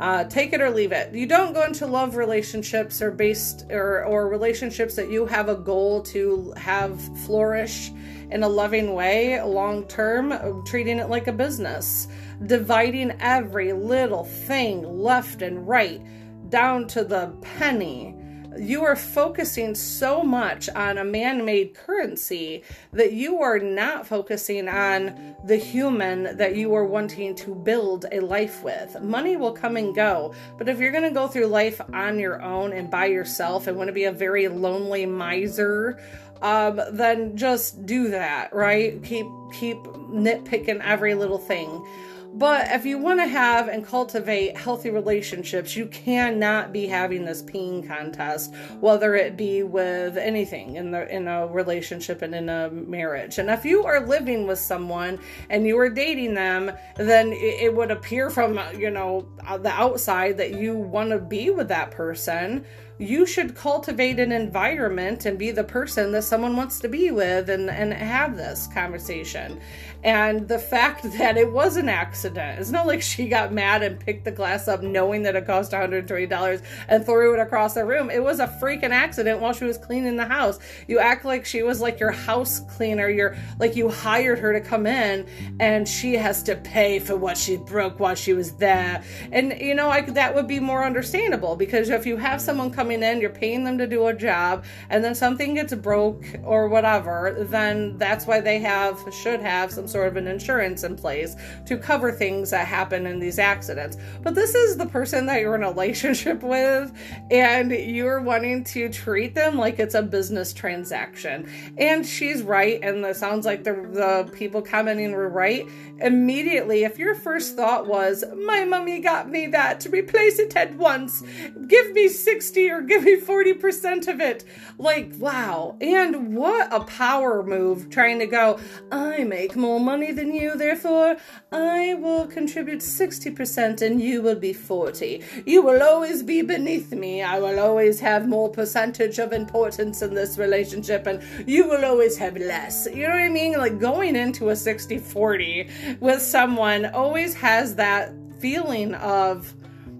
uh, 0.00 0.24
take 0.24 0.52
it 0.52 0.60
or 0.60 0.70
leave 0.70 0.92
it. 0.92 1.14
You 1.14 1.26
don't 1.26 1.52
go 1.52 1.64
into 1.64 1.86
love 1.86 2.16
relationships 2.16 3.00
or 3.00 3.10
based 3.10 3.66
or, 3.70 4.04
or 4.04 4.28
relationships 4.28 4.96
that 4.96 5.10
you 5.10 5.26
have 5.26 5.48
a 5.48 5.54
goal 5.54 6.02
to 6.02 6.52
have 6.56 7.00
flourish 7.18 7.90
in 8.30 8.42
a 8.42 8.48
loving 8.48 8.94
way 8.94 9.40
long 9.42 9.86
term, 9.86 10.64
treating 10.64 10.98
it 10.98 11.08
like 11.08 11.28
a 11.28 11.32
business 11.32 12.08
dividing 12.46 13.12
every 13.20 13.72
little 13.72 14.24
thing 14.24 14.82
left 14.82 15.42
and 15.42 15.66
right 15.66 16.02
down 16.48 16.86
to 16.88 17.04
the 17.04 17.32
penny. 17.40 18.16
You 18.58 18.84
are 18.84 18.96
focusing 18.96 19.74
so 19.74 20.22
much 20.22 20.68
on 20.70 20.98
a 20.98 21.04
man 21.04 21.44
made 21.44 21.74
currency 21.74 22.62
that 22.92 23.12
you 23.12 23.40
are 23.40 23.58
not 23.58 24.06
focusing 24.06 24.68
on 24.68 25.36
the 25.44 25.56
human 25.56 26.36
that 26.36 26.56
you 26.56 26.74
are 26.74 26.84
wanting 26.84 27.34
to 27.36 27.54
build 27.54 28.06
a 28.12 28.20
life 28.20 28.62
with. 28.62 29.00
Money 29.00 29.36
will 29.36 29.52
come 29.52 29.76
and 29.76 29.94
go, 29.94 30.34
but 30.58 30.68
if 30.68 30.78
you're 30.78 30.92
going 30.92 31.02
to 31.04 31.10
go 31.10 31.28
through 31.28 31.46
life 31.46 31.80
on 31.92 32.18
your 32.18 32.42
own 32.42 32.72
and 32.72 32.90
by 32.90 33.06
yourself 33.06 33.66
and 33.66 33.76
want 33.76 33.88
to 33.88 33.92
be 33.92 34.04
a 34.04 34.12
very 34.12 34.48
lonely 34.48 35.06
miser, 35.06 35.98
um, 36.42 36.80
then 36.92 37.36
just 37.36 37.86
do 37.86 38.10
that, 38.10 38.52
right? 38.52 39.02
Keep 39.02 39.26
keep 39.52 39.78
nitpicking 39.78 40.80
every 40.80 41.14
little 41.14 41.38
thing. 41.38 41.86
But 42.34 42.68
if 42.70 42.86
you 42.86 42.96
want 42.96 43.20
to 43.20 43.26
have 43.26 43.68
and 43.68 43.86
cultivate 43.86 44.56
healthy 44.56 44.88
relationships, 44.88 45.76
you 45.76 45.86
cannot 45.86 46.72
be 46.72 46.86
having 46.86 47.26
this 47.26 47.42
peeing 47.42 47.86
contest, 47.86 48.54
whether 48.80 49.14
it 49.14 49.36
be 49.36 49.62
with 49.62 50.16
anything 50.16 50.76
in 50.76 50.92
the 50.92 51.14
in 51.14 51.28
a 51.28 51.46
relationship 51.46 52.22
and 52.22 52.34
in 52.34 52.48
a 52.48 52.70
marriage. 52.70 53.38
And 53.38 53.50
if 53.50 53.66
you 53.66 53.84
are 53.84 54.06
living 54.06 54.46
with 54.46 54.58
someone 54.58 55.18
and 55.50 55.66
you 55.66 55.78
are 55.78 55.90
dating 55.90 56.32
them, 56.32 56.72
then 56.96 57.32
it, 57.32 57.62
it 57.64 57.74
would 57.74 57.90
appear 57.90 58.30
from 58.30 58.58
you 58.78 58.90
know 58.90 59.28
uh, 59.46 59.58
the 59.58 59.70
outside 59.70 60.38
that 60.38 60.54
you 60.54 60.74
want 60.74 61.10
to 61.10 61.18
be 61.18 61.50
with 61.50 61.68
that 61.68 61.90
person 61.90 62.64
you 62.98 63.26
should 63.26 63.56
cultivate 63.56 64.20
an 64.20 64.30
environment 64.30 65.26
and 65.26 65.38
be 65.38 65.50
the 65.50 65.64
person 65.64 66.12
that 66.12 66.22
someone 66.22 66.56
wants 66.56 66.78
to 66.78 66.88
be 66.88 67.10
with 67.10 67.50
and, 67.50 67.68
and 67.68 67.92
have 67.92 68.36
this 68.36 68.68
conversation. 68.68 69.60
And 70.02 70.48
the 70.48 70.58
fact 70.58 71.02
that 71.18 71.36
it 71.36 71.52
was 71.52 71.76
an 71.76 71.88
accident, 71.88 72.60
it's 72.60 72.70
not 72.70 72.86
like 72.86 73.02
she 73.02 73.28
got 73.28 73.52
mad 73.52 73.82
and 73.82 73.98
picked 73.98 74.24
the 74.24 74.30
glass 74.30 74.68
up 74.68 74.82
knowing 74.82 75.22
that 75.22 75.36
it 75.36 75.46
cost 75.46 75.72
$120 75.72 76.62
and 76.88 77.04
threw 77.04 77.34
it 77.34 77.40
across 77.40 77.74
the 77.74 77.84
room. 77.84 78.10
It 78.10 78.22
was 78.22 78.40
a 78.40 78.46
freaking 78.46 78.90
accident 78.90 79.40
while 79.40 79.52
she 79.52 79.64
was 79.64 79.78
cleaning 79.78 80.16
the 80.16 80.26
house. 80.26 80.58
You 80.86 80.98
act 80.98 81.24
like 81.24 81.44
she 81.44 81.62
was 81.62 81.80
like 81.80 82.00
your 82.00 82.10
house 82.10 82.60
cleaner. 82.60 83.08
You're 83.08 83.36
like 83.58 83.76
you 83.76 83.88
hired 83.88 84.38
her 84.38 84.52
to 84.52 84.60
come 84.60 84.86
in 84.86 85.26
and 85.60 85.88
she 85.88 86.14
has 86.14 86.42
to 86.44 86.56
pay 86.56 86.98
for 86.98 87.16
what 87.16 87.36
she 87.36 87.56
broke 87.56 88.00
while 88.00 88.14
she 88.14 88.32
was 88.32 88.52
there. 88.52 89.02
And 89.30 89.58
you 89.60 89.74
know, 89.74 89.90
I, 89.90 90.02
that 90.02 90.34
would 90.34 90.46
be 90.46 90.60
more 90.60 90.84
understandable 90.84 91.56
because 91.56 91.88
if 91.88 92.06
you 92.06 92.16
have 92.16 92.40
someone 92.40 92.70
coming 92.70 93.02
in, 93.02 93.20
you're 93.20 93.30
paying 93.30 93.64
them 93.64 93.78
to 93.78 93.86
do 93.86 94.06
a 94.06 94.14
job, 94.14 94.64
and 94.90 95.04
then 95.04 95.14
something 95.14 95.54
gets 95.54 95.74
broke 95.74 96.24
or 96.44 96.68
whatever, 96.68 97.36
then 97.38 97.96
that's 97.98 98.26
why 98.26 98.40
they 98.40 98.58
have 98.58 98.98
should 99.12 99.40
have 99.40 99.70
some 99.70 99.86
sort 99.92 100.08
of 100.08 100.16
an 100.16 100.26
insurance 100.26 100.82
in 100.82 100.96
place 100.96 101.36
to 101.66 101.76
cover 101.76 102.10
things 102.10 102.50
that 102.50 102.66
happen 102.66 103.06
in 103.06 103.18
these 103.18 103.38
accidents. 103.38 103.96
But 104.22 104.34
this 104.34 104.54
is 104.54 104.76
the 104.76 104.86
person 104.86 105.26
that 105.26 105.40
you're 105.40 105.54
in 105.54 105.62
a 105.62 105.68
relationship 105.68 106.42
with, 106.42 106.92
and 107.30 107.70
you're 107.70 108.20
wanting 108.20 108.64
to 108.64 108.88
treat 108.88 109.34
them 109.34 109.58
like 109.58 109.78
it's 109.78 109.94
a 109.94 110.02
business 110.02 110.52
transaction. 110.52 111.48
And 111.78 112.06
she's 112.06 112.42
right, 112.42 112.80
and 112.82 113.04
it 113.04 113.16
sounds 113.16 113.46
like 113.46 113.64
the, 113.64 113.72
the 113.72 114.30
people 114.36 114.62
commenting 114.62 115.12
were 115.12 115.28
right. 115.28 115.68
Immediately, 116.00 116.84
if 116.84 116.98
your 116.98 117.14
first 117.14 117.56
thought 117.56 117.86
was, 117.86 118.24
My 118.46 118.64
mummy 118.64 119.00
got 119.00 119.30
me 119.30 119.46
that 119.48 119.80
to 119.80 119.90
replace 119.90 120.38
it 120.38 120.56
at 120.56 120.74
once, 120.74 121.22
give 121.66 121.92
me 121.92 122.08
60 122.08 122.70
or 122.70 122.80
give 122.82 123.04
me 123.04 123.20
40% 123.20 124.08
of 124.08 124.20
it. 124.20 124.44
Like, 124.78 125.12
wow. 125.18 125.76
And 125.80 126.36
what 126.36 126.72
a 126.72 126.80
power 126.80 127.42
move 127.42 127.90
trying 127.90 128.18
to 128.18 128.26
go, 128.26 128.58
I 128.90 129.24
make 129.24 129.56
more 129.56 129.80
money 129.82 130.12
than 130.12 130.34
you, 130.34 130.56
therefore 130.56 131.16
I 131.50 131.94
will 131.94 132.26
contribute 132.26 132.80
60% 132.80 133.82
and 133.82 134.00
you 134.00 134.22
will 134.22 134.38
be 134.38 134.52
40. 134.52 135.22
You 135.44 135.62
will 135.62 135.82
always 135.82 136.22
be 136.22 136.42
beneath 136.42 136.92
me. 136.92 137.22
I 137.22 137.38
will 137.38 137.58
always 137.60 138.00
have 138.00 138.28
more 138.28 138.48
percentage 138.48 139.18
of 139.18 139.32
importance 139.32 140.02
in 140.02 140.14
this 140.14 140.38
relationship 140.38 141.06
and 141.06 141.22
you 141.48 141.68
will 141.68 141.84
always 141.84 142.16
have 142.18 142.36
less. 142.36 142.86
You 142.92 143.08
know 143.08 143.14
what 143.14 143.22
I 143.22 143.28
mean? 143.28 143.58
Like 143.58 143.78
going 143.78 144.16
into 144.16 144.50
a 144.50 144.56
60 144.56 144.98
40 144.98 145.68
with 146.00 146.22
someone 146.22 146.86
always 146.86 147.34
has 147.34 147.74
that 147.76 148.12
feeling 148.40 148.94
of 148.94 149.54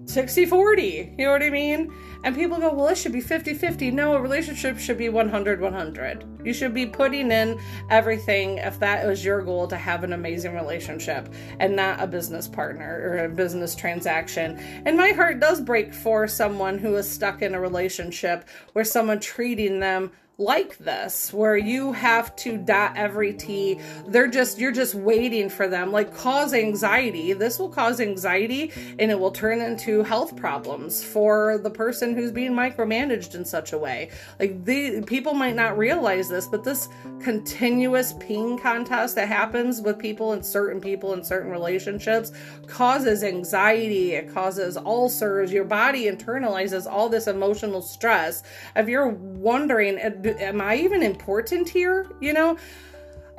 60 0.05 0.45
40. 0.45 1.15
You 1.17 1.25
know 1.25 1.31
what 1.31 1.43
I 1.43 1.49
mean? 1.49 1.93
And 2.23 2.35
people 2.35 2.57
go, 2.57 2.73
well, 2.73 2.87
it 2.87 2.97
should 2.97 3.11
be 3.11 3.21
50 3.21 3.53
50. 3.53 3.91
No, 3.91 4.15
a 4.15 4.21
relationship 4.21 4.79
should 4.79 4.97
be 4.97 5.09
100 5.09 5.59
100. 5.59 6.32
You 6.43 6.53
should 6.53 6.73
be 6.73 6.85
putting 6.85 7.31
in 7.31 7.59
everything 7.89 8.57
if 8.57 8.79
that 8.79 9.05
was 9.05 9.23
your 9.23 9.41
goal 9.41 9.67
to 9.67 9.77
have 9.77 10.03
an 10.03 10.13
amazing 10.13 10.55
relationship 10.55 11.33
and 11.59 11.75
not 11.75 12.01
a 12.01 12.07
business 12.07 12.47
partner 12.47 13.01
or 13.03 13.25
a 13.25 13.29
business 13.29 13.75
transaction. 13.75 14.57
And 14.85 14.97
my 14.97 15.11
heart 15.11 15.39
does 15.39 15.61
break 15.61 15.93
for 15.93 16.27
someone 16.27 16.77
who 16.77 16.95
is 16.95 17.09
stuck 17.09 17.41
in 17.41 17.55
a 17.55 17.59
relationship 17.59 18.47
where 18.73 18.85
someone 18.85 19.19
treating 19.19 19.79
them 19.79 20.11
like 20.39 20.77
this 20.79 21.31
where 21.31 21.55
you 21.55 21.93
have 21.93 22.35
to 22.35 22.57
dot 22.57 22.93
every 22.95 23.33
T. 23.33 23.79
They're 24.07 24.27
just, 24.27 24.57
you're 24.57 24.71
just 24.71 24.95
waiting 24.95 25.47
for 25.49 25.67
them, 25.67 25.91
like 25.91 26.15
cause 26.15 26.53
anxiety. 26.53 27.33
This 27.33 27.59
will 27.59 27.69
cause 27.69 27.99
anxiety 27.99 28.71
and 28.97 29.11
it 29.11 29.19
will 29.19 29.31
turn 29.31 29.61
into 29.61 30.01
health 30.03 30.35
problems 30.35 31.03
for 31.03 31.59
the 31.59 31.69
person 31.69 32.15
who's 32.15 32.31
being 32.31 32.53
micromanaged 32.53 33.35
in 33.35 33.45
such 33.45 33.73
a 33.73 33.77
way. 33.77 34.09
Like 34.39 34.65
the 34.65 35.01
people 35.01 35.35
might 35.35 35.55
not 35.55 35.77
realize 35.77 36.29
this, 36.33 36.47
but 36.47 36.63
this 36.63 36.89
continuous 37.21 38.13
ping 38.19 38.57
contest 38.57 39.15
that 39.15 39.27
happens 39.27 39.81
with 39.81 39.97
people 39.97 40.33
and 40.33 40.45
certain 40.45 40.81
people 40.81 41.13
in 41.13 41.23
certain 41.23 41.51
relationships 41.51 42.31
causes 42.67 43.23
anxiety. 43.23 44.13
It 44.13 44.33
causes 44.33 44.75
ulcers. 44.75 45.53
Your 45.53 45.63
body 45.63 46.05
internalizes 46.05 46.91
all 46.91 47.07
this 47.07 47.27
emotional 47.27 47.81
stress. 47.81 48.43
If 48.75 48.89
you're 48.89 49.09
wondering, 49.09 49.97
am 49.97 50.59
I 50.59 50.75
even 50.75 51.03
important 51.03 51.69
here? 51.69 52.09
You 52.19 52.33
know? 52.33 52.57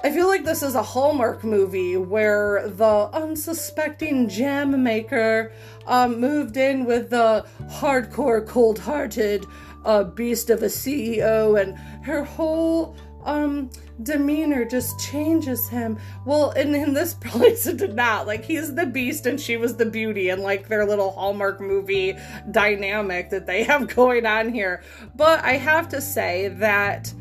I 0.05 0.11
feel 0.11 0.27
like 0.27 0.45
this 0.45 0.63
is 0.63 0.75
a 0.75 0.83
Hallmark 0.83 1.45
movie 1.45 1.97
where 1.97 2.69
the 2.69 3.09
unsuspecting 3.15 4.29
gem 4.29 4.83
maker 4.83 5.51
um, 5.87 6.21
moved 6.21 6.59
in 6.59 6.85
with 6.85 7.09
the 7.09 7.47
hardcore, 7.71 8.47
cold 8.47 8.79
hearted 8.79 9.47
uh, 9.85 10.05
beast 10.05 10.51
of 10.51 10.63
a 10.63 10.67
CEO, 10.67 11.61
and 11.61 11.79
her 12.05 12.25
whole 12.25 12.97
um, 13.25 13.71
demeanor 14.03 14.65
just 14.65 14.99
changes 15.01 15.69
him. 15.69 15.99
Well, 16.25 16.51
and 16.51 16.75
in 16.75 16.93
this 16.95 17.15
place, 17.21 17.67
it 17.67 17.79
did 17.79 17.95
not. 17.95 18.27
Like, 18.27 18.45
he's 18.45 18.75
the 18.75 18.87
beast 18.87 19.27
and 19.27 19.41
she 19.41 19.57
was 19.57 19.77
the 19.77 19.87
beauty, 19.87 20.29
and 20.29 20.43
like 20.43 20.69
their 20.69 20.87
little 20.87 21.11
Hallmark 21.11 21.61
movie 21.61 22.17
dynamic 22.51 23.31
that 23.31 23.47
they 23.47 23.63
have 23.65 23.95
going 23.95 24.27
on 24.27 24.53
here. 24.53 24.83
But 25.15 25.43
I 25.45 25.53
have 25.53 25.89
to 25.91 26.01
say 26.01 26.49
that 26.49 27.13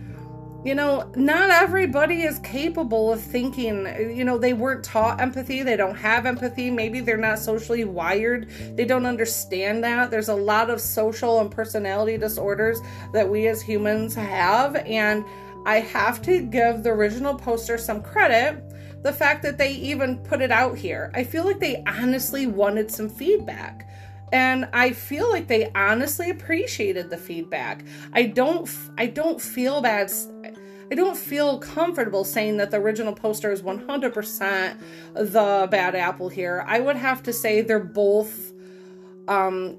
you 0.64 0.76
know, 0.76 1.11
not 1.16 1.49
everybody 1.49 2.24
is 2.24 2.39
capable 2.39 3.11
of 3.11 3.22
thinking, 3.22 3.86
you 4.16 4.24
know, 4.24 4.38
they 4.38 4.53
weren't 4.53 4.84
taught 4.84 5.20
empathy, 5.20 5.61
they 5.61 5.76
don't 5.76 5.95
have 5.95 6.26
empathy, 6.26 6.72
maybe 6.72 7.01
they're 7.01 7.18
not 7.18 7.39
socially 7.39 7.84
wired, 7.84 8.49
they 8.76 8.86
don't 8.86 9.05
understand 9.05 9.84
that. 9.84 10.09
There's 10.09 10.30
a 10.30 10.36
lot 10.36 10.70
of 10.70 10.80
social 10.80 11.41
and 11.41 11.51
personality 11.51 12.18
disorders 12.18 12.80
that 13.11 13.28
we 13.28 13.47
as 13.47 13.61
humans 13.61 14.16
have, 14.16 14.76
and 14.78 15.26
I 15.66 15.80
have 15.80 16.22
to 16.24 16.41
give 16.41 16.84
the 16.84 16.91
original 16.91 17.36
poster 17.36 17.78
some 17.78 18.01
credit. 18.01 18.64
The 19.03 19.11
fact 19.11 19.43
that 19.43 19.57
they 19.57 19.74
even 19.74 20.18
put 20.20 20.41
it 20.41 20.49
out 20.49 20.78
here. 20.78 21.11
I 21.14 21.26
feel 21.26 21.43
like 21.43 21.59
they 21.59 21.84
honestly 21.86 22.47
wanted 22.47 22.89
some 22.89 23.09
feedback. 23.09 23.89
And 24.32 24.68
I 24.74 24.93
feel 24.93 25.30
like 25.30 25.47
they 25.47 25.72
honestly 25.76 26.30
appreciated 26.30 27.09
the 27.09 27.18
feedback. 27.18 27.86
I 28.14 28.24
don't 28.24 28.68
I 28.97 29.05
don't 29.07 29.39
feel 29.39 29.82
bad 29.82 30.09
I 30.94 30.96
don't 30.96 31.18
feel 31.18 31.58
comfortable 31.58 32.24
saying 32.24 32.58
that 32.58 32.70
the 32.70 32.78
original 32.78 33.14
poster 33.14 33.52
is 33.52 33.64
100% 33.64 34.78
the 35.16 35.68
bad 35.72 35.96
apple 35.96 36.30
here. 36.30 36.64
I 36.68 36.82
would 36.82 36.98
have 36.98 37.24
to 37.24 37.34
say 37.34 37.62
they're 37.62 37.80
both 37.80 38.54
um 39.28 39.76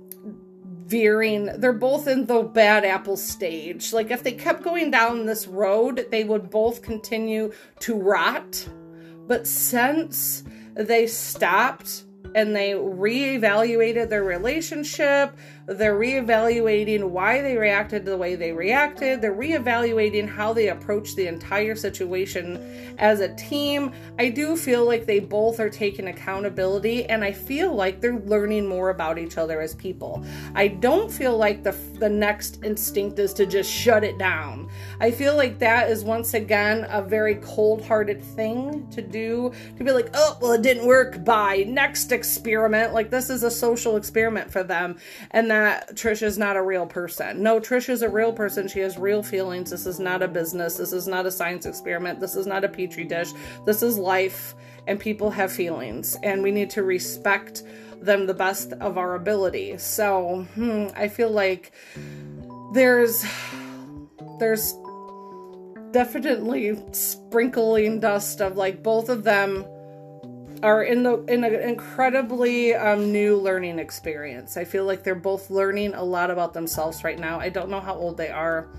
veering 0.87 1.47
they're 1.61 1.73
both 1.73 2.09
in 2.09 2.27
the 2.27 2.43
bad 2.43 2.85
apple 2.85 3.17
stage 3.17 3.93
like 3.93 4.11
if 4.11 4.23
they 4.25 4.33
kept 4.33 4.63
going 4.63 4.91
down 4.91 5.25
this 5.25 5.47
road 5.47 6.07
they 6.11 6.25
would 6.25 6.51
both 6.51 6.83
continue 6.83 7.53
to 7.79 7.95
rot 7.95 8.69
but 9.29 9.47
since 9.47 10.43
they 10.75 11.07
stopped 11.07 12.05
and 12.35 12.57
they 12.57 12.73
reevaluated 12.73 14.09
their 14.09 14.25
relationship 14.25 15.37
they're 15.67 15.99
reevaluating 15.99 17.05
why 17.05 17.41
they 17.41 17.57
reacted 17.57 18.05
the 18.05 18.17
way 18.17 18.35
they 18.35 18.53
reacted. 18.53 19.23
They're 19.23 19.35
reevaluating 19.35 20.29
how 20.29 20.53
they 20.53 20.69
approach 20.69 21.15
the 21.15 21.27
entire 21.27 21.75
situation 21.75 22.95
as 22.99 23.21
a 23.21 23.35
team. 23.37 23.93
I 24.19 24.29
do 24.29 24.57
feel 24.57 24.85
like 24.85 25.07
they 25.07 25.21
both 25.21 25.61
are 25.61 25.71
taking 25.71 26.09
accountability 26.09 27.07
and 27.07 27.25
I 27.25 27.33
feel 27.33 27.75
like 27.75 28.01
they're 28.03 28.21
learning 28.21 28.67
more 28.67 28.91
about 28.91 29.19
each 29.19 29.39
other 29.39 29.63
as 29.63 29.75
people. 29.75 30.25
I 30.55 30.69
don't 30.69 31.11
feel 31.11 31.37
like 31.37 31.63
the 31.63 31.75
the 31.99 32.09
next 32.11 32.63
instinct 32.63 33.19
is 33.19 33.33
to 33.35 33.47
just 33.47 33.71
shut 33.71 34.05
it 34.05 34.19
down. 34.19 34.69
I 35.01 35.11
feel 35.11 35.37
like 35.37 35.59
that 35.61 35.89
is 35.89 36.05
once 36.05 36.35
again 36.35 36.87
a 36.91 37.01
very 37.01 37.37
cold-hearted 37.37 38.23
thing 38.23 38.87
to 38.91 39.01
do 39.01 39.53
to 39.79 39.85
be 39.85 39.93
like, 39.93 40.11
"Oh, 40.13 40.37
well 40.43 40.53
it 40.53 40.63
didn't 40.63 40.87
work. 40.87 41.25
Bye. 41.25 41.65
Next 41.67 42.13
experiment." 42.13 42.93
Like 42.93 43.11
this 43.11 43.31
is 43.31 43.43
a 43.43 43.51
social 43.51 43.97
experiment 43.97 44.51
for 44.51 44.63
them. 44.63 44.97
And 45.31 45.54
that 45.63 45.95
Trish 45.95 46.23
is 46.23 46.39
not 46.39 46.57
a 46.57 46.63
real 46.63 46.87
person. 46.87 47.43
No, 47.43 47.61
Trish 47.61 47.89
is 47.89 48.03
a 48.03 48.09
real 48.09 48.33
person. 48.33 48.69
She 48.69 48.81
has 48.81 48.99
real 48.99 49.23
feelings. 49.23 49.71
This 49.71 49.87
is 49.87 50.01
not 50.01 50.23
a 50.23 50.29
business. 50.29 50.77
This 50.77 50.93
is 50.93 51.07
not 51.07 51.27
a 51.27 51.31
science 51.31 51.67
experiment. 51.67 52.21
This 52.21 52.37
is 52.37 52.47
not 52.47 52.65
a 52.65 52.69
petri 52.69 53.05
dish. 53.05 53.31
This 53.67 53.83
is 53.83 53.99
life, 53.99 54.55
and 54.87 54.99
people 54.99 55.31
have 55.31 55.53
feelings, 55.53 56.17
and 56.23 56.43
we 56.43 56.51
need 56.51 56.71
to 56.71 56.83
respect 56.83 57.63
them 58.01 58.27
the 58.27 58.35
best 58.35 58.73
of 58.75 58.99
our 58.99 59.15
ability. 59.15 59.79
So, 59.79 60.47
hmm, 60.55 60.89
I 60.95 61.09
feel 61.09 61.31
like 61.31 61.73
there's 62.73 63.25
there's 64.39 64.75
definitely 65.93 66.77
sprinkling 66.93 68.01
dust 68.01 68.41
of 68.41 68.57
like 68.57 68.83
both 68.83 69.09
of 69.09 69.23
them 69.23 69.65
are 70.65 70.83
in 70.83 71.03
the 71.03 71.23
in 71.25 71.45
an 71.45 71.55
incredibly 71.55 72.75
um, 72.75 73.13
new 73.13 73.37
learning 73.37 73.79
experience. 73.79 74.57
I 74.57 74.65
feel 74.65 74.87
like 74.87 75.05
they're 75.05 75.15
both 75.15 75.51
learning 75.51 75.95
a 75.95 76.03
lot 76.03 76.31
about 76.31 76.55
themselves 76.55 77.05
right 77.05 77.19
now. 77.19 77.39
I 77.39 77.51
don't 77.51 77.69
know 77.69 77.81
how 77.81 77.95
old 77.95 78.17
they 78.17 78.31
are, 78.31 78.71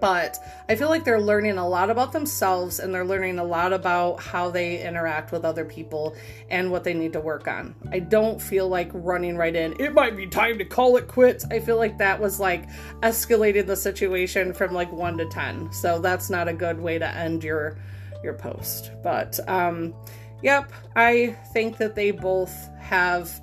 but 0.00 0.38
I 0.68 0.76
feel 0.76 0.88
like 0.88 1.02
they're 1.02 1.20
learning 1.20 1.58
a 1.58 1.68
lot 1.68 1.90
about 1.90 2.12
themselves 2.12 2.78
and 2.78 2.94
they're 2.94 3.04
learning 3.04 3.40
a 3.40 3.44
lot 3.44 3.72
about 3.72 4.22
how 4.22 4.48
they 4.48 4.80
interact 4.80 5.32
with 5.32 5.44
other 5.44 5.64
people 5.64 6.14
and 6.50 6.70
what 6.70 6.84
they 6.84 6.94
need 6.94 7.14
to 7.14 7.20
work 7.20 7.48
on. 7.48 7.74
I 7.90 7.98
don't 7.98 8.40
feel 8.40 8.68
like 8.68 8.90
running 8.94 9.36
right 9.36 9.56
in. 9.56 9.74
It 9.80 9.94
might 9.94 10.16
be 10.16 10.28
time 10.28 10.56
to 10.58 10.64
call 10.64 10.96
it 10.98 11.08
quits. 11.08 11.44
I 11.50 11.58
feel 11.58 11.78
like 11.78 11.98
that 11.98 12.20
was 12.20 12.38
like 12.38 12.68
escalated 13.00 13.66
the 13.66 13.76
situation 13.76 14.52
from 14.52 14.72
like 14.72 14.92
1 14.92 15.18
to 15.18 15.26
10. 15.26 15.72
So 15.72 15.98
that's 15.98 16.30
not 16.30 16.46
a 16.46 16.52
good 16.52 16.80
way 16.80 17.00
to 17.00 17.08
end 17.08 17.42
your 17.42 17.76
your 18.22 18.34
post. 18.34 18.92
But 19.02 19.40
um 19.48 19.94
Yep, 20.42 20.72
I 20.96 21.36
think 21.52 21.76
that 21.78 21.94
they 21.94 22.10
both 22.10 22.68
have 22.78 23.40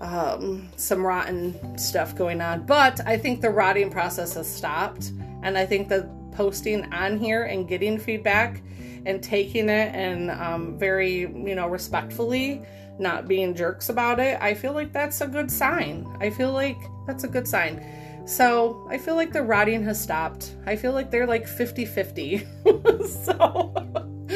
um, 0.00 0.68
some 0.76 1.04
rotten 1.04 1.76
stuff 1.78 2.14
going 2.14 2.40
on, 2.40 2.66
but 2.66 3.00
I 3.06 3.16
think 3.16 3.40
the 3.40 3.50
rotting 3.50 3.90
process 3.90 4.34
has 4.34 4.52
stopped, 4.52 5.10
and 5.42 5.56
I 5.56 5.66
think 5.66 5.88
that 5.88 6.08
posting 6.32 6.92
on 6.92 7.18
here 7.18 7.44
and 7.44 7.66
getting 7.66 7.98
feedback 7.98 8.62
and 9.06 9.22
taking 9.22 9.68
it 9.68 9.94
and 9.94 10.30
um, 10.30 10.78
very, 10.78 11.20
you 11.20 11.54
know, 11.54 11.66
respectfully, 11.66 12.62
not 12.98 13.26
being 13.26 13.54
jerks 13.54 13.88
about 13.88 14.20
it, 14.20 14.38
I 14.40 14.54
feel 14.54 14.72
like 14.72 14.92
that's 14.92 15.20
a 15.20 15.26
good 15.26 15.50
sign. 15.50 16.06
I 16.20 16.30
feel 16.30 16.52
like 16.52 16.78
that's 17.06 17.24
a 17.24 17.28
good 17.28 17.46
sign. 17.48 17.84
So 18.26 18.86
I 18.90 18.98
feel 18.98 19.14
like 19.14 19.32
the 19.32 19.42
rotting 19.42 19.82
has 19.84 20.00
stopped. 20.00 20.54
I 20.66 20.76
feel 20.76 20.92
like 20.92 21.10
they're 21.10 21.26
like 21.26 21.48
50 21.48 21.86
50. 21.86 22.46
so 23.06 23.72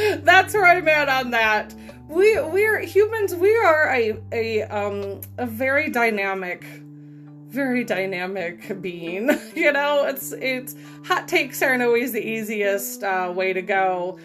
that's 0.23 0.55
where 0.55 0.67
I'm 0.67 0.89
at 0.89 1.09
on 1.09 1.31
that. 1.31 1.75
We 2.09 2.41
we're 2.41 2.81
humans. 2.81 3.35
We 3.35 3.57
are 3.57 3.91
a 3.91 4.19
a 4.33 4.63
um 4.63 5.21
a 5.39 5.47
very 5.47 5.89
dynamic, 5.89 6.65
very 7.47 7.85
dynamic 7.85 8.81
being. 8.83 9.31
you 9.55 9.73
know, 9.73 10.05
it's 10.07 10.33
it's 10.33 10.75
hot 11.05 11.29
takes 11.29 11.63
aren't 11.63 11.83
always 11.83 12.13
the 12.13 12.27
easiest 12.27 13.03
uh, 13.03 13.33
way 13.35 13.53
to 13.53 13.63
go 13.63 14.19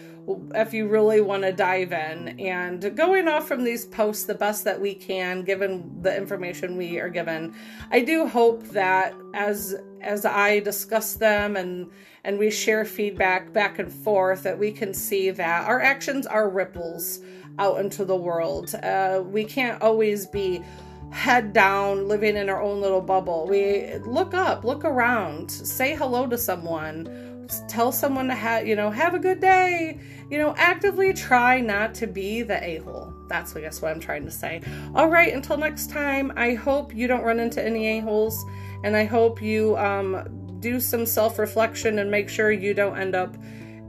if 0.54 0.74
you 0.74 0.88
really 0.88 1.20
want 1.20 1.42
to 1.42 1.52
dive 1.52 1.92
in. 1.92 2.38
And 2.40 2.96
going 2.96 3.28
off 3.28 3.48
from 3.48 3.64
these 3.64 3.86
posts 3.86 4.24
the 4.24 4.34
best 4.34 4.64
that 4.64 4.80
we 4.80 4.94
can 4.94 5.42
given 5.42 6.02
the 6.02 6.16
information 6.16 6.76
we 6.76 6.98
are 6.98 7.08
given 7.08 7.54
i 7.90 8.00
do 8.00 8.26
hope 8.26 8.62
that 8.68 9.14
as 9.34 9.74
as 10.00 10.24
i 10.24 10.60
discuss 10.60 11.14
them 11.14 11.56
and 11.56 11.90
and 12.24 12.38
we 12.38 12.50
share 12.50 12.84
feedback 12.84 13.52
back 13.52 13.78
and 13.78 13.92
forth 13.92 14.42
that 14.42 14.58
we 14.58 14.70
can 14.70 14.92
see 14.92 15.30
that 15.30 15.66
our 15.66 15.80
actions 15.80 16.26
are 16.26 16.50
ripples 16.50 17.20
out 17.58 17.80
into 17.80 18.04
the 18.04 18.16
world. 18.16 18.74
Uh, 18.74 19.22
we 19.24 19.44
can't 19.44 19.80
always 19.82 20.26
be 20.26 20.62
head 21.10 21.52
down 21.52 22.06
living 22.06 22.36
in 22.36 22.50
our 22.50 22.60
own 22.60 22.80
little 22.80 23.00
bubble. 23.00 23.46
We 23.48 23.94
look 24.04 24.34
up 24.34 24.62
look 24.62 24.84
around 24.84 25.50
say 25.50 25.94
hello 25.94 26.26
to 26.26 26.36
someone 26.36 27.27
tell 27.68 27.92
someone 27.92 28.28
to 28.28 28.34
have 28.34 28.66
you 28.66 28.76
know 28.76 28.90
have 28.90 29.14
a 29.14 29.18
good 29.18 29.40
day. 29.40 30.00
You 30.30 30.38
know 30.38 30.54
actively 30.56 31.12
try 31.12 31.60
not 31.60 31.94
to 31.94 32.06
be 32.06 32.42
the 32.42 32.62
a-hole. 32.62 33.14
That's 33.28 33.54
i 33.56 33.60
guess 33.60 33.82
what 33.82 33.90
i'm 33.90 34.00
trying 34.00 34.24
to 34.24 34.30
say. 34.30 34.62
All 34.94 35.08
right 35.08 35.32
until 35.32 35.56
next 35.56 35.90
time 35.90 36.32
i 36.36 36.54
hope 36.54 36.94
you 36.94 37.06
don't 37.06 37.22
run 37.22 37.40
into 37.40 37.64
any 37.64 37.98
a-holes 37.98 38.44
and 38.84 38.96
i 38.96 39.04
hope 39.04 39.40
you 39.40 39.76
um, 39.76 40.56
do 40.60 40.80
some 40.80 41.06
self-reflection 41.06 41.98
and 41.98 42.10
make 42.10 42.28
sure 42.28 42.50
you 42.50 42.74
don't 42.74 42.98
end 42.98 43.14
up 43.14 43.36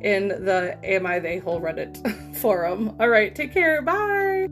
in 0.01 0.30
the 0.30 0.78
am 0.84 1.05
i 1.05 1.20
the 1.20 1.38
a-hole 1.38 1.60
reddit 1.60 2.36
forum. 2.38 2.95
All 2.99 3.10
right 3.10 3.34
take 3.36 3.53
care. 3.53 3.82
Bye 3.82 4.47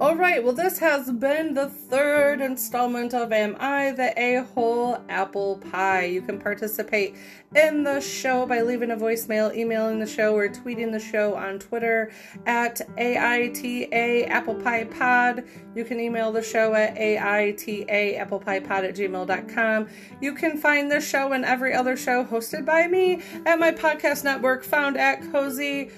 All 0.00 0.16
right, 0.16 0.42
well, 0.42 0.54
this 0.54 0.78
has 0.78 1.10
been 1.10 1.52
the 1.52 1.68
third 1.68 2.40
installment 2.40 3.12
of 3.12 3.32
Am 3.32 3.54
I 3.60 3.90
the 3.90 4.18
A 4.18 4.42
Hole 4.54 5.04
Apple 5.10 5.58
Pie? 5.70 6.06
You 6.06 6.22
can 6.22 6.40
participate 6.40 7.16
in 7.54 7.82
the 7.82 8.00
show 8.00 8.46
by 8.46 8.62
leaving 8.62 8.92
a 8.92 8.96
voicemail, 8.96 9.54
emailing 9.54 9.98
the 9.98 10.06
show, 10.06 10.34
or 10.34 10.48
tweeting 10.48 10.90
the 10.90 10.98
show 10.98 11.34
on 11.34 11.58
Twitter 11.58 12.10
at 12.46 12.80
AITA 12.96 14.26
Apple 14.30 14.54
Pie 14.54 14.84
Pod. 14.84 15.44
You 15.74 15.84
can 15.84 16.00
email 16.00 16.32
the 16.32 16.42
show 16.42 16.72
at 16.72 16.96
AITA 16.96 18.18
Apple 18.18 18.40
Pie 18.40 18.60
Pod 18.60 18.86
at 18.86 18.96
gmail.com. 18.96 19.86
You 20.22 20.32
can 20.32 20.56
find 20.56 20.90
this 20.90 21.06
show 21.06 21.34
and 21.34 21.44
every 21.44 21.74
other 21.74 21.98
show 21.98 22.24
hosted 22.24 22.64
by 22.64 22.88
me 22.88 23.20
at 23.44 23.58
my 23.58 23.70
podcast 23.70 24.24
network 24.24 24.64
found 24.64 24.96
at 24.96 25.30
Cozy 25.30 25.90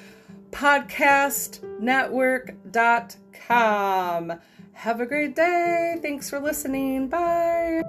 podcastnetwork.com. 3.48 4.40
Have 4.74 5.00
a 5.00 5.06
great 5.06 5.36
day. 5.36 5.98
Thanks 6.00 6.30
for 6.30 6.40
listening. 6.40 7.08
Bye. 7.08 7.82